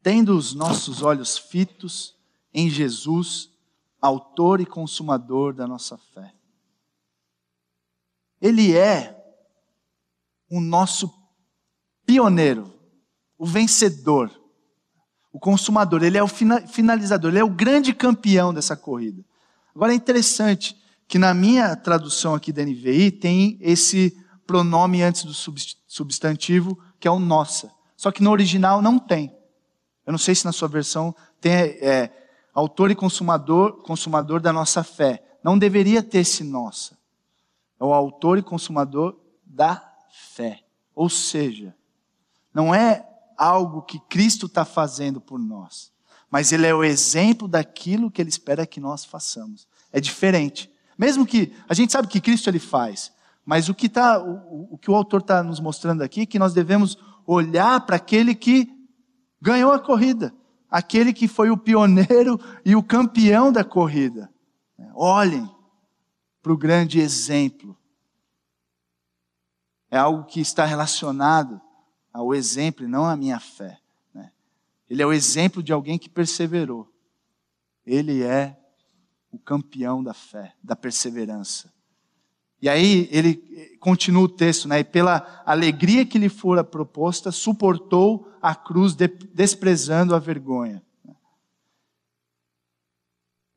Tendo 0.10 0.36
os 0.36 0.55
nossos 0.55 1.03
olhos 1.03 1.38
fitos 1.38 2.16
em 2.51 2.68
Jesus, 2.68 3.51
autor 4.01 4.60
e 4.60 4.66
consumador 4.66 5.53
da 5.53 5.68
nossa 5.68 5.99
fé. 5.99 6.34
Ele 8.41 8.76
é 8.76 9.16
o 10.49 10.60
nosso 10.60 11.14
pioneiro, 12.07 12.74
o 13.38 13.45
vencedor, 13.45 14.32
o 15.32 15.39
consumador, 15.39 16.01
ele 16.03 16.18
é 16.18 16.24
o 16.24 16.28
finalizador, 16.28 17.30
ele 17.30 17.41
é 17.41 17.43
o 17.43 17.53
grande 17.53 17.93
campeão 17.93 18.51
dessa 18.51 18.76
corrida. 18.76 19.24
Agora 19.76 19.93
é 19.93 19.95
interessante 19.95 20.76
que 21.07 21.20
na 21.20 21.36
minha 21.36 21.76
tradução 21.76 22.34
aqui 22.34 22.51
da 22.51 22.66
NVI 22.66 23.12
tem 23.12 23.60
esse 23.62 24.18
pronome 24.47 25.03
antes 25.03 25.24
do 25.24 25.36
substantivo, 25.86 26.80
que 26.99 27.07
é 27.07 27.12
o 27.12 27.20
nossa. 27.20 27.72
Só 27.95 28.12
que 28.12 28.24
no 28.24 28.32
original 28.32 28.82
não 28.82 28.97
tem. 28.97 29.38
Eu 30.10 30.12
não 30.12 30.18
sei 30.18 30.34
se 30.34 30.43
na 30.43 30.51
sua 30.51 30.68
versão 30.68 31.16
tem 31.39 31.53
é, 31.53 32.10
autor 32.51 32.89
e 32.89 32.95
consumador, 32.95 33.84
consumador 33.84 34.39
da 34.39 34.51
nossa 34.51 34.84
fé. 34.84 35.24
Não 35.43 35.55
deveria 35.55 36.01
ter 36.01 36.22
esse 36.22 36.43
nossa. 36.43 36.97
É 37.80 37.84
o 37.84 37.93
autor 37.93 38.39
e 38.39 38.41
consumador 38.41 39.16
da 39.45 39.80
fé. 40.34 40.64
Ou 40.95 41.10
seja, 41.12 41.76
não 42.51 42.74
é 42.74 43.07
algo 43.38 43.84
que 43.84 43.99
Cristo 43.99 44.47
está 44.47 44.66
fazendo 44.66 45.22
por 45.22 45.38
nós, 45.38 45.91
mas 46.28 46.51
Ele 46.51 46.66
é 46.66 46.74
o 46.74 46.84
exemplo 46.84 47.47
daquilo 47.47 48.10
que 48.10 48.20
Ele 48.20 48.30
espera 48.32 48.66
que 48.66 48.80
nós 48.80 49.05
façamos. 49.05 49.68
É 49.93 50.01
diferente. 50.01 50.72
Mesmo 50.97 51.24
que 51.24 51.53
a 51.70 51.76
gente 51.76 51.91
sabe 51.91 52.07
que 52.07 52.20
Cristo 52.20 52.49
Ele 52.49 52.57
faz, 52.57 53.14
mas 53.45 53.70
o 53.70 53.76
que, 53.76 53.88
tá, 53.88 54.18
o, 54.18 54.70
o 54.72 54.78
que 54.80 54.89
o 54.89 54.95
autor 54.95 55.22
está 55.22 55.43
nos 55.43 55.60
mostrando 55.60 56.01
aqui 56.01 56.22
é 56.22 56.26
que 56.26 56.39
nós 56.39 56.51
devemos 56.51 56.97
olhar 57.28 57.86
para 57.86 57.97
aquele 57.97 58.34
que 58.34 58.78
ganhou 59.41 59.71
a 59.71 59.79
corrida, 59.79 60.33
aquele 60.69 61.13
que 61.13 61.27
foi 61.27 61.49
o 61.49 61.57
pioneiro 61.57 62.39
e 62.65 62.75
o 62.75 62.83
campeão 62.83 63.51
da 63.51 63.63
corrida. 63.63 64.31
Olhem 64.93 65.49
para 66.41 66.53
o 66.53 66.57
grande 66.57 66.99
exemplo. 66.99 67.77
É 69.89 69.97
algo 69.97 70.25
que 70.25 70.39
está 70.39 70.65
relacionado 70.65 71.59
ao 72.13 72.33
exemplo 72.33 72.85
e 72.85 72.87
não 72.87 73.05
à 73.05 73.15
minha 73.15 73.39
fé. 73.39 73.79
Né? 74.13 74.31
Ele 74.89 75.01
é 75.01 75.05
o 75.05 75.13
exemplo 75.13 75.63
de 75.63 75.71
alguém 75.71 75.97
que 75.97 76.09
perseverou. 76.09 76.91
Ele 77.85 78.21
é 78.23 78.57
o 79.31 79.39
campeão 79.39 80.03
da 80.03 80.13
fé, 80.13 80.53
da 80.63 80.75
perseverança. 80.75 81.73
E 82.62 82.68
aí 82.68 83.07
ele 83.12 83.78
continua 83.80 84.24
o 84.24 84.30
texto, 84.30 84.68
né? 84.68 84.80
E 84.80 84.84
pela 84.84 85.41
alegria 85.45 86.05
que 86.05 86.18
lhe 86.18 86.30
fora 86.30 86.64
proposta, 86.64 87.32
suportou 87.32 88.30
a 88.41 88.53
cruz, 88.53 88.95
desprezando 88.95 90.14
a 90.14 90.20
vergonha. 90.20 90.84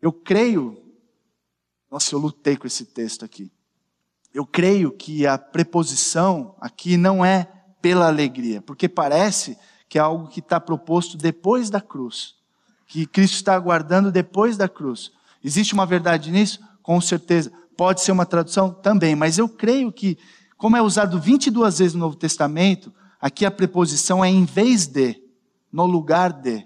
Eu 0.00 0.12
creio, 0.12 0.82
nossa, 1.90 2.14
eu 2.14 2.18
lutei 2.18 2.56
com 2.56 2.66
esse 2.66 2.84
texto 2.86 3.24
aqui. 3.24 3.50
Eu 4.34 4.46
creio 4.46 4.90
que 4.90 5.26
a 5.26 5.36
preposição 5.36 6.56
aqui 6.60 6.96
não 6.96 7.24
é 7.24 7.44
pela 7.80 8.06
alegria, 8.06 8.62
porque 8.62 8.88
parece 8.88 9.58
que 9.88 9.98
é 9.98 10.00
algo 10.00 10.28
que 10.28 10.40
está 10.40 10.58
proposto 10.58 11.16
depois 11.16 11.68
da 11.68 11.80
cruz, 11.80 12.36
que 12.86 13.06
Cristo 13.06 13.34
está 13.34 13.54
aguardando 13.54 14.10
depois 14.10 14.56
da 14.56 14.68
cruz. 14.68 15.12
Existe 15.44 15.74
uma 15.74 15.84
verdade 15.84 16.30
nisso? 16.30 16.60
Com 16.82 17.00
certeza. 17.00 17.52
Pode 17.82 18.00
ser 18.00 18.12
uma 18.12 18.24
tradução? 18.24 18.72
Também. 18.72 19.16
Mas 19.16 19.38
eu 19.38 19.48
creio 19.48 19.90
que, 19.90 20.16
como 20.56 20.76
é 20.76 20.80
usado 20.80 21.18
22 21.18 21.80
vezes 21.80 21.94
no 21.94 21.98
Novo 21.98 22.14
Testamento, 22.14 22.94
aqui 23.20 23.44
a 23.44 23.50
preposição 23.50 24.24
é 24.24 24.28
em 24.28 24.44
vez 24.44 24.86
de, 24.86 25.20
no 25.72 25.84
lugar 25.84 26.32
de. 26.32 26.64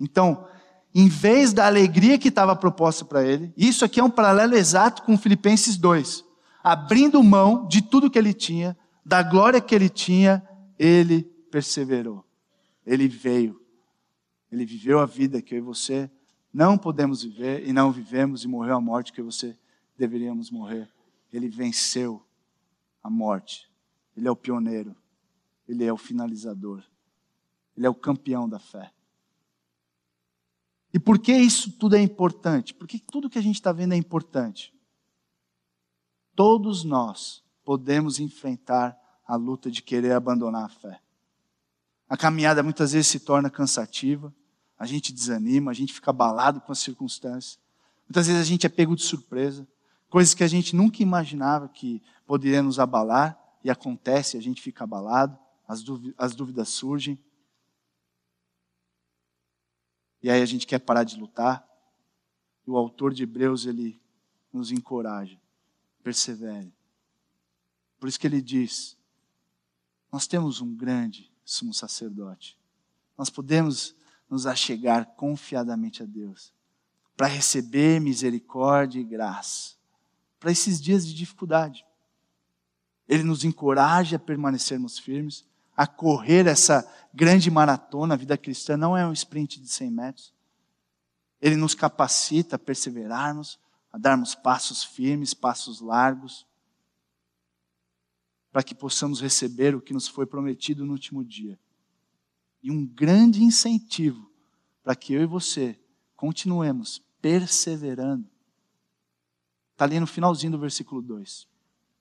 Então, 0.00 0.44
em 0.92 1.06
vez 1.06 1.52
da 1.52 1.66
alegria 1.66 2.18
que 2.18 2.30
estava 2.30 2.56
proposta 2.56 3.04
para 3.04 3.24
ele, 3.24 3.54
isso 3.56 3.84
aqui 3.84 4.00
é 4.00 4.02
um 4.02 4.10
paralelo 4.10 4.56
exato 4.56 5.04
com 5.04 5.16
Filipenses 5.16 5.76
2. 5.76 6.24
Abrindo 6.64 7.22
mão 7.22 7.68
de 7.68 7.80
tudo 7.80 8.10
que 8.10 8.18
ele 8.18 8.34
tinha, 8.34 8.76
da 9.04 9.22
glória 9.22 9.60
que 9.60 9.72
ele 9.72 9.88
tinha, 9.88 10.42
ele 10.76 11.22
perseverou. 11.48 12.24
Ele 12.84 13.06
veio. 13.06 13.60
Ele 14.50 14.66
viveu 14.66 14.98
a 14.98 15.06
vida 15.06 15.40
que 15.40 15.54
eu 15.54 15.58
e 15.58 15.60
você 15.60 16.10
não 16.52 16.76
podemos 16.76 17.22
viver 17.22 17.64
e 17.64 17.72
não 17.72 17.92
vivemos 17.92 18.42
e 18.42 18.48
morreu 18.48 18.74
a 18.74 18.80
morte 18.80 19.12
que 19.12 19.22
você 19.22 19.56
deveríamos 19.96 20.50
morrer. 20.50 20.90
Ele 21.32 21.48
venceu 21.48 22.24
a 23.02 23.10
morte. 23.10 23.70
Ele 24.16 24.28
é 24.28 24.30
o 24.30 24.36
pioneiro. 24.36 24.94
Ele 25.68 25.84
é 25.84 25.92
o 25.92 25.96
finalizador. 25.96 26.82
Ele 27.76 27.86
é 27.86 27.90
o 27.90 27.94
campeão 27.94 28.48
da 28.48 28.58
fé. 28.58 28.92
E 30.92 30.98
por 30.98 31.18
que 31.18 31.36
isso 31.36 31.72
tudo 31.72 31.96
é 31.96 32.00
importante? 32.00 32.72
Porque 32.72 32.98
tudo 32.98 33.28
que 33.28 33.38
a 33.38 33.42
gente 33.42 33.56
está 33.56 33.72
vendo 33.72 33.92
é 33.92 33.96
importante. 33.96 34.72
Todos 36.34 36.84
nós 36.84 37.44
podemos 37.64 38.18
enfrentar 38.18 38.98
a 39.26 39.36
luta 39.36 39.70
de 39.70 39.82
querer 39.82 40.12
abandonar 40.12 40.64
a 40.64 40.68
fé. 40.68 41.00
A 42.08 42.16
caminhada 42.16 42.62
muitas 42.62 42.92
vezes 42.92 43.08
se 43.08 43.20
torna 43.20 43.50
cansativa 43.50 44.32
a 44.78 44.84
gente 44.84 45.12
desanima, 45.12 45.70
a 45.70 45.74
gente 45.74 45.92
fica 45.92 46.10
abalado 46.10 46.60
com 46.60 46.72
as 46.72 46.78
circunstâncias. 46.78 47.58
Muitas 48.08 48.26
vezes 48.26 48.42
a 48.42 48.44
gente 48.44 48.66
é 48.66 48.68
pego 48.68 48.94
de 48.94 49.02
surpresa, 49.02 49.66
coisas 50.08 50.34
que 50.34 50.44
a 50.44 50.48
gente 50.48 50.74
nunca 50.74 51.02
imaginava 51.02 51.68
que 51.68 52.02
poderiam 52.26 52.62
nos 52.62 52.78
abalar, 52.78 53.38
e 53.66 53.70
acontece, 53.70 54.36
a 54.36 54.40
gente 54.40 54.62
fica 54.62 54.84
abalado, 54.84 55.36
as 55.66 55.82
dúvidas, 55.82 56.14
as 56.16 56.36
dúvidas 56.36 56.68
surgem. 56.68 57.18
E 60.22 60.30
aí 60.30 60.40
a 60.40 60.46
gente 60.46 60.68
quer 60.68 60.78
parar 60.78 61.02
de 61.02 61.18
lutar. 61.18 61.66
E 62.64 62.70
o 62.70 62.76
autor 62.76 63.12
de 63.12 63.24
Hebreus, 63.24 63.66
ele 63.66 64.00
nos 64.52 64.70
encoraja, 64.70 65.36
persevere. 66.02 66.72
Por 67.98 68.08
isso 68.08 68.20
que 68.20 68.26
ele 68.28 68.40
diz: 68.40 68.96
Nós 70.12 70.28
temos 70.28 70.60
um 70.60 70.72
grande 70.72 71.32
sumo 71.44 71.74
sacerdote. 71.74 72.56
Nós 73.18 73.30
podemos 73.30 73.96
nos 74.30 74.46
achegar 74.46 75.06
confiadamente 75.16 76.02
a 76.02 76.06
Deus, 76.06 76.52
para 77.16 77.26
receber 77.26 78.00
misericórdia 78.00 79.00
e 79.00 79.04
graça, 79.04 79.75
para 80.38 80.50
esses 80.50 80.80
dias 80.80 81.06
de 81.06 81.14
dificuldade. 81.14 81.84
Ele 83.08 83.22
nos 83.22 83.44
encoraja 83.44 84.16
a 84.16 84.18
permanecermos 84.18 84.98
firmes, 84.98 85.44
a 85.76 85.86
correr 85.86 86.46
essa 86.46 86.88
grande 87.12 87.50
maratona. 87.50 88.14
A 88.14 88.16
vida 88.16 88.36
cristã 88.36 88.76
não 88.76 88.96
é 88.96 89.06
um 89.06 89.12
sprint 89.12 89.60
de 89.60 89.68
100 89.68 89.90
metros. 89.90 90.34
Ele 91.40 91.56
nos 91.56 91.74
capacita 91.74 92.56
a 92.56 92.58
perseverarmos, 92.58 93.58
a 93.92 93.98
darmos 93.98 94.34
passos 94.34 94.82
firmes, 94.82 95.34
passos 95.34 95.80
largos, 95.80 96.46
para 98.50 98.62
que 98.62 98.74
possamos 98.74 99.20
receber 99.20 99.74
o 99.74 99.80
que 99.80 99.92
nos 99.92 100.08
foi 100.08 100.26
prometido 100.26 100.84
no 100.84 100.92
último 100.92 101.24
dia 101.24 101.58
e 102.66 102.70
um 102.72 102.84
grande 102.84 103.44
incentivo 103.44 104.28
para 104.82 104.96
que 104.96 105.12
eu 105.12 105.22
e 105.22 105.26
você 105.26 105.78
continuemos 106.16 107.00
perseverando. 107.22 108.28
Está 109.76 109.84
ali 109.84 110.00
no 110.00 110.06
finalzinho 110.06 110.52
do 110.52 110.58
versículo 110.58 111.02
2, 111.02 111.46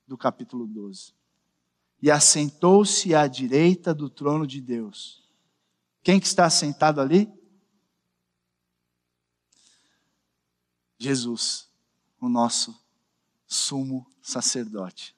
do 0.07 0.17
capítulo 0.17 0.65
12. 0.65 1.13
E 2.01 2.09
assentou-se 2.09 3.13
à 3.13 3.27
direita 3.27 3.93
do 3.93 4.09
trono 4.09 4.47
de 4.47 4.61
Deus. 4.61 5.29
Quem 6.01 6.17
que 6.17 6.25
está 6.25 6.45
assentado 6.45 7.01
ali? 7.01 7.29
Jesus, 10.97 11.69
o 12.21 12.29
nosso 12.29 12.73
sumo 13.45 14.07
sacerdote. 14.21 15.13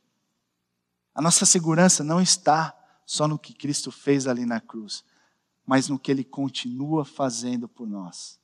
A 1.14 1.22
nossa 1.22 1.45
segurança 1.45 2.03
não 2.03 2.20
está 2.20 2.76
só 3.05 3.28
no 3.28 3.38
que 3.38 3.53
Cristo 3.53 3.91
fez 3.91 4.26
ali 4.26 4.47
na 4.47 4.60
cruz, 4.60 5.03
mas 5.64 5.89
no 5.89 5.99
que 5.99 6.10
Ele 6.10 6.24
continua 6.24 7.05
fazendo 7.05 7.70
por 7.70 7.88
nós. 7.88 8.39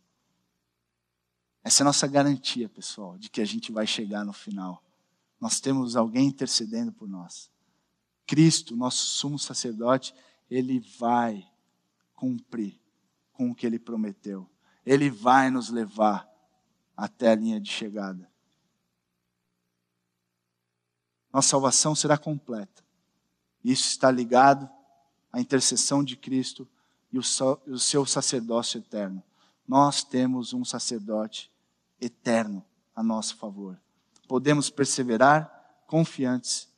Essa 1.63 1.81
é 1.81 1.83
a 1.83 1.85
nossa 1.85 2.07
garantia, 2.07 2.67
pessoal, 2.67 3.17
de 3.17 3.29
que 3.29 3.39
a 3.39 3.45
gente 3.45 3.71
vai 3.71 3.87
chegar 3.87 4.25
no 4.25 4.33
final. 4.33 4.83
Nós 5.39 5.59
temos 5.59 5.95
alguém 5.95 6.27
intercedendo 6.27 6.91
por 6.91 7.07
nós. 7.07 7.49
Cristo, 8.25 8.75
nosso 8.75 9.05
sumo 9.05 9.39
sacerdote, 9.39 10.13
ele 10.49 10.79
vai 10.97 11.47
cumprir 12.15 12.79
com 13.31 13.49
o 13.49 13.55
que 13.55 13.65
ele 13.65 13.79
prometeu. 13.79 14.49
Ele 14.85 15.09
vai 15.09 15.49
nos 15.49 15.69
levar 15.69 16.29
até 16.95 17.31
a 17.31 17.35
linha 17.35 17.59
de 17.59 17.71
chegada. 17.71 18.29
Nossa 21.31 21.49
salvação 21.49 21.95
será 21.95 22.17
completa. 22.17 22.83
Isso 23.63 23.87
está 23.87 24.11
ligado 24.11 24.69
à 25.31 25.39
intercessão 25.39 26.03
de 26.03 26.17
Cristo 26.17 26.67
e 27.11 27.17
o 27.17 27.79
seu 27.79 28.05
sacerdócio 28.05 28.79
eterno. 28.79 29.23
Nós 29.67 30.03
temos 30.03 30.53
um 30.53 30.65
sacerdote 30.65 31.51
eterno 32.03 32.65
a 32.95 33.01
nosso 33.01 33.35
favor. 33.37 33.79
Podemos 34.27 34.69
perseverar 34.69 35.83
confiantes, 35.87 36.71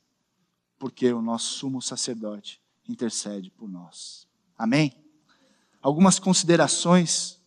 porque 0.78 1.12
o 1.12 1.22
nosso 1.22 1.54
sumo 1.54 1.80
sacerdote 1.80 2.60
intercede 2.88 3.50
por 3.50 3.68
nós. 3.68 4.28
Amém? 4.56 5.02
Algumas 5.80 6.18
considerações. 6.18 7.40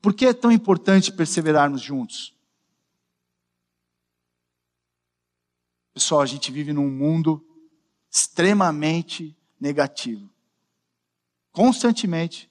Por 0.00 0.14
que 0.14 0.26
é 0.26 0.32
tão 0.32 0.50
importante 0.50 1.12
perseverarmos 1.12 1.80
juntos? 1.80 2.34
Pessoal, 5.92 6.22
a 6.22 6.26
gente 6.26 6.50
vive 6.50 6.72
num 6.72 6.90
mundo 6.90 7.44
extremamente 8.10 9.36
negativo. 9.60 10.30
Constantemente, 11.52 12.50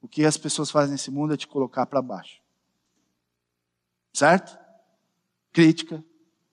o 0.00 0.08
que 0.08 0.24
as 0.24 0.36
pessoas 0.36 0.70
fazem 0.70 0.92
nesse 0.92 1.10
mundo 1.10 1.34
é 1.34 1.36
te 1.36 1.46
colocar 1.46 1.86
para 1.86 2.02
baixo. 2.02 2.40
Certo? 4.16 4.66
crítica, 5.56 6.04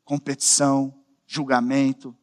competição, 0.06 0.98
julgamento. 1.28 2.18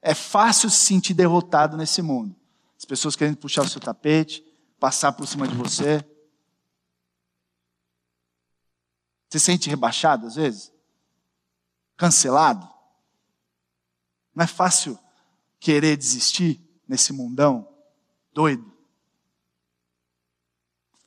É 0.00 0.14
fácil 0.14 0.70
se 0.70 0.78
sentir 0.78 1.12
derrotado 1.12 1.76
nesse 1.76 2.00
mundo. 2.00 2.34
As 2.74 2.86
pessoas 2.86 3.14
querendo 3.14 3.36
puxar 3.36 3.64
o 3.64 3.68
seu 3.68 3.82
tapete, 3.82 4.42
passar 4.80 5.12
por 5.12 5.28
cima 5.28 5.46
de 5.46 5.54
você. 5.54 5.98
Você 9.28 9.38
se 9.38 9.44
sente 9.44 9.68
rebaixado 9.68 10.26
às 10.26 10.36
vezes? 10.36 10.72
Cancelado? 11.98 12.66
Não 14.34 14.44
é 14.44 14.46
fácil 14.46 14.98
querer 15.60 15.98
desistir 15.98 16.66
nesse 16.88 17.12
mundão 17.12 17.68
doido? 18.32 18.72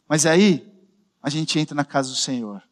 Mas 0.07 0.27
aí, 0.27 0.71
a 1.19 1.31
gente 1.31 1.57
entra 1.57 1.73
na 1.73 1.83
casa 1.83 2.09
do 2.09 2.15
Senhor. 2.15 2.68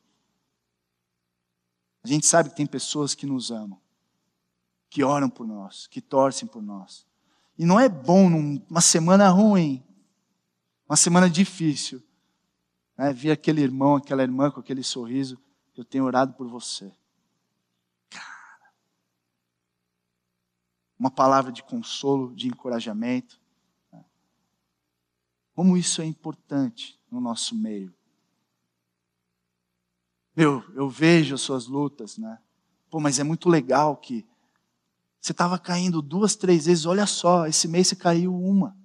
A 2.08 2.10
gente 2.10 2.26
sabe 2.26 2.49
que 2.49 2.55
tem 2.55 2.66
pessoas 2.66 3.14
que 3.14 3.26
nos 3.26 3.51
amam, 3.51 3.78
que 4.89 5.03
oram 5.03 5.30
por 5.30 5.45
nós, 5.45 5.88
que 5.88 5.99
torcem 5.99 6.47
por 6.47 6.64
nós. 6.64 7.05
E 7.58 7.66
não 7.66 7.78
é 7.78 7.89
bom 7.89 8.30
numa 8.30 8.80
semana 8.80 9.28
ruim, 9.28 9.84
uma 10.88 10.95
semana 10.95 11.30
difícil, 11.30 12.01
né, 12.97 13.12
ver 13.12 13.32
aquele 13.32 13.62
irmão, 13.62 13.97
aquela 13.97 14.24
irmã 14.24 14.49
com 14.49 14.62
aquele 14.62 14.84
sorriso, 14.84 15.38
eu 15.76 15.84
tenho 15.84 16.05
orado 16.05 16.32
por 16.32 16.47
você. 16.47 16.89
Cara, 18.10 18.72
uma 20.97 21.12
palavra 21.12 21.51
de 21.51 21.62
consolo, 21.62 22.34
de 22.34 22.47
encorajamento. 22.47 23.38
Né. 23.91 24.05
Como 25.53 25.76
isso 25.76 26.01
é 26.01 26.05
importante 26.05 26.97
no 27.12 27.20
nosso 27.20 27.53
meio. 27.53 27.93
Meu, 30.38 30.64
eu 30.76 30.88
vejo 30.88 31.34
as 31.34 31.42
suas 31.42 31.66
lutas, 31.66 32.20
né? 32.20 32.38
Pô, 32.92 33.00
mas 33.00 33.18
é 33.18 33.24
muito 33.24 33.50
legal 33.50 33.98
que 33.98 34.24
você 35.20 35.32
estava 35.32 35.58
caindo 35.58 36.00
duas, 36.00 36.36
três 36.36 36.68
vezes. 36.68 36.86
Olha 36.86 37.08
só, 37.08 37.48
esse 37.48 37.68
mês 37.68 37.88
você 37.88 37.96
caiu 37.96 38.36
uma. 38.40 38.78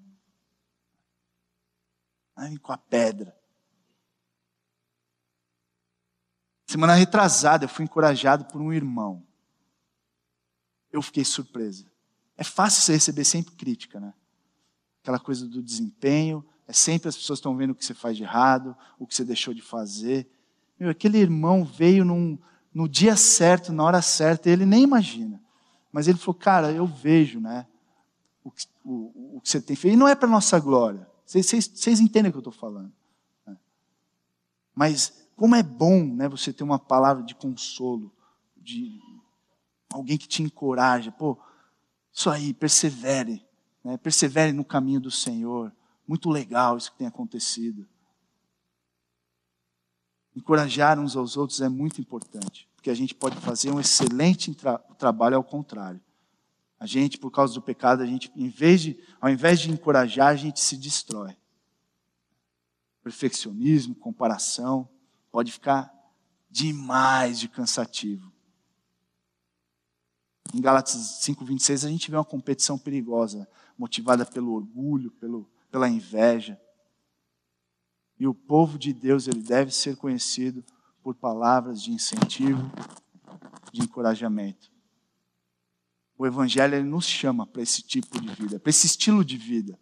Aí, 2.35 2.57
com 2.57 2.73
a 2.73 2.79
pedra. 2.79 3.37
Semana 6.67 6.95
retrasada, 6.95 7.67
eu 7.67 7.69
fui 7.69 7.85
encorajado 7.85 8.47
por 8.47 8.63
um 8.63 8.73
irmão. 8.73 9.23
Eu 10.91 11.03
fiquei 11.03 11.23
surpresa. 11.23 11.85
É 12.35 12.43
fácil 12.43 12.81
você 12.81 12.95
receber 12.95 13.27
sempre 13.27 13.55
crítica, 13.57 14.01
né? 14.01 14.15
Aquela 15.03 15.21
coisa 15.21 15.47
do 15.47 15.63
desempenho. 15.63 16.43
É 16.67 16.73
sempre 16.73 17.11
as 17.11 17.17
pessoas 17.17 17.41
estão 17.41 17.55
vendo 17.55 17.73
o 17.73 17.75
que 17.75 17.85
você 17.85 17.93
faz 17.93 18.17
de 18.17 18.23
errado, 18.23 18.75
o 18.99 19.07
que 19.07 19.15
você 19.15 19.23
deixou 19.23 19.53
de 19.53 19.61
fazer. 19.61 20.27
Meu, 20.83 20.91
aquele 20.91 21.17
irmão 21.19 21.65
veio 21.65 22.05
num, 22.05 22.37
no 22.75 22.89
dia 22.89 23.15
certo, 23.15 23.73
na 23.73 23.85
hora 23.85 24.03
certa, 24.03 24.51
ele 24.51 24.67
nem 24.67 24.83
imagina. 24.83 25.41
Mas 25.93 26.09
ele 26.09 26.19
falou, 26.19 26.35
cara, 26.35 26.73
eu 26.73 26.85
vejo, 26.85 27.39
né? 27.39 27.69
O 28.43 28.51
que, 28.51 28.67
o, 28.85 29.37
o 29.37 29.41
que 29.41 29.49
você 29.49 29.61
tem 29.61 29.77
feito. 29.77 29.95
E 29.95 29.97
não 29.97 30.09
é 30.09 30.17
para 30.17 30.29
nossa 30.29 30.59
glória. 30.59 31.09
Vocês, 31.25 31.47
vocês, 31.47 31.71
vocês, 31.73 32.01
entendem 32.01 32.31
o 32.31 32.33
que 32.33 32.39
eu 32.39 32.51
estou 32.51 32.53
falando. 32.53 32.93
Né? 33.47 33.57
Mas 34.75 35.25
como 35.37 35.55
é 35.55 35.63
bom 35.63 36.05
né, 36.05 36.29
você 36.29 36.53
ter 36.53 36.65
uma 36.65 36.81
palavra 36.81 37.23
de 37.23 37.37
consolo, 37.37 38.13
de 38.57 39.01
alguém 39.89 40.19
que 40.19 40.27
te 40.27 40.43
encoraja. 40.43 41.13
Pô, 41.13 41.39
isso 42.13 42.29
aí, 42.29 42.53
persevere. 42.53 43.47
Né? 43.85 43.97
Persevere 43.99 44.53
no 44.53 44.65
caminho 44.65 44.99
do 44.99 45.13
Senhor. 45.13 45.73
Muito 46.09 46.29
legal 46.29 46.77
isso 46.77 46.91
que 46.91 46.99
tem 46.99 47.07
acontecido. 47.07 47.87
Encorajar 50.35 50.99
uns 50.99 51.17
aos 51.17 51.37
outros 51.37 51.61
é 51.61 51.69
muito 51.69 52.01
importante 52.01 52.69
porque 52.83 52.91
a 52.91 52.95
gente 52.95 53.15
pode 53.15 53.37
fazer 53.37 53.71
um 53.71 53.79
excelente 53.79 54.53
tra 54.57 54.77
trabalho 54.77 55.37
ao 55.37 55.45
contrário. 55.45 56.01
A 56.81 56.85
gente, 56.85 57.17
por 57.17 57.31
causa 57.31 57.55
do 57.55 57.63
pecado, 57.63 58.03
a 58.03 58.07
gente, 58.07 58.29
em 58.35 58.49
vez 58.49 58.81
de, 58.81 58.99
ao 59.21 59.31
invés 59.31 59.61
de 59.61 59.71
encorajar, 59.71 60.31
a 60.31 60.35
gente 60.35 60.59
se 60.59 60.77
destrói. 60.77 61.37
Perfeccionismo, 63.05 63.95
comparação, 63.95 64.89
pode 65.31 65.53
ficar 65.53 65.95
demais 66.51 67.39
de 67.39 67.47
cansativo. 67.47 68.33
Em 70.53 70.61
Gálatas 70.61 71.21
5:26 71.23 71.87
a 71.87 71.89
gente 71.89 72.11
vê 72.11 72.17
uma 72.17 72.25
competição 72.25 72.77
perigosa, 72.77 73.49
motivada 73.79 74.27
pelo 74.27 74.55
orgulho, 74.55 75.13
pelo, 75.13 75.49
pela 75.71 75.89
inveja. 75.89 76.61
E 78.23 78.27
o 78.29 78.33
povo 78.33 78.79
de 78.79 78.93
Deus, 78.93 79.27
ele 79.27 79.41
deve 79.41 79.73
ser 79.73 79.97
conhecido 79.97 80.65
por 81.03 81.13
palavras 81.13 81.83
de 81.83 81.91
incentivo, 81.91 82.71
de 83.73 83.83
encorajamento. 83.83 84.71
O 86.17 86.25
Evangelho 86.25 86.77
ele 86.77 86.89
nos 86.89 87.05
chama 87.05 87.45
para 87.45 87.63
esse 87.63 87.83
tipo 87.83 88.21
de 88.21 88.29
vida, 88.33 88.61
para 88.61 88.71
esse 88.71 88.87
estilo 88.87 89.25
de 89.25 89.37
vida. 89.37 89.77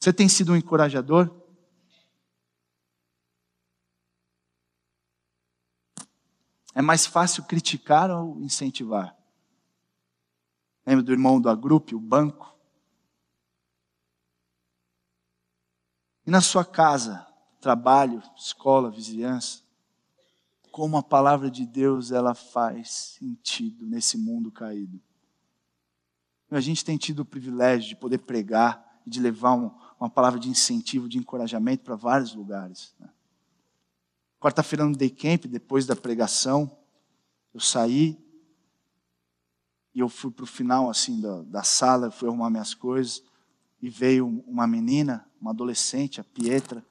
Você 0.00 0.12
tem 0.12 0.28
sido 0.28 0.52
um 0.52 0.56
encorajador? 0.56 1.30
É 6.74 6.82
mais 6.82 7.06
fácil 7.06 7.44
criticar 7.44 8.10
ou 8.10 8.40
incentivar? 8.40 9.16
Lembra 10.84 11.04
do 11.04 11.12
irmão 11.12 11.40
do 11.40 11.48
Agrupe, 11.48 11.94
o 11.94 12.00
banco? 12.00 12.53
E 16.26 16.30
na 16.30 16.40
sua 16.40 16.64
casa, 16.64 17.26
trabalho, 17.60 18.22
escola, 18.36 18.90
vizinhança, 18.90 19.62
como 20.70 20.96
a 20.96 21.02
palavra 21.02 21.50
de 21.50 21.66
Deus 21.66 22.10
ela 22.10 22.34
faz 22.34 23.16
sentido 23.18 23.86
nesse 23.86 24.16
mundo 24.16 24.50
caído. 24.50 25.00
A 26.50 26.60
gente 26.60 26.84
tem 26.84 26.96
tido 26.96 27.20
o 27.20 27.24
privilégio 27.24 27.88
de 27.90 27.96
poder 27.96 28.18
pregar 28.18 29.00
e 29.06 29.10
de 29.10 29.20
levar 29.20 29.54
um, 29.54 29.70
uma 29.98 30.08
palavra 30.08 30.38
de 30.38 30.48
incentivo, 30.48 31.08
de 31.08 31.18
encorajamento 31.18 31.82
para 31.82 31.96
vários 31.96 32.34
lugares. 32.34 32.94
Né? 32.98 33.08
Quarta-feira 34.40 34.84
no 34.84 34.96
Day 34.96 35.10
Camp, 35.10 35.46
depois 35.46 35.86
da 35.86 35.96
pregação, 35.96 36.70
eu 37.52 37.60
saí 37.60 38.18
e 39.94 40.00
eu 40.00 40.08
fui 40.08 40.30
para 40.30 40.44
o 40.44 40.46
final 40.46 40.90
assim 40.90 41.20
da, 41.20 41.42
da 41.42 41.62
sala, 41.62 42.10
fui 42.10 42.28
arrumar 42.28 42.50
minhas 42.50 42.74
coisas 42.74 43.22
e 43.80 43.88
veio 43.88 44.42
uma 44.46 44.66
menina, 44.66 45.28
uma 45.44 45.50
adolescente, 45.50 46.22
a 46.22 46.24
Pietra, 46.24 46.82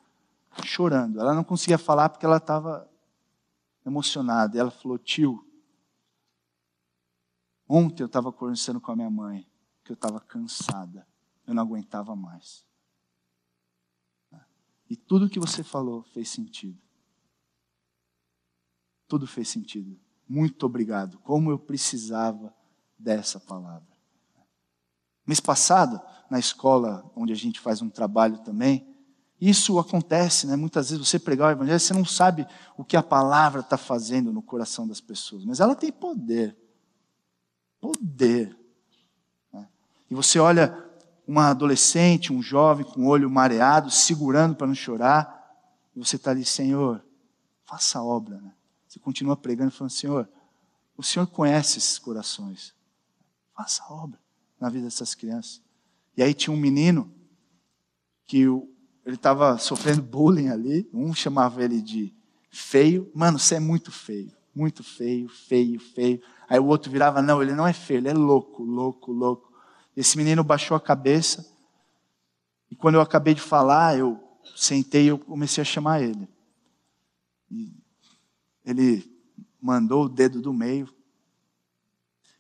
chorando. 0.64 1.20
Ela 1.20 1.34
não 1.34 1.44
conseguia 1.44 1.80
falar 1.80 2.10
porque 2.10 2.24
ela 2.26 2.38
estava 2.38 2.88
emocionada. 3.84 4.60
Ela 4.60 4.70
falou: 4.70 5.00
Tio, 5.00 5.44
ontem 7.68 8.04
eu 8.04 8.08
estava 8.08 8.32
conversando 8.32 8.80
com 8.80 8.92
a 8.92 8.96
minha 8.96 9.10
mãe 9.10 9.50
que 9.84 9.92
eu 9.92 9.96
estava 9.96 10.20
cansada, 10.20 11.08
eu 11.48 11.54
não 11.56 11.64
aguentava 11.64 12.16
mais. 12.16 12.64
E 14.88 14.96
tudo 14.96 15.30
que 15.30 15.40
você 15.40 15.64
falou 15.64 16.04
fez 16.04 16.30
sentido. 16.30 16.80
Tudo 19.08 19.26
fez 19.26 19.50
sentido. 19.50 20.00
Muito 20.30 20.64
obrigado. 20.68 21.18
Como 21.20 21.50
eu 21.50 21.58
precisava 21.58 22.54
dessa 23.00 23.40
palavra. 23.40 23.93
Mês 25.26 25.40
passado, 25.40 26.02
na 26.30 26.38
escola 26.40 27.10
onde 27.16 27.32
a 27.32 27.36
gente 27.36 27.60
faz 27.60 27.82
um 27.82 27.90
trabalho 27.90 28.40
também, 28.40 28.88
isso 29.40 29.78
acontece, 29.78 30.48
né? 30.48 30.56
Muitas 30.56 30.90
vezes 30.90 31.06
você 31.06 31.20
pregar 31.20 31.50
o 31.50 31.52
evangelho, 31.52 31.80
você 31.80 31.94
não 31.94 32.06
sabe 32.06 32.48
o 32.78 32.84
que 32.84 32.96
a 32.96 33.04
palavra 33.04 33.62
está 33.62 33.78
fazendo 33.78 34.32
no 34.32 34.42
coração 34.42 34.88
das 34.88 35.02
pessoas, 35.02 35.44
mas 35.44 35.60
ela 35.60 35.76
tem 35.76 35.92
poder. 35.92 36.58
Poder. 37.80 38.58
Né? 39.52 39.68
E 40.10 40.16
você 40.16 40.40
olha 40.40 40.82
uma 41.28 41.50
adolescente, 41.50 42.32
um 42.32 42.42
jovem 42.42 42.86
com 42.86 43.02
o 43.02 43.08
olho 43.08 43.30
mareado, 43.30 43.92
segurando 43.92 44.56
para 44.56 44.68
não 44.68 44.76
chorar, 44.76 45.42
e 45.96 46.00
você 46.00 46.16
está 46.16 46.32
ali, 46.32 46.46
Senhor, 46.46 47.04
faça 47.66 48.00
a 48.00 48.04
obra. 48.04 48.40
Né? 48.40 48.54
Você 48.88 48.98
continua 48.98 49.36
pregando, 49.36 49.72
falando, 49.72 49.92
Senhor, 49.92 50.30
o 50.98 51.04
Senhor 51.04 51.28
conhece 51.28 51.80
esses 51.80 52.00
corações. 52.00 52.74
Faça 53.54 53.84
a 53.84 53.94
obra 53.94 54.23
na 54.64 54.70
vida 54.70 54.86
dessas 54.86 55.14
crianças. 55.14 55.62
E 56.16 56.24
aí 56.24 56.34
tinha 56.34 56.54
um 56.54 56.58
menino 56.58 57.14
que 58.26 58.44
ele 59.06 59.16
estava 59.16 59.58
sofrendo 59.58 60.02
bullying 60.02 60.48
ali. 60.48 60.90
Um 60.94 61.14
chamava 61.14 61.62
ele 61.62 61.82
de 61.82 62.16
feio. 62.50 63.12
Mano, 63.14 63.38
você 63.38 63.56
é 63.56 63.60
muito 63.60 63.92
feio. 63.92 64.32
Muito 64.56 64.82
feio, 64.82 65.28
feio, 65.28 65.82
feio. 65.82 66.22
Aí 66.48 66.58
o 66.60 66.68
outro 66.68 66.90
virava, 66.90 67.22
não, 67.22 67.42
ele 67.42 67.54
não 67.54 67.68
é 67.68 67.74
feio, 67.74 67.98
ele 67.98 68.08
é 68.08 68.14
louco, 68.14 68.64
louco, 68.64 69.12
louco. 69.12 69.52
Esse 69.98 70.16
menino 70.16 70.46
baixou 70.46 70.78
a 70.78 70.80
cabeça. 70.80 71.46
E 72.72 72.76
quando 72.76 72.96
eu 72.96 73.02
acabei 73.02 73.34
de 73.34 73.42
falar, 73.42 73.98
eu 73.98 74.18
sentei 74.56 75.04
e 75.04 75.08
eu 75.08 75.20
comecei 75.20 75.62
a 75.62 75.66
chamar 75.66 76.02
ele. 76.02 76.26
E 77.52 77.76
ele 78.64 79.14
mandou 79.62 80.06
o 80.06 80.10
dedo 80.10 80.42
do 80.42 80.54
meio. 80.54 80.88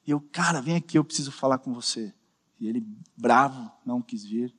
E 0.05 0.11
eu, 0.11 0.19
cara, 0.19 0.61
vem 0.61 0.75
aqui, 0.75 0.97
eu 0.97 1.03
preciso 1.03 1.31
falar 1.31 1.57
com 1.57 1.73
você. 1.73 2.13
E 2.59 2.67
ele, 2.67 2.85
bravo, 3.15 3.71
não 3.85 4.01
quis 4.01 4.23
vir. 4.23 4.53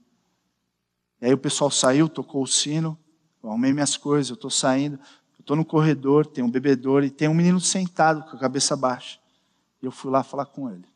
E 1.20 1.26
aí 1.26 1.32
o 1.32 1.38
pessoal 1.38 1.70
saiu, 1.70 2.08
tocou 2.08 2.42
o 2.42 2.46
sino, 2.46 2.98
eu 3.42 3.50
arrumei 3.50 3.72
minhas 3.72 3.96
coisas, 3.96 4.30
eu 4.30 4.34
estou 4.34 4.50
saindo, 4.50 4.98
estou 5.44 5.56
no 5.56 5.64
corredor, 5.64 6.26
tem 6.26 6.42
um 6.42 6.50
bebedouro 6.50 7.04
e 7.04 7.10
tem 7.10 7.28
um 7.28 7.34
menino 7.34 7.60
sentado 7.60 8.22
com 8.22 8.36
a 8.36 8.38
cabeça 8.38 8.74
baixa. 8.74 9.20
E 9.82 9.86
eu 9.86 9.92
fui 9.92 10.10
lá 10.10 10.22
falar 10.22 10.46
com 10.46 10.70
ele. 10.70 10.88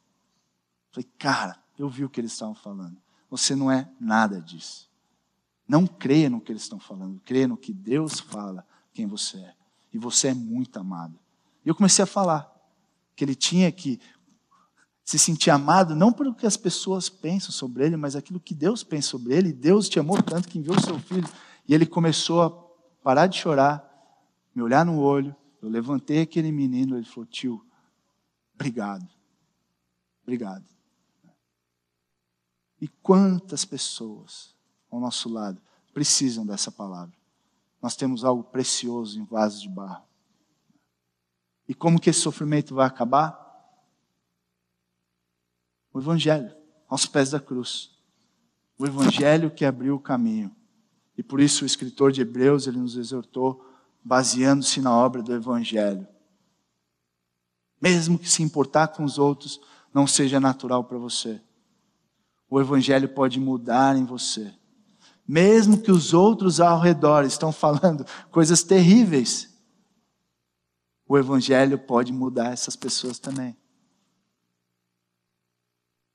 Falei, 0.91 1.09
cara, 1.19 1.59
eu 1.79 1.89
vi 1.89 2.05
o 2.05 2.09
que 2.09 2.19
eles 2.19 2.33
estavam 2.33 2.55
falando. 2.55 2.97
Você 3.31 3.55
não 3.55 3.71
é 3.71 3.87
nada 4.01 4.41
disso. 4.41 4.89
Não 5.69 5.87
creia 5.87 6.31
no 6.31 6.41
que 6.41 6.51
eles 6.51 6.63
estão 6.63 6.81
falando, 6.81 7.21
creia 7.27 7.47
no 7.47 7.59
que 7.59 7.75
Deus 7.75 8.21
fala, 8.21 8.67
quem 8.95 9.07
você 9.07 9.37
é. 9.37 9.55
E 9.93 9.99
você 9.99 10.29
é 10.29 10.35
muito 10.35 10.79
amado. 10.79 11.19
E 11.65 11.69
eu 11.69 11.75
comecei 11.75 12.03
a 12.03 12.07
falar 12.07 12.51
que 13.15 13.23
ele 13.23 13.35
tinha 13.35 13.71
que 13.71 14.01
se 15.09 15.19
sentir 15.19 15.49
amado, 15.49 15.97
não 15.97 16.13
pelo 16.13 16.35
que 16.35 16.47
as 16.47 16.55
pessoas 16.55 17.09
pensam 17.09 17.51
sobre 17.51 17.83
ele, 17.83 17.97
mas 17.97 18.15
aquilo 18.15 18.39
que 18.39 18.55
Deus 18.55 18.85
pensa 18.85 19.09
sobre 19.09 19.35
ele. 19.35 19.55
Deus 19.55 19.89
te 19.89 19.99
amou 19.99 20.23
tanto 20.23 20.47
que 20.47 20.59
enviou 20.59 20.77
o 20.77 20.81
seu 20.83 20.99
filho. 20.99 21.27
E 21.67 21.73
ele 21.73 21.87
começou 21.87 22.43
a 22.43 22.51
parar 23.03 23.27
de 23.27 23.39
chorar, 23.39 23.83
me 24.55 24.61
olhar 24.61 24.85
no 24.85 25.01
olho. 25.01 25.35
Eu 25.63 25.71
levantei 25.71 26.21
aquele 26.21 26.53
menino, 26.53 26.95
ele 26.95 27.07
falou: 27.07 27.25
Tio, 27.25 27.65
obrigado. 28.55 29.09
Obrigado. 30.25 30.67
E 32.79 32.87
quantas 32.87 33.65
pessoas 33.65 34.55
ao 34.91 35.01
nosso 35.01 35.31
lado 35.31 35.59
precisam 35.95 36.45
dessa 36.45 36.71
palavra? 36.71 37.17
Nós 37.81 37.97
temos 37.97 38.27
algo 38.27 38.45
precioso 38.45 39.19
em 39.19 39.25
vasos 39.25 39.63
de 39.63 39.71
barro. 39.71 40.05
E 41.67 41.73
como 41.73 41.99
que 41.99 42.11
esse 42.11 42.21
sofrimento 42.21 42.75
vai 42.75 42.87
acabar? 42.87 43.48
O 45.93 45.99
Evangelho, 45.99 46.55
aos 46.89 47.07
pés 47.07 47.31
da 47.31 47.41
cruz. 47.41 47.91
O 48.79 48.87
Evangelho 48.87 49.51
que 49.51 49.65
abriu 49.65 49.97
o 49.97 50.01
caminho. 50.01 50.55
E 51.17 51.23
por 51.23 51.41
isso 51.41 51.65
o 51.65 51.67
escritor 51.67 52.13
de 52.13 52.21
Hebreus, 52.21 52.67
ele 52.67 52.79
nos 52.79 52.97
exortou, 52.97 53.65
baseando-se 54.05 54.81
na 54.81 54.95
obra 54.95 55.23
do 55.23 55.35
Evangelho. 55.35 56.07
Mesmo 57.81 58.19
que 58.19 58.29
se 58.29 58.43
importar 58.43 58.89
com 58.89 59.05
os 59.05 59.19
outros 59.19 59.61
não 59.93 60.07
seja 60.07 60.39
natural 60.39 60.85
para 60.85 60.99
você, 60.99 61.41
o 62.51 62.61
Evangelho 62.61 63.09
pode 63.09 63.39
mudar 63.39 63.97
em 63.97 64.05
você. 64.05 64.53
Mesmo 65.27 65.81
que 65.81 65.91
os 65.91 66.15
outros 66.15 66.61
ao 66.61 66.81
redor 66.81 67.25
estão 67.25 67.53
falando 67.53 68.07
coisas 68.31 68.63
terríveis, 68.63 69.55
o 71.07 71.19
Evangelho 71.19 71.79
pode 71.79 72.13
mudar 72.13 72.53
essas 72.53 72.77
pessoas 72.77 73.19
também. 73.19 73.57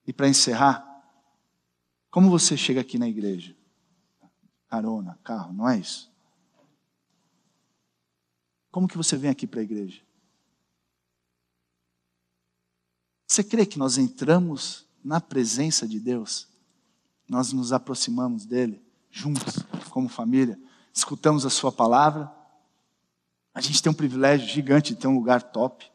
E 0.05 0.11
para 0.11 0.27
encerrar, 0.27 0.85
como 2.09 2.29
você 2.29 2.57
chega 2.57 2.81
aqui 2.81 2.97
na 2.97 3.07
igreja? 3.07 3.55
Carona, 4.67 5.19
carro, 5.23 5.53
não 5.53 5.67
é 5.67 5.77
isso? 5.77 6.11
Como 8.71 8.87
que 8.87 8.97
você 8.97 9.15
vem 9.15 9.29
aqui 9.29 9.45
para 9.45 9.59
a 9.59 9.63
igreja? 9.63 10.01
Você 13.27 13.43
crê 13.43 13.65
que 13.65 13.79
nós 13.79 13.97
entramos 13.97 14.85
na 15.03 15.21
presença 15.21 15.87
de 15.87 15.99
Deus? 15.99 16.47
Nós 17.27 17.53
nos 17.53 17.71
aproximamos 17.71 18.45
dele 18.45 18.81
juntos, 19.09 19.57
como 19.89 20.09
família, 20.09 20.59
escutamos 20.91 21.45
a 21.45 21.49
sua 21.49 21.71
palavra 21.71 22.31
a 23.53 23.61
gente 23.61 23.81
tem 23.83 23.91
um 23.91 23.95
privilégio 23.95 24.47
gigante 24.47 24.93
de 24.93 24.99
ter 24.99 25.07
um 25.07 25.15
lugar 25.15 25.43
top, 25.43 25.85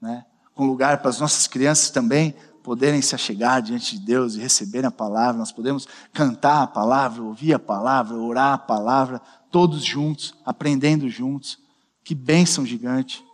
né? 0.00 0.24
um 0.56 0.64
lugar 0.64 0.98
para 0.98 1.10
as 1.10 1.18
nossas 1.18 1.46
crianças 1.46 1.90
também 1.90 2.34
poderem 2.66 3.00
se 3.00 3.14
achegar 3.14 3.62
diante 3.62 3.96
de 3.96 4.04
Deus 4.04 4.34
e 4.34 4.40
receberem 4.40 4.88
a 4.88 4.90
palavra. 4.90 5.38
Nós 5.38 5.52
podemos 5.52 5.86
cantar 6.12 6.64
a 6.64 6.66
palavra, 6.66 7.22
ouvir 7.22 7.54
a 7.54 7.60
palavra, 7.60 8.16
orar 8.16 8.54
a 8.54 8.58
palavra, 8.58 9.20
todos 9.52 9.84
juntos, 9.84 10.34
aprendendo 10.44 11.08
juntos. 11.08 11.60
Que 12.02 12.12
bênção 12.12 12.66
gigante. 12.66 13.24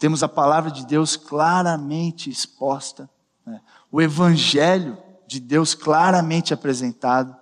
Temos 0.00 0.24
a 0.24 0.28
palavra 0.28 0.72
de 0.72 0.84
Deus 0.84 1.16
claramente 1.16 2.28
exposta, 2.28 3.08
né? 3.46 3.60
o 3.88 4.02
Evangelho 4.02 4.98
de 5.28 5.38
Deus 5.38 5.72
claramente 5.72 6.52
apresentado, 6.52 7.36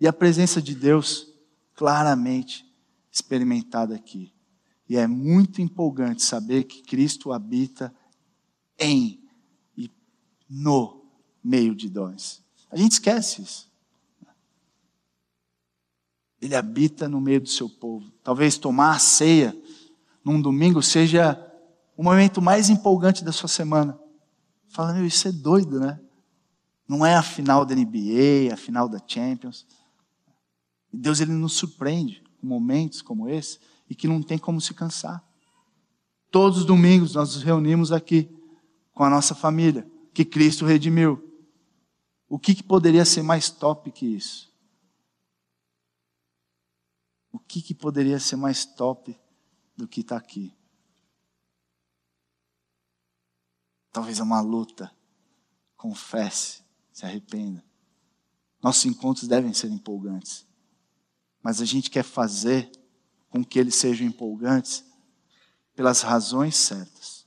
e 0.00 0.08
a 0.08 0.12
presença 0.12 0.60
de 0.60 0.74
Deus 0.74 1.28
claramente 1.76 2.66
experimentado 3.12 3.94
aqui. 3.94 4.34
E 4.88 4.96
é 4.96 5.06
muito 5.06 5.62
empolgante 5.62 6.24
saber 6.24 6.64
que 6.64 6.82
Cristo 6.82 7.32
habita 7.32 7.94
em 8.78 9.20
e 9.76 9.90
no 10.48 11.04
meio 11.42 11.74
de 11.74 11.90
nós. 11.90 12.42
A 12.70 12.76
gente 12.76 12.92
esquece 12.92 13.42
isso. 13.42 13.68
Ele 16.40 16.54
habita 16.54 17.08
no 17.08 17.20
meio 17.20 17.40
do 17.40 17.48
seu 17.48 17.68
povo. 17.68 18.10
Talvez 18.22 18.56
tomar 18.56 18.94
a 18.94 18.98
ceia 18.98 19.56
num 20.24 20.40
domingo 20.40 20.82
seja 20.82 21.44
o 21.96 22.02
momento 22.02 22.40
mais 22.40 22.68
empolgante 22.68 23.24
da 23.24 23.32
sua 23.32 23.48
semana. 23.48 23.98
Fala, 24.68 24.92
meu, 24.92 25.04
isso 25.04 25.26
é 25.26 25.32
doido, 25.32 25.80
né? 25.80 25.98
Não 26.86 27.04
é 27.04 27.14
a 27.14 27.22
final 27.22 27.64
da 27.64 27.74
NBA, 27.74 28.52
a 28.52 28.56
final 28.56 28.88
da 28.88 29.02
Champions. 29.04 29.66
E 30.92 30.96
Deus 30.96 31.20
ele 31.20 31.32
nos 31.32 31.54
surpreende 31.54 32.22
com 32.40 32.46
momentos 32.46 33.02
como 33.02 33.28
esse 33.28 33.58
e 33.90 33.94
que 33.94 34.06
não 34.06 34.22
tem 34.22 34.38
como 34.38 34.60
se 34.60 34.72
cansar. 34.74 35.24
Todos 36.30 36.58
os 36.58 36.64
domingos 36.64 37.14
nós 37.14 37.34
nos 37.34 37.42
reunimos 37.42 37.90
aqui 37.90 38.30
com 38.98 39.04
a 39.04 39.10
nossa 39.10 39.32
família, 39.32 39.88
que 40.12 40.24
Cristo 40.24 40.66
redimiu. 40.66 41.24
O 42.28 42.36
que, 42.36 42.52
que 42.52 42.64
poderia 42.64 43.04
ser 43.04 43.22
mais 43.22 43.48
top 43.48 43.92
que 43.92 44.04
isso? 44.04 44.52
O 47.30 47.38
que, 47.38 47.62
que 47.62 47.72
poderia 47.72 48.18
ser 48.18 48.34
mais 48.34 48.64
top 48.64 49.16
do 49.76 49.86
que 49.86 50.00
está 50.00 50.16
aqui? 50.16 50.52
Talvez 53.92 54.18
é 54.18 54.22
uma 54.24 54.40
luta. 54.40 54.92
Confesse, 55.76 56.64
se 56.92 57.06
arrependa. 57.06 57.64
Nossos 58.60 58.84
encontros 58.84 59.28
devem 59.28 59.54
ser 59.54 59.70
empolgantes 59.70 60.48
mas 61.42 61.60
a 61.60 61.64
gente 61.64 61.90
quer 61.90 62.02
fazer 62.02 62.70
com 63.30 63.44
que 63.44 63.58
eles 63.58 63.74
sejam 63.74 64.06
empolgantes 64.06 64.84
pelas 65.74 66.02
razões 66.02 66.56
certas. 66.56 67.17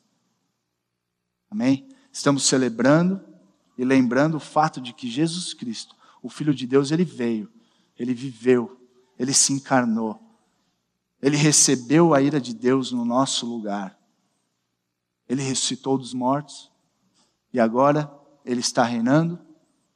Amém? 1.51 1.87
Estamos 2.11 2.45
celebrando 2.45 3.21
e 3.77 3.85
lembrando 3.85 4.37
o 4.37 4.39
fato 4.39 4.81
de 4.81 4.93
que 4.93 5.07
Jesus 5.07 5.53
Cristo, 5.53 5.95
o 6.23 6.29
Filho 6.29 6.55
de 6.55 6.65
Deus, 6.65 6.89
ele 6.89 7.03
veio, 7.05 7.51
ele 7.99 8.13
viveu, 8.13 8.79
ele 9.19 9.33
se 9.33 9.53
encarnou, 9.53 10.19
ele 11.21 11.37
recebeu 11.37 12.15
a 12.15 12.21
ira 12.21 12.41
de 12.41 12.55
Deus 12.55 12.91
no 12.91 13.05
nosso 13.05 13.45
lugar, 13.45 13.99
ele 15.29 15.43
ressuscitou 15.43 15.97
dos 15.97 16.13
mortos 16.13 16.71
e 17.53 17.59
agora 17.59 18.11
ele 18.43 18.61
está 18.61 18.83
reinando 18.83 19.37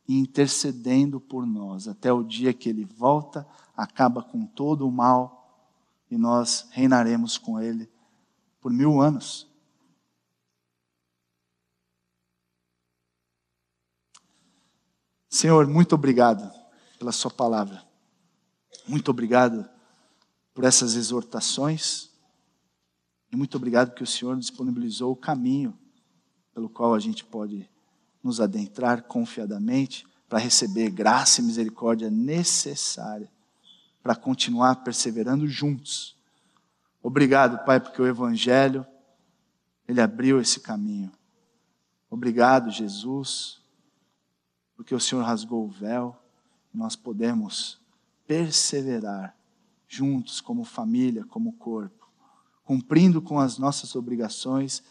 e 0.08 0.20
intercedendo 0.20 1.20
por 1.20 1.48
nós 1.48 1.88
até 1.88 2.14
o 2.14 2.22
dia 2.22 2.54
que 2.54 2.70
ele 2.70 2.86
volta 2.86 3.48
acaba 3.76 4.24
com 4.24 4.46
todo 4.46 4.88
o 4.88 4.92
mal 4.92 5.36
e 6.10 6.18
nós 6.18 6.68
reinaremos 6.72 7.38
com 7.38 7.60
Ele 7.60 7.90
por 8.62 8.72
mil 8.72 9.02
anos. 9.02 9.48
Senhor, 15.36 15.68
muito 15.68 15.96
obrigado 15.96 16.50
pela 16.98 17.12
Sua 17.12 17.30
palavra. 17.30 17.84
Muito 18.88 19.12
obrigado 19.12 19.68
por 20.54 20.64
essas 20.64 20.96
exortações. 20.96 22.10
E 23.30 23.36
muito 23.36 23.58
obrigado 23.58 23.94
que 23.94 24.02
o 24.02 24.08
Senhor 24.08 24.38
disponibilizou 24.38 25.12
o 25.12 25.16
caminho 25.16 25.78
pelo 26.54 26.70
qual 26.70 26.96
a 26.96 27.00
gente 27.00 27.26
pode 27.26 27.70
nos 28.24 28.40
adentrar 28.40 29.04
confiadamente 29.04 30.08
para 30.30 30.40
receber 30.40 30.90
graça 30.90 31.42
e 31.42 31.44
misericórdia 31.44 32.10
necessária 32.10 33.30
para 34.02 34.16
continuar 34.16 34.86
perseverando 34.86 35.46
juntos. 35.50 36.16
Obrigado, 37.04 37.66
Pai, 37.66 37.82
porque 37.82 38.02
o 38.02 38.08
Evangelho, 38.08 38.88
ele 39.86 40.00
abriu 40.00 40.40
esse 40.40 40.62
caminho. 40.62 41.12
Obrigado, 42.10 42.72
Jesus, 42.72 43.65
porque 44.76 44.94
o 44.94 45.00
Senhor 45.00 45.24
rasgou 45.24 45.66
o 45.66 45.70
véu 45.70 46.16
nós 46.76 46.96
podemos 46.96 47.80
perseverar 48.28 49.36
juntos, 49.88 50.42
como 50.42 50.66
família, 50.66 51.24
como 51.24 51.54
corpo, 51.54 52.10
cumprindo 52.64 53.22
com 53.22 53.40
as 53.40 53.58
nossas 53.58 53.96
obrigações 53.96 54.84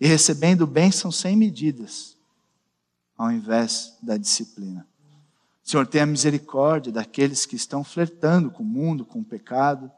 e 0.00 0.06
recebendo 0.06 0.66
bênçãos 0.66 1.16
sem 1.16 1.36
medidas, 1.36 2.16
ao 3.16 3.30
invés 3.30 3.96
da 4.02 4.16
disciplina. 4.16 4.86
Senhor, 5.62 5.86
tenha 5.86 6.06
misericórdia 6.06 6.90
daqueles 6.90 7.46
que 7.46 7.54
estão 7.54 7.84
flertando 7.84 8.50
com 8.50 8.62
o 8.62 8.66
mundo, 8.66 9.04
com 9.04 9.20
o 9.20 9.24
pecado, 9.24 9.92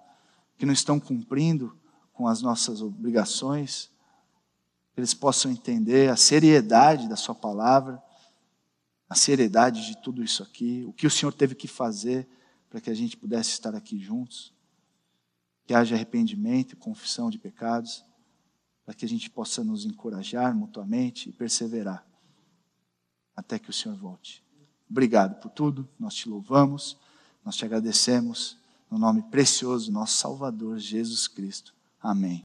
que 0.59 0.66
não 0.66 0.72
estão 0.72 1.01
cumprindo 1.01 1.74
com 2.12 2.26
as 2.26 2.43
nossas 2.43 2.83
obrigações, 2.83 3.91
que 4.93 5.01
eles 5.01 5.14
possam 5.14 5.51
entender 5.51 6.11
a 6.11 6.16
seriedade 6.16 7.09
da 7.09 7.16
Sua 7.16 7.35
palavra, 7.35 8.03
a 9.13 9.15
seriedade 9.15 9.87
de 9.87 9.99
tudo 9.99 10.25
isso 10.25 10.43
aqui, 10.43 10.85
o 10.89 10.93
que 10.93 11.07
o 11.07 11.11
Senhor 11.11 11.33
teve 11.33 11.55
que 11.55 11.69
fazer 11.69 12.27
para 12.71 12.81
que 12.81 12.89
a 12.89 12.95
gente 12.95 13.15
pudesse 13.15 13.51
estar 13.51 13.75
aqui 13.75 13.99
juntos, 13.99 14.55
que 15.67 15.75
haja 15.75 15.95
arrependimento 15.95 16.73
e 16.73 16.77
confissão 16.77 17.29
de 17.29 17.39
pecados, 17.39 18.03
para 18.87 18.95
que 18.95 19.05
a 19.05 19.09
gente 19.09 19.29
possa 19.29 19.63
nos 19.63 19.85
encorajar 19.85 20.55
mutuamente 20.55 21.29
e 21.29 21.33
perseverar 21.33 22.07
até 23.37 23.59
que 23.59 23.69
o 23.69 23.73
Senhor 23.73 23.95
volte. 23.99 24.43
Obrigado 24.89 25.39
por 25.43 25.51
tudo, 25.51 25.87
nós 25.99 26.15
te 26.15 26.27
louvamos, 26.27 26.97
nós 27.45 27.55
te 27.55 27.67
agradecemos, 27.67 28.57
no 28.91 28.99
nome 28.99 29.23
precioso 29.25 29.89
do 29.89 29.93
nosso 29.93 30.17
Salvador 30.17 30.79
Jesus 30.79 31.29
Cristo. 31.29 31.75
Amém. 32.01 32.41